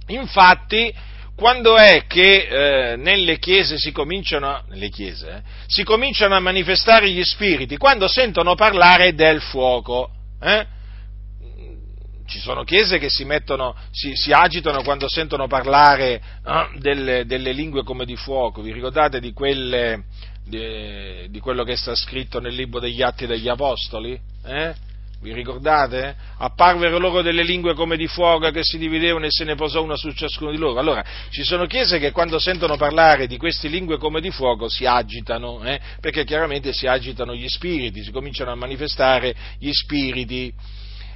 Infatti, 0.08 0.94
quando 1.42 1.76
è 1.76 2.06
che 2.06 2.92
eh, 2.92 2.96
nelle 2.98 3.40
chiese, 3.40 3.80
si 3.80 3.92
cominciano, 3.92 4.64
nelle 4.70 4.90
chiese 4.90 5.28
eh, 5.28 5.42
si 5.66 5.84
cominciano, 5.84 6.36
a 6.36 6.40
manifestare 6.40 7.10
gli 7.10 7.24
spiriti? 7.24 7.78
Quando 7.78 8.08
sentono 8.08 8.54
parlare 8.54 9.16
del 9.16 9.42
fuoco. 9.42 10.12
Eh? 10.40 10.68
Ci 12.28 12.38
sono 12.38 12.64
chiese 12.64 13.00
che 13.00 13.10
si, 13.10 13.26
mettono, 13.26 13.76
si, 13.90 14.16
si 14.16 14.32
agitano 14.32 14.84
quando 14.84 15.10
sentono 15.10 15.48
parlare 15.48 16.22
delle, 16.78 17.26
delle, 17.26 17.54
lingue 17.54 17.82
come 17.82 18.06
di 18.06 18.16
fuoco. 18.16 18.62
Vi 18.62 18.72
ricordate 18.72 19.20
di, 19.20 19.34
quelle, 19.34 20.04
di, 20.46 21.28
di, 21.28 21.40
quello 21.40 21.64
che 21.64 21.76
sta 21.76 21.96
scritto 21.96 22.40
nel 22.40 22.54
libro 22.54 22.80
degli 22.80 23.02
Atti 23.02 23.26
degli 23.26 23.50
Apostoli? 23.50 24.20
Vi 25.22 25.32
ricordate? 25.34 26.16
Apparvero 26.40 26.98
loro 26.98 27.22
delle 27.22 27.44
lingue 27.44 27.76
come 27.76 27.96
di 27.96 28.08
fuoco 28.08 28.50
che 28.50 28.64
si 28.64 28.80
dividevano 28.80 29.28
e 29.28 29.30
se 29.30 29.44
ne 29.44 29.54
posò 29.54 29.84
una 29.84 29.96
su 29.96 30.12
ciascuno 30.14 30.50
di 30.50 30.58
loro. 30.58 30.80
Allora, 30.80 31.06
ci 31.30 31.44
sono 31.44 31.68
chiese 31.68 32.00
che 32.00 32.10
quando 32.10 32.40
sentono 32.40 32.76
parlare 32.76 33.28
di 33.28 33.38
queste 33.38 33.68
lingue 33.68 34.00
come 34.00 34.20
di 34.20 34.32
fuoco 34.32 34.68
si 34.68 34.88
agitano, 34.88 35.64
eh? 35.64 35.80
perché 36.00 36.24
chiaramente 36.24 36.74
si 36.74 36.88
agitano 36.88 37.36
gli 37.36 37.48
spiriti, 37.48 38.04
si 38.04 38.10
cominciano 38.10 38.50
a 38.50 38.56
manifestare 38.56 39.36
gli 39.60 39.72
spiriti 39.72 40.52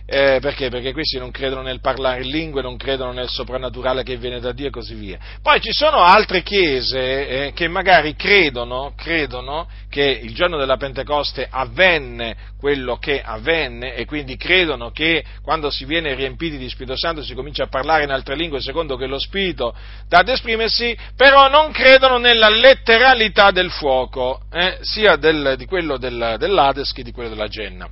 eh, 0.08 0.38
perché? 0.40 0.70
Perché 0.70 0.94
questi 0.94 1.18
non 1.18 1.32
credono 1.32 1.64
nel 1.64 1.80
parlare 1.80 2.22
in 2.22 2.30
lingue, 2.30 2.62
non 2.62 2.78
credono 2.78 3.12
nel 3.12 3.28
soprannaturale 3.28 4.04
che 4.04 4.18
viene 4.18 4.40
da 4.40 4.52
Dio 4.52 4.68
e 4.68 4.70
così 4.70 4.94
via. 4.94 5.18
Poi 5.42 5.60
ci 5.60 5.72
sono 5.72 5.98
altre 5.98 6.44
chiese 6.44 7.28
eh, 7.28 7.54
che 7.54 7.68
magari 7.68 8.16
credono, 8.16 8.94
credono 8.96 9.68
che 9.90 10.04
il 10.04 10.36
giorno 10.36 10.58
della 10.58 10.78
Pentecoste 10.78 11.48
avvenne 11.50 12.54
quello 12.60 12.98
che 12.98 13.22
avvenne 13.22 13.96
e 13.96 14.06
quindi 14.06 14.38
credono 14.38 14.92
che 14.92 15.24
quando 15.42 15.72
si 15.72 15.86
viene 15.86 16.14
riempiti 16.14 16.58
di 16.58 16.70
Spirito 16.70 16.96
Santo 16.96 17.24
si 17.24 17.34
comincia 17.34 17.64
a 17.64 17.68
parlare 17.68 18.04
in 18.04 18.12
altre 18.12 18.36
lingue 18.36 18.62
secondo 18.62 18.98
che 18.98 19.08
lo 19.08 19.18
Spirito 19.18 19.76
dà 20.08 20.20
ad 20.20 20.30
esprimersi, 20.30 20.96
però 21.16 21.50
non 21.50 21.72
credono 21.72 22.20
nella 22.20 22.50
letteralità 22.50 23.50
del 23.50 23.72
fuoco, 23.72 24.42
eh, 24.52 24.78
sia 24.82 25.16
del, 25.16 25.56
di 25.58 25.66
quello 25.66 25.98
del, 25.98 26.36
dell'Ades 26.38 26.92
che 26.92 27.02
di 27.02 27.12
quello 27.12 27.30
della 27.30 27.48
Genna. 27.48 27.90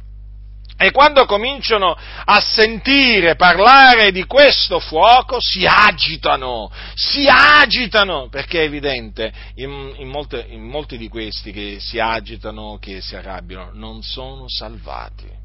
E 0.75 0.91
quando 0.91 1.25
cominciano 1.25 1.95
a 2.25 2.41
sentire 2.41 3.35
parlare 3.35 4.11
di 4.11 4.25
questo 4.25 4.79
fuoco 4.79 5.37
si 5.39 5.65
agitano, 5.65 6.71
si 6.95 7.27
agitano, 7.29 8.27
perché 8.29 8.61
è 8.61 8.65
evidente, 8.65 9.31
in, 9.55 9.93
in, 9.97 10.07
molte, 10.09 10.45
in 10.49 10.63
molti 10.63 10.97
di 10.97 11.07
questi 11.07 11.51
che 11.51 11.77
si 11.79 11.99
agitano, 11.99 12.79
che 12.81 13.01
si 13.01 13.15
arrabbiano, 13.15 13.69
non 13.73 14.01
sono 14.01 14.45
salvati. 14.47 15.41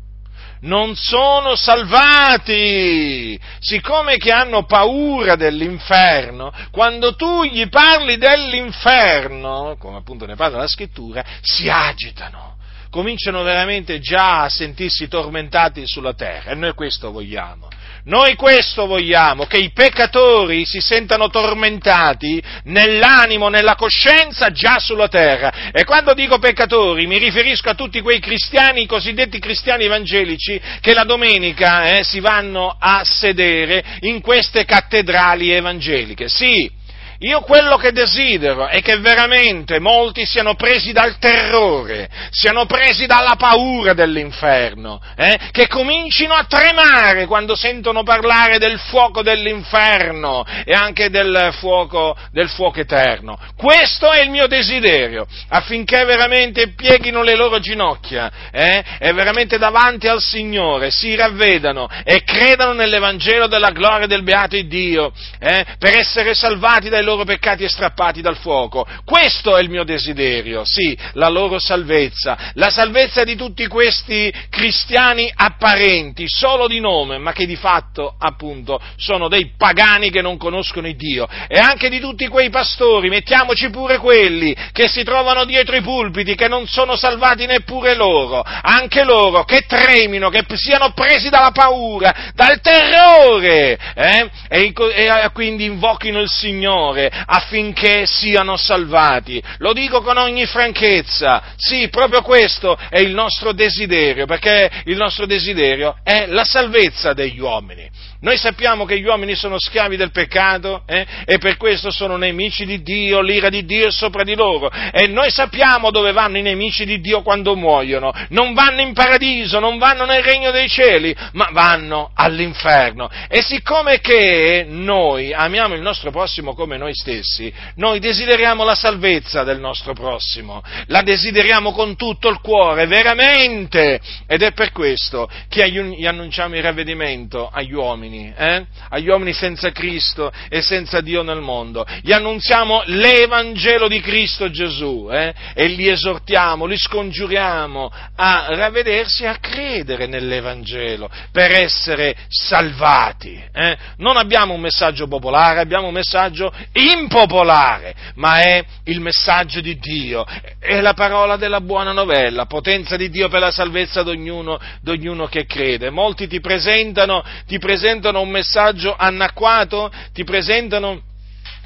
Non 0.61 0.97
sono 0.97 1.55
salvati, 1.55 3.39
siccome 3.61 4.17
che 4.17 4.33
hanno 4.33 4.65
paura 4.65 5.37
dell'inferno, 5.37 6.53
quando 6.73 7.15
tu 7.15 7.45
gli 7.45 7.69
parli 7.69 8.17
dell'inferno, 8.17 9.77
come 9.79 9.99
appunto 9.99 10.27
ne 10.27 10.35
parla 10.35 10.59
la 10.59 10.67
scrittura, 10.67 11.25
si 11.43 11.69
agitano, 11.69 12.58
cominciano 12.91 13.43
veramente 13.43 13.99
già 13.99 14.43
a 14.43 14.49
sentirsi 14.49 15.09
tormentati 15.09 15.87
sulla 15.87 16.15
terra 16.15 16.53
e 16.53 16.55
noi 16.55 16.75
questo 16.75 17.11
vogliamo. 17.11 17.69
Noi 18.05 18.37
questo 18.37 18.87
vogliamo, 18.87 19.45
che 19.45 19.59
i 19.59 19.71
peccatori 19.71 20.65
si 20.65 20.81
sentano 20.81 21.29
tormentati 21.29 22.43
nell'animo, 22.65 23.49
nella 23.49 23.75
coscienza 23.75 24.51
già 24.51 24.79
sulla 24.79 25.09
terra. 25.09 25.71
E 25.73 25.85
quando 25.85 26.15
dico 26.15 26.39
peccatori 26.39 27.07
mi 27.07 27.19
riferisco 27.19 27.69
a 27.69 27.75
tutti 27.75 28.01
quei 28.01 28.19
cristiani, 28.19 28.83
i 28.83 28.87
cosiddetti 28.87 29.39
cristiani 29.39 29.85
evangelici, 29.85 30.59
che 30.81 30.95
la 30.95 31.05
domenica 31.05 31.85
eh, 31.85 32.03
si 32.03 32.21
vanno 32.21 32.75
a 32.79 33.03
sedere 33.05 33.85
in 34.01 34.23
queste 34.23 34.65
cattedrali 34.65 35.51
evangeliche. 35.51 36.29
Sì, 36.31 36.78
io 37.21 37.41
quello 37.41 37.77
che 37.79 37.91
desidero 37.91 38.69
è 38.69 38.81
che 38.81 38.99
veramente 38.99 39.81
molti 39.81 40.25
siano 40.25 40.55
presi 40.55 40.93
dal 40.93 41.19
terrore, 41.19 42.09
siano 42.31 42.65
presi 42.67 43.07
dalla 43.07 43.35
paura 43.37 43.93
dell'inferno, 43.93 45.01
eh? 45.17 45.37
che 45.51 45.67
comincino 45.67 46.35
a 46.35 46.45
tremare 46.45 47.27
quando 47.27 47.57
sentono 47.57 48.05
parlare 48.05 48.59
del 48.59 48.79
fuoco 48.79 49.23
dell'inferno 49.23 50.45
e 50.65 50.73
anche 50.73 51.11
del 51.11 51.51
fuoco, 51.59 52.17
del 52.31 52.49
fuoco 52.49 52.79
eterno. 52.79 53.37
Questo 53.57 54.13
è 54.13 54.23
il 54.23 54.31
mio 54.31 54.47
desiderio, 54.47 55.27
affinché 55.49 56.05
veramente 56.05 56.69
pieghino 56.69 57.23
le 57.23 57.35
loro 57.35 57.59
ginocchia 57.59 58.31
eh? 58.53 58.85
e 59.01 59.13
veramente 59.13 59.59
davanti 59.59 60.07
al 60.07 60.21
Signore 60.21 60.93
si 60.93 61.17
ravvedano 61.17 61.89
e 62.05 62.23
credano 62.23 62.75
nell'Evangelo 62.75 63.49
della 63.49 63.71
gloria 63.71 64.07
del 64.07 64.23
beato 64.23 64.57
Dio, 64.63 65.13
eh? 65.41 65.65
per 65.81 65.97
essere 65.97 66.35
salvati 66.35 66.89
dai 66.89 67.07
loro 67.09 67.25
peccati 67.25 67.65
e 67.65 67.69
strappati 67.69 68.21
dal 68.21 68.37
fuoco. 68.37 68.87
Questo 69.05 69.57
è 69.57 69.63
il 69.63 69.71
mio 69.71 69.85
desiderio, 69.85 70.65
sì, 70.65 70.97
la 71.15 71.29
loro 71.29 71.59
salvezza, 71.59 72.53
la 72.55 72.69
salvezza 72.69 73.25
di 73.25 73.35
tutti 73.35 73.67
questi 73.67 74.33
cristiani 74.51 75.33
apparenti, 75.35 76.29
solo 76.29 76.67
di 76.67 76.81
nome, 76.81 77.17
ma 77.17 77.33
che 77.33 77.47
di 77.47 77.57
fatto, 77.57 78.15
appunto, 78.19 78.79
sono 78.97 79.29
dei 79.29 79.53
pagani 79.57 80.11
che 80.11 80.21
non 80.21 80.37
conoscono 80.37 80.87
il 80.87 80.97
Dio, 80.97 81.27
e 81.49 81.59
anche 81.59 81.89
di 81.89 81.99
tutti 81.99 82.29
quei 82.29 82.51
pastori, 82.51 83.09
mettiamoci 83.09 83.71
pure 83.71 83.97
quelli, 83.97 84.55
che 84.73 84.87
si 84.89 85.03
trovano 85.03 85.47
dietro 85.47 85.77
i 85.77 85.83
pulpiti, 85.83 86.35
che 86.35 86.49
non 86.49 86.67
sono 86.67 86.97
salvati 86.97 87.47
neppure 87.47 87.95
loro, 87.95 88.43
anche 88.43 89.03
loro, 89.03 89.45
che 89.45 89.65
tremino, 89.67 90.29
che 90.29 90.45
siano 90.57 90.93
presi 90.93 91.31
dalla 91.31 91.53
paura, 91.53 92.33
dal 92.35 92.61
terrore, 92.61 93.79
eh? 93.95 94.31
e, 94.49 94.73
e 94.75 95.31
quindi 95.33 95.65
invochino 95.65 96.21
il 96.21 96.29
Signore 96.29 96.98
affinché 97.07 98.07
siano 98.07 98.57
salvati. 98.57 99.43
Lo 99.59 99.73
dico 99.73 100.01
con 100.01 100.17
ogni 100.17 100.47
franchezza, 100.47 101.43
sì, 101.57 101.89
proprio 101.89 102.23
questo 102.23 102.79
è 102.89 102.99
il 102.99 103.15
nostro 103.15 103.53
desiderio, 103.53 104.27
perché 104.27 104.71
il 104.85 104.97
nostro 104.97 105.27
desiderio 105.27 105.97
è 106.03 106.27
la 106.27 106.45
salvezza 106.45 107.13
degli 107.13 107.39
uomini. 107.39 107.89
Noi 108.21 108.37
sappiamo 108.37 108.85
che 108.85 108.99
gli 108.99 109.05
uomini 109.05 109.37
sono 109.37 109.61
schiavi 109.61 109.97
del 109.97 110.11
peccato 110.11 110.83
eh? 110.87 111.07
e 111.25 111.39
per 111.39 111.57
questo 111.57 111.93
sono 111.93 112.17
nemici 112.17 112.67
di 112.67 112.83
Dio, 112.83 113.21
l'ira 113.21 113.49
di 113.49 113.65
Dio 113.65 113.87
è 113.87 113.93
sopra 113.93 114.25
di 114.25 114.35
loro. 114.35 114.69
E 114.91 115.07
noi 115.07 115.31
sappiamo 115.31 115.93
dove 115.93 116.11
vanno 116.11 116.37
i 116.37 116.43
nemici 116.43 116.85
di 116.85 117.01
Dio 117.01 117.23
quando 117.23 117.55
muoiono. 117.55 118.13
Non 118.31 118.55
vanno 118.55 118.81
in 118.81 118.93
paradiso, 118.93 119.61
non 119.61 119.79
vanno 119.79 120.05
nel 120.05 120.25
regno 120.25 120.51
dei 120.51 120.69
cieli, 120.69 121.15
ma 121.35 121.51
vanno 121.53 122.11
all'inferno. 122.15 123.09
E 123.29 123.41
siccome 123.41 124.01
che 124.01 124.67
noi 124.69 125.33
amiamo 125.33 125.75
il 125.75 125.81
nostro 125.81 126.11
prossimo 126.11 126.55
come 126.55 126.77
noi 126.77 126.95
stessi, 126.95 127.53
noi 127.77 128.01
desideriamo 128.01 128.65
la 128.65 128.75
salvezza 128.75 129.45
del 129.45 129.61
nostro 129.61 129.93
prossimo, 129.93 130.61
la 130.87 131.03
desideriamo 131.03 131.71
con 131.71 131.95
tutto 131.95 132.29
il 132.29 132.41
cuore, 132.41 132.87
veramente. 132.87 134.01
Ed 134.27 134.43
è 134.43 134.51
per 134.51 134.73
questo 134.73 135.31
che 135.49 135.71
gli 135.71 136.05
annunciamo 136.05 136.57
il 136.57 136.63
ravvedimento 136.65 137.49
agli 137.53 137.75
uomini 137.75 138.07
uomini, 138.09 138.33
eh? 138.37 138.67
agli 138.89 139.09
uomini 139.09 139.33
senza 139.33 139.71
Cristo 139.71 140.33
e 140.49 140.63
senza 140.63 141.01
Dio 141.01 141.23
nel 141.23 141.41
mondo. 141.41 141.87
Gli 142.03 142.13
annunziamo 142.13 142.83
l'Evangelo 142.87 143.87
di 143.87 144.01
Cristo 144.01 144.51
Gesù 144.51 145.09
eh? 145.11 145.35
e 145.55 145.67
li 145.69 145.89
esortiamo, 145.89 146.65
li 146.65 146.77
scongiuriamo 146.77 147.93
a 148.17 148.47
ravvedersi 148.51 149.25
e 149.25 149.27
a 149.27 149.39
credere 149.39 150.07
nell'Evangelo 150.07 151.11
per 151.31 151.53
essere 151.53 152.17
salvati. 152.29 153.41
Eh? 153.53 153.77
Non 153.99 154.17
abbiamo 154.17 154.55
un 154.55 154.61
messaggio 154.61 155.07
popolare, 155.07 155.61
abbiamo 155.61 155.89
un 155.89 155.95
messaggio 155.95 156.53
impopolare, 156.73 157.95
ma 158.15 158.41
è 158.41 158.65
il 158.85 159.01
messaggio 159.01 159.61
di 159.61 159.79
Dio, 159.79 160.25
è 160.59 160.81
la 160.81 160.95
parola 160.95 161.37
della 161.37 161.61
buona 161.61 161.93
novella, 161.93 162.47
potenza 162.47 162.97
di 162.97 163.11
Dio 163.11 163.29
per 163.29 163.41
la 163.41 163.51
salvezza 163.51 164.03
di 164.03 164.11
ognuno, 164.11 165.27
che 165.29 165.45
crede. 165.45 165.91
Molti 165.91 166.27
ti 166.27 166.41
presentano, 166.41 167.23
ti 167.47 167.59
presentano 167.59 167.98
presentano 167.99 168.21
un 168.21 168.31
messaggio 168.31 168.95
anacquato, 168.97 169.91
ti 170.13 170.25
presentano 170.25 171.03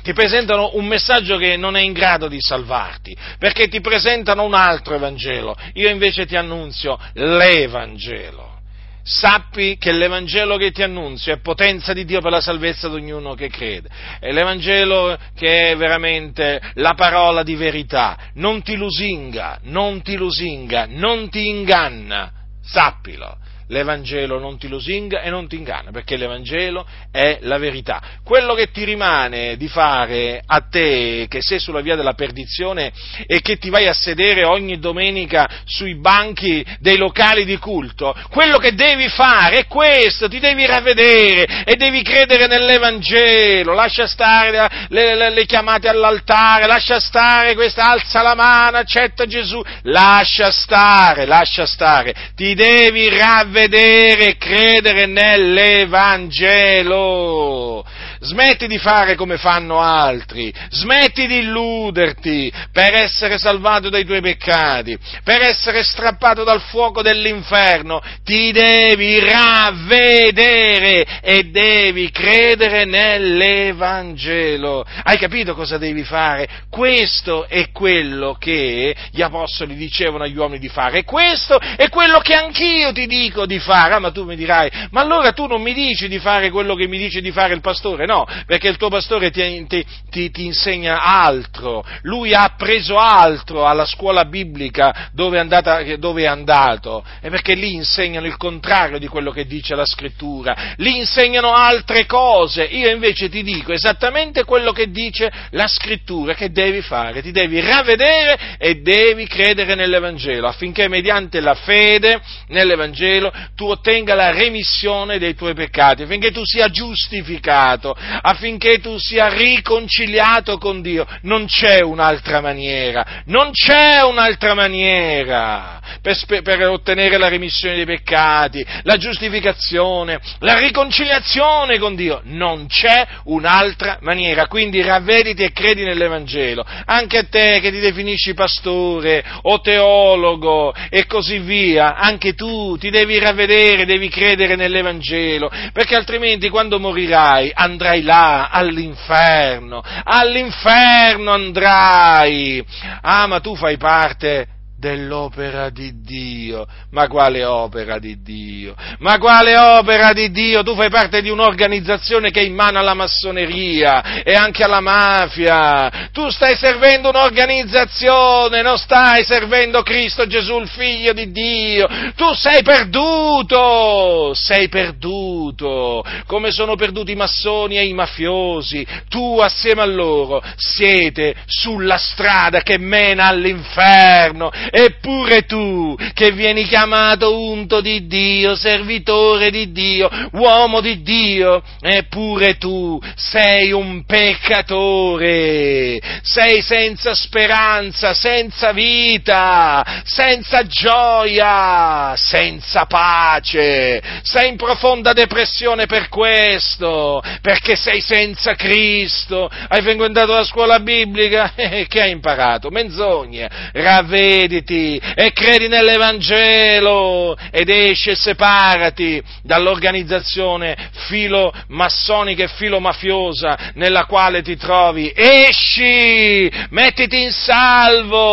ti 0.02 0.12
presentano 0.14 0.72
un 0.74 0.84
messaggio 0.86 1.36
che 1.36 1.56
non 1.56 1.76
è 1.76 1.80
in 1.80 1.92
grado 1.92 2.26
di 2.26 2.40
salvarti, 2.40 3.16
perché 3.38 3.68
ti 3.68 3.80
presentano 3.80 4.42
un 4.42 4.52
altro 4.52 4.96
Evangelo. 4.96 5.56
Io 5.74 5.88
invece 5.88 6.26
ti 6.26 6.34
annunzio 6.34 6.98
l'Evangelo. 7.12 8.58
Sappi 9.04 9.76
che 9.78 9.92
l'Evangelo 9.92 10.56
che 10.56 10.72
ti 10.72 10.82
annunzio 10.82 11.32
è 11.32 11.38
potenza 11.38 11.92
di 11.92 12.04
Dio 12.04 12.20
per 12.20 12.32
la 12.32 12.40
salvezza 12.40 12.88
di 12.88 12.96
ognuno 12.96 13.34
che 13.34 13.48
crede. 13.48 13.88
È 14.18 14.32
l'Evangelo 14.32 15.16
che 15.36 15.70
è 15.70 15.76
veramente 15.76 16.60
la 16.74 16.94
parola 16.94 17.44
di 17.44 17.54
verità. 17.54 18.18
Non 18.34 18.60
ti 18.62 18.74
lusinga, 18.74 19.60
non 19.64 20.02
ti 20.02 20.16
lusinga, 20.16 20.86
non 20.88 21.28
ti 21.30 21.46
inganna. 21.46 22.32
Sappilo 22.60 23.38
l'Evangelo 23.72 24.38
non 24.38 24.58
ti 24.58 24.68
lusinga 24.68 25.22
e 25.22 25.30
non 25.30 25.48
ti 25.48 25.56
inganna, 25.56 25.90
perché 25.90 26.16
l'Evangelo 26.16 26.86
è 27.10 27.38
la 27.40 27.56
verità. 27.56 28.00
Quello 28.22 28.54
che 28.54 28.70
ti 28.70 28.84
rimane 28.84 29.56
di 29.56 29.66
fare 29.66 30.42
a 30.44 30.60
te, 30.60 31.26
che 31.28 31.40
sei 31.40 31.58
sulla 31.58 31.80
via 31.80 31.96
della 31.96 32.12
perdizione 32.12 32.92
e 33.26 33.40
che 33.40 33.56
ti 33.56 33.70
vai 33.70 33.88
a 33.88 33.94
sedere 33.94 34.44
ogni 34.44 34.78
domenica 34.78 35.48
sui 35.64 35.98
banchi 35.98 36.64
dei 36.80 36.98
locali 36.98 37.44
di 37.46 37.56
culto, 37.56 38.14
quello 38.30 38.58
che 38.58 38.74
devi 38.74 39.08
fare 39.08 39.60
è 39.60 39.66
questo, 39.66 40.28
ti 40.28 40.38
devi 40.38 40.66
ravvedere 40.66 41.64
e 41.64 41.74
devi 41.76 42.02
credere 42.02 42.46
nell'Evangelo, 42.46 43.72
lascia 43.72 44.06
stare 44.06 44.68
le, 44.88 45.14
le, 45.14 45.30
le 45.30 45.46
chiamate 45.46 45.88
all'altare, 45.88 46.66
lascia 46.66 47.00
stare 47.00 47.54
questa 47.54 47.90
alza 47.90 48.20
la 48.20 48.34
mano, 48.34 48.76
accetta 48.76 49.24
Gesù, 49.24 49.62
lascia 49.84 50.50
stare, 50.50 51.24
lascia 51.24 51.64
stare, 51.64 52.14
ti 52.34 52.54
devi 52.54 53.08
ravvedere 53.08 53.60
vedere 53.62 54.30
e 54.30 54.36
credere 54.36 55.06
nell'Evangelo. 55.06 57.84
Smetti 58.22 58.68
di 58.68 58.78
fare 58.78 59.16
come 59.16 59.36
fanno 59.36 59.80
altri, 59.80 60.54
smetti 60.70 61.26
di 61.26 61.38
illuderti 61.38 62.52
per 62.72 62.94
essere 62.94 63.36
salvato 63.36 63.88
dai 63.88 64.04
tuoi 64.04 64.20
peccati, 64.20 64.96
per 65.24 65.42
essere 65.42 65.82
strappato 65.82 66.44
dal 66.44 66.60
fuoco 66.60 67.02
dell'inferno, 67.02 68.00
ti 68.22 68.52
devi 68.52 69.18
ravvedere 69.18 71.04
e 71.20 71.50
devi 71.50 72.12
credere 72.12 72.84
nell'Evangelo. 72.84 74.86
Hai 75.02 75.18
capito 75.18 75.54
cosa 75.54 75.78
devi 75.78 76.04
fare? 76.04 76.48
Questo 76.70 77.48
è 77.48 77.72
quello 77.72 78.36
che 78.38 78.94
gli 79.10 79.22
apostoli 79.22 79.74
dicevano 79.74 80.24
agli 80.24 80.36
uomini 80.36 80.60
di 80.60 80.68
fare 80.68 81.02
questo 81.02 81.58
è 81.58 81.88
quello 81.88 82.20
che 82.20 82.34
anch'io 82.34 82.92
ti 82.92 83.06
dico 83.06 83.46
di 83.46 83.58
fare. 83.58 83.94
Ah, 83.94 83.98
ma 83.98 84.12
tu 84.12 84.24
mi 84.24 84.36
dirai, 84.36 84.70
ma 84.90 85.00
allora 85.00 85.32
tu 85.32 85.46
non 85.46 85.60
mi 85.60 85.74
dici 85.74 86.06
di 86.06 86.20
fare 86.20 86.50
quello 86.50 86.74
che 86.74 86.86
mi 86.86 86.98
dice 86.98 87.20
di 87.20 87.32
fare 87.32 87.54
il 87.54 87.60
pastore? 87.60 88.06
No, 88.06 88.11
perché 88.46 88.68
il 88.68 88.76
tuo 88.76 88.88
pastore 88.88 89.30
ti, 89.30 89.66
ti, 89.66 90.30
ti, 90.30 90.44
insegna 90.44 91.02
altro, 91.02 91.84
lui 92.02 92.34
ha 92.34 92.42
appreso 92.42 92.96
altro 92.96 93.66
alla 93.66 93.86
scuola 93.86 94.24
biblica 94.24 95.10
dove 95.12 95.36
è, 95.36 95.40
andata, 95.40 95.82
dove 95.96 96.22
è 96.22 96.26
andato, 96.26 97.04
e 97.20 97.30
perché 97.30 97.54
lì 97.54 97.74
insegnano 97.74 98.26
il 98.26 98.36
contrario 98.36 98.98
di 98.98 99.08
quello 99.08 99.30
che 99.30 99.46
dice 99.46 99.74
la 99.74 99.86
scrittura, 99.86 100.74
lì 100.76 100.98
insegnano 100.98 101.52
altre 101.54 102.06
cose, 102.06 102.64
io 102.64 102.90
invece 102.90 103.28
ti 103.28 103.42
dico 103.42 103.72
esattamente 103.72 104.44
quello 104.44 104.72
che 104.72 104.90
dice 104.90 105.30
la 105.50 105.66
scrittura 105.66 106.34
che 106.34 106.50
devi 106.50 106.82
fare, 106.82 107.22
ti 107.22 107.32
devi 107.32 107.60
ravvedere 107.60 108.56
e 108.58 108.80
devi 108.80 109.26
credere 109.26 109.74
nell'Evangelo 109.74 110.46
affinché 110.46 110.88
mediante 110.88 111.40
la 111.40 111.54
fede 111.54 112.20
nell'Evangelo 112.48 113.32
tu 113.54 113.66
ottenga 113.66 114.14
la 114.14 114.30
remissione 114.30 115.18
dei 115.18 115.34
tuoi 115.34 115.54
peccati, 115.54 116.02
affinché 116.02 116.30
tu 116.30 116.42
sia 116.44 116.68
giustificato, 116.68 117.96
affinché 118.20 118.78
tu 118.78 118.98
sia 118.98 119.28
riconciliato 119.28 120.58
con 120.58 120.82
Dio. 120.82 121.06
Non 121.22 121.46
c'è 121.46 121.80
un'altra 121.80 122.40
maniera, 122.40 123.22
non 123.26 123.50
c'è 123.52 124.02
un'altra 124.02 124.54
maniera 124.54 125.80
per, 126.00 126.42
per 126.42 126.68
ottenere 126.68 127.18
la 127.18 127.28
remissione 127.28 127.76
dei 127.76 127.84
peccati, 127.84 128.64
la 128.82 128.96
giustificazione, 128.96 130.20
la 130.40 130.58
riconciliazione 130.58 131.78
con 131.78 131.94
Dio. 131.94 132.20
Non 132.24 132.66
c'è 132.66 133.06
un'altra 133.24 133.98
maniera. 134.00 134.46
Quindi 134.46 134.82
ravvediti 134.82 135.42
e 135.42 135.52
credi 135.52 135.84
nell'Evangelo. 135.84 136.64
Anche 136.86 137.18
a 137.18 137.24
te 137.24 137.60
che 137.60 137.70
ti 137.70 137.80
definisci 137.80 138.34
pastore 138.34 139.24
o 139.42 139.60
teologo 139.60 140.74
e 140.90 141.06
così 141.06 141.38
via, 141.38 141.96
anche 141.96 142.34
tu 142.34 142.76
ti 142.78 142.90
devi 142.90 143.18
ravvedere, 143.18 143.84
devi 143.84 144.08
credere 144.08 144.56
nell'Evangelo, 144.56 145.50
perché 145.72 145.94
altrimenti 145.94 146.48
quando 146.48 146.78
morirai 146.78 147.50
andrai 147.54 147.91
là 148.00 148.48
all'inferno, 148.48 149.82
all'inferno 150.04 151.32
andrai. 151.32 152.64
Ah, 153.02 153.26
ma 153.26 153.40
tu 153.40 153.54
fai 153.54 153.76
parte 153.76 154.60
dell'opera 154.82 155.70
di 155.70 156.00
Dio. 156.02 156.66
Ma 156.90 157.06
quale 157.06 157.44
opera 157.44 158.00
di 158.00 158.20
Dio? 158.20 158.74
Ma 158.98 159.16
quale 159.18 159.56
opera 159.56 160.12
di 160.12 160.32
Dio? 160.32 160.64
Tu 160.64 160.74
fai 160.74 160.90
parte 160.90 161.22
di 161.22 161.30
un'organizzazione 161.30 162.32
che 162.32 162.48
mano 162.50 162.80
alla 162.80 162.94
massoneria 162.94 164.22
e 164.24 164.34
anche 164.34 164.64
alla 164.64 164.80
mafia. 164.80 166.08
Tu 166.10 166.28
stai 166.30 166.56
servendo 166.56 167.10
un'organizzazione, 167.10 168.60
non 168.62 168.76
stai 168.76 169.22
servendo 169.24 169.82
Cristo 169.82 170.26
Gesù, 170.26 170.58
il 170.58 170.68
figlio 170.68 171.12
di 171.12 171.30
Dio. 171.30 171.86
Tu 172.16 172.34
sei 172.34 172.64
perduto, 172.64 174.34
sei 174.34 174.68
perduto, 174.68 176.04
come 176.26 176.50
sono 176.50 176.74
perduti 176.74 177.12
i 177.12 177.16
massoni 177.16 177.78
e 177.78 177.86
i 177.86 177.94
mafiosi. 177.94 178.84
Tu 179.08 179.38
assieme 179.38 179.82
a 179.82 179.86
loro 179.86 180.42
siete 180.56 181.36
sulla 181.46 181.98
strada 181.98 182.62
che 182.62 182.78
mena 182.78 183.26
all'inferno 183.26 184.50
eppure 184.74 185.42
tu 185.42 185.94
che 186.14 186.30
vieni 186.32 186.64
chiamato 186.64 187.38
unto 187.38 187.82
di 187.82 188.06
Dio, 188.06 188.56
servitore 188.56 189.50
di 189.50 189.70
Dio, 189.70 190.08
uomo 190.32 190.80
di 190.80 191.02
Dio, 191.02 191.62
eppure 191.78 192.56
tu 192.56 192.98
sei 193.14 193.70
un 193.70 194.06
peccatore, 194.06 196.00
sei 196.22 196.62
senza 196.62 197.12
speranza, 197.14 198.14
senza 198.14 198.72
vita, 198.72 199.84
senza 200.04 200.64
gioia, 200.66 202.14
senza 202.16 202.86
pace, 202.86 204.02
sei 204.22 204.48
in 204.48 204.56
profonda 204.56 205.12
depressione 205.12 205.84
per 205.84 206.08
questo, 206.08 207.22
perché 207.42 207.76
sei 207.76 208.00
senza 208.00 208.54
Cristo, 208.54 209.50
hai 209.68 209.82
frequentato 209.82 210.32
la 210.32 210.44
scuola 210.44 210.80
biblica, 210.80 211.52
e 211.56 211.86
che 211.86 212.00
hai 212.00 212.10
imparato? 212.10 212.70
Menzogne, 212.70 213.50
ravvediti 213.74 214.61
e 214.64 215.32
credi 215.32 215.68
nell'Evangelo 215.68 217.36
ed 217.50 217.68
esci 217.68 218.10
e 218.10 218.16
separati 218.16 219.22
dall'organizzazione 219.42 220.76
filo 221.08 221.52
massonica 221.68 222.44
e 222.44 222.48
filo 222.48 222.80
mafiosa 222.80 223.72
nella 223.74 224.06
quale 224.06 224.42
ti 224.42 224.56
trovi, 224.56 225.12
esci, 225.14 226.50
mettiti 226.70 227.22
in 227.22 227.32
salvo, 227.32 228.26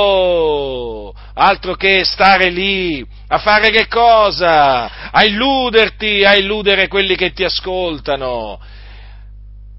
altro 1.34 1.75
che 1.75 2.03
stare 2.03 2.49
lì 2.49 3.17
a 3.32 3.38
fare 3.38 3.69
che 3.69 3.88
cosa? 3.88 5.11
A 5.11 5.23
illuderti, 5.23 6.23
a 6.25 6.34
illudere 6.34 6.88
quelli 6.88 7.15
che 7.15 7.32
ti 7.32 7.43
ascoltano. 7.43 8.59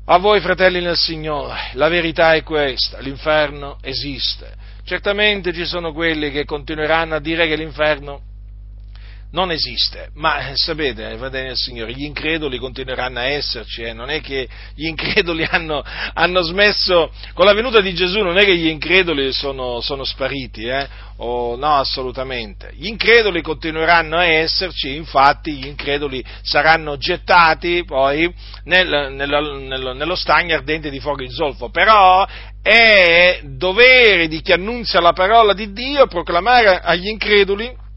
A 0.06 0.18
voi, 0.18 0.40
fratelli 0.40 0.80
nel 0.80 0.96
Signore, 0.96 1.70
la 1.72 1.88
verità 1.88 2.34
è 2.34 2.44
questa, 2.44 3.00
l'inferno 3.00 3.78
esiste. 3.82 4.54
Certamente 4.90 5.52
ci 5.52 5.66
sono 5.66 5.92
quelli 5.92 6.32
che 6.32 6.44
continueranno 6.44 7.14
a 7.14 7.20
dire 7.20 7.46
che 7.46 7.54
l'inferno 7.54 8.22
non 9.32 9.52
esiste, 9.52 10.10
ma 10.14 10.48
eh, 10.48 10.56
sapete, 10.56 11.16
fratelli 11.16 11.48
del 11.48 11.56
Signore, 11.56 11.92
gli 11.92 12.02
increduli 12.02 12.58
continueranno 12.58 13.20
a 13.20 13.26
esserci, 13.26 13.82
eh? 13.82 13.92
non 13.92 14.10
è 14.10 14.20
che 14.20 14.48
gli 14.74 14.86
increduli 14.86 15.44
hanno, 15.48 15.84
hanno, 16.14 16.42
smesso, 16.42 17.12
con 17.32 17.46
la 17.46 17.52
venuta 17.52 17.80
di 17.80 17.94
Gesù 17.94 18.20
non 18.20 18.38
è 18.38 18.44
che 18.44 18.56
gli 18.56 18.66
increduli 18.66 19.32
sono, 19.32 19.80
sono 19.80 20.02
spariti, 20.02 20.64
eh? 20.64 20.88
o, 21.18 21.54
no, 21.54 21.76
assolutamente, 21.76 22.72
gli 22.74 22.86
increduli 22.86 23.40
continueranno 23.40 24.16
a 24.16 24.24
esserci, 24.24 24.96
infatti 24.96 25.52
gli 25.52 25.66
increduli 25.66 26.24
saranno 26.42 26.96
gettati 26.96 27.84
poi 27.84 28.32
nel, 28.64 29.12
nel, 29.12 29.62
nel, 29.62 29.92
nello 29.94 30.16
stagno 30.16 30.56
ardente 30.56 30.90
di 30.90 30.98
fuoco 30.98 31.22
in 31.22 31.30
zolfo, 31.30 31.68
però 31.70 32.26
è 32.62 33.40
dovere 33.44 34.26
di 34.26 34.40
chi 34.42 34.52
annunzia 34.52 35.00
la 35.00 35.12
parola 35.12 35.54
di 35.54 35.72
Dio 35.72 36.06
proclamare 36.06 36.80
agli 36.80 37.06
increduli 37.06 37.88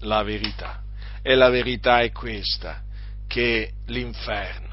la 0.00 0.22
verità. 0.22 0.82
E 1.22 1.34
la 1.34 1.48
verità 1.48 2.00
è 2.00 2.10
questa, 2.10 2.82
che 3.26 3.72
l'inferno 3.86 4.68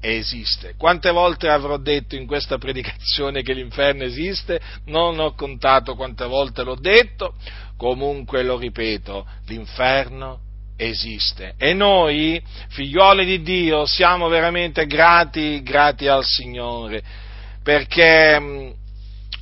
esiste. 0.00 0.74
Quante 0.76 1.10
volte 1.10 1.48
avrò 1.48 1.78
detto 1.78 2.14
in 2.14 2.26
questa 2.26 2.58
predicazione 2.58 3.42
che 3.42 3.54
l'inferno 3.54 4.04
esiste? 4.04 4.60
Non 4.86 5.18
ho 5.18 5.34
contato 5.34 5.94
quante 5.94 6.26
volte 6.26 6.62
l'ho 6.62 6.76
detto, 6.76 7.34
comunque 7.76 8.42
lo 8.42 8.58
ripeto, 8.58 9.26
l'inferno 9.46 10.40
esiste. 10.76 11.54
E 11.56 11.72
noi, 11.72 12.42
figlioli 12.68 13.24
di 13.24 13.42
Dio, 13.42 13.86
siamo 13.86 14.28
veramente 14.28 14.86
grati, 14.86 15.62
grati 15.62 16.06
al 16.06 16.24
Signore, 16.24 17.02
perché 17.62 18.38
mm, 18.38 18.70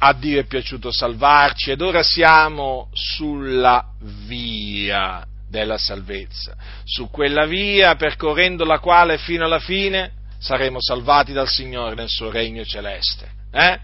a 0.04 0.12
Dio 0.14 0.40
è 0.40 0.44
piaciuto 0.44 0.90
salvarci 0.90 1.70
ed 1.70 1.80
ora 1.80 2.02
siamo 2.02 2.88
sulla 2.92 3.86
via 4.26 5.24
della 5.48 5.78
salvezza, 5.78 6.56
su 6.82 7.08
quella 7.08 7.46
via 7.46 7.94
percorrendo 7.94 8.64
la 8.64 8.80
quale 8.80 9.18
fino 9.18 9.44
alla 9.44 9.60
fine 9.60 10.10
saremo 10.38 10.80
salvati 10.80 11.32
dal 11.32 11.48
Signore 11.48 11.94
nel 11.94 12.08
suo 12.08 12.32
regno 12.32 12.64
celeste. 12.64 13.30
Eh? 13.52 13.78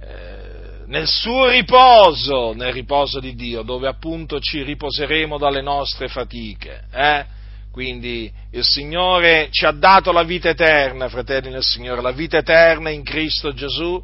Eh, 0.00 0.84
nel 0.86 1.08
suo 1.08 1.48
riposo, 1.48 2.52
nel 2.52 2.72
riposo 2.72 3.18
di 3.18 3.34
Dio, 3.34 3.62
dove 3.62 3.88
appunto 3.88 4.38
ci 4.38 4.62
riposeremo 4.62 5.36
dalle 5.36 5.62
nostre 5.62 6.06
fatiche. 6.06 6.84
Eh? 6.92 7.24
Quindi 7.72 8.32
il 8.52 8.62
Signore 8.62 9.48
ci 9.50 9.64
ha 9.64 9.72
dato 9.72 10.12
la 10.12 10.22
vita 10.22 10.48
eterna, 10.48 11.08
fratelli 11.08 11.50
del 11.50 11.64
Signore, 11.64 12.02
la 12.02 12.12
vita 12.12 12.36
eterna 12.36 12.90
in 12.90 13.02
Cristo 13.02 13.52
Gesù 13.52 14.00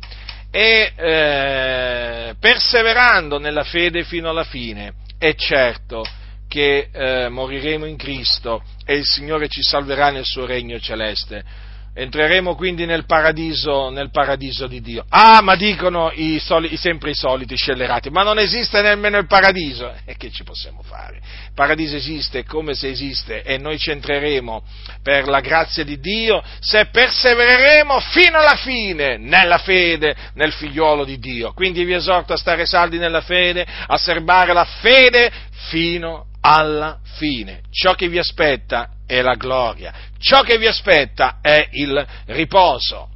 e 0.50 0.92
eh, 0.96 2.34
perseverando 2.38 3.38
nella 3.38 3.64
fede 3.64 4.04
fino 4.04 4.28
alla 4.28 4.44
fine, 4.44 4.94
è 5.18 5.34
certo 5.34 6.04
che 6.48 6.88
eh, 6.92 7.28
moriremo 7.28 7.86
in 7.86 7.96
Cristo 7.96 8.62
e 8.84 8.96
il 8.96 9.04
Signore 9.04 9.48
ci 9.48 9.62
salverà 9.62 10.10
nel 10.10 10.24
suo 10.24 10.46
regno 10.46 10.80
celeste. 10.80 11.44
Entreremo 11.92 12.54
quindi 12.54 12.86
nel 12.86 13.04
paradiso, 13.04 13.90
nel 13.90 14.10
paradiso 14.10 14.68
di 14.68 14.80
Dio. 14.80 15.04
Ah, 15.08 15.40
ma 15.42 15.56
dicono 15.56 16.12
i 16.14 16.38
soli, 16.38 16.76
sempre 16.76 17.10
i 17.10 17.14
soliti 17.14 17.56
scellerati, 17.56 18.10
ma 18.10 18.22
non 18.22 18.38
esiste 18.38 18.80
nemmeno 18.80 19.18
il 19.18 19.26
paradiso. 19.26 19.92
E 20.04 20.16
che 20.16 20.30
ci 20.30 20.44
possiamo 20.44 20.82
fare? 20.82 21.16
Il 21.16 21.52
paradiso 21.52 21.96
esiste 21.96 22.44
come 22.44 22.74
se 22.74 22.88
esiste 22.88 23.42
e 23.42 23.58
noi 23.58 23.76
ci 23.76 23.90
entreremo 23.90 24.62
per 25.02 25.26
la 25.26 25.40
grazia 25.40 25.82
di 25.82 25.98
Dio 25.98 26.42
se 26.60 26.86
persevereremo 26.86 27.98
fino 27.98 28.38
alla 28.38 28.56
fine 28.56 29.18
nella 29.18 29.58
fede 29.58 30.14
nel 30.34 30.52
figliuolo 30.52 31.04
di 31.04 31.18
Dio. 31.18 31.52
Quindi 31.52 31.84
vi 31.84 31.94
esorto 31.94 32.32
a 32.32 32.36
stare 32.36 32.66
saldi 32.66 32.98
nella 32.98 33.20
fede, 33.20 33.66
a 33.86 33.96
serbare 33.96 34.52
la 34.52 34.64
fede 34.64 35.30
fino 35.68 36.26
alla 36.40 36.98
fine. 37.16 37.62
Ciò 37.70 37.94
che 37.94 38.08
vi 38.08 38.18
aspetta 38.18 38.88
è 39.10 39.22
la 39.22 39.34
gloria, 39.34 39.92
ciò 40.18 40.42
che 40.42 40.56
vi 40.56 40.68
aspetta 40.68 41.38
è 41.42 41.68
il 41.72 42.06
riposo 42.26 43.08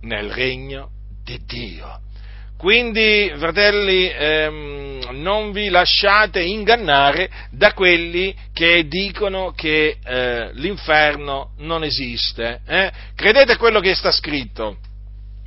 nel 0.00 0.32
regno 0.32 0.90
di 1.22 1.40
Dio. 1.46 2.00
Quindi, 2.56 3.32
fratelli, 3.36 4.10
ehm, 4.12 5.10
non 5.12 5.52
vi 5.52 5.68
lasciate 5.68 6.42
ingannare 6.42 7.30
da 7.52 7.72
quelli 7.72 8.34
che 8.52 8.88
dicono 8.88 9.52
che 9.52 9.98
eh, 10.02 10.50
l'inferno 10.54 11.52
non 11.58 11.84
esiste. 11.84 12.60
Eh? 12.66 12.90
Credete 13.14 13.52
a 13.52 13.56
quello 13.56 13.78
che 13.78 13.94
sta 13.94 14.10
scritto. 14.10 14.78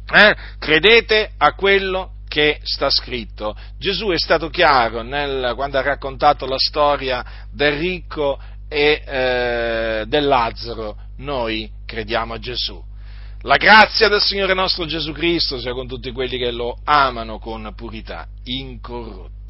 Eh? 0.10 0.36
Credete 0.58 1.32
a 1.38 1.54
quello 1.54 2.12
che 2.30 2.62
sta 2.64 2.90
scritto. 2.90 3.58
Gesù 3.78 4.08
è 4.12 4.18
stato 4.18 4.50
chiaro 4.50 5.02
nel, 5.02 5.52
quando 5.56 5.80
ha 5.80 5.82
raccontato 5.82 6.46
la 6.46 6.58
storia 6.58 7.26
del 7.52 7.78
ricco 7.78 8.40
e 8.72 9.04
eh, 9.06 10.06
del 10.08 10.26
Lazzaro. 10.26 10.96
Noi 11.18 11.70
crediamo 11.86 12.36
a 12.36 12.40
Gesù. 12.40 12.82
La 13.42 13.58
grazia 13.58 14.08
del 14.08 14.22
Signore 14.22 14.54
nostro 14.54 14.86
Gesù 14.86 15.12
Cristo 15.12 15.60
sia 15.60 15.74
con 15.74 15.88
tutti 15.88 16.12
quelli 16.14 16.38
che 16.38 16.52
lo 16.52 16.78
amano 16.86 17.38
con 17.38 17.74
purità 17.76 18.26
incorrotta. 18.46 19.41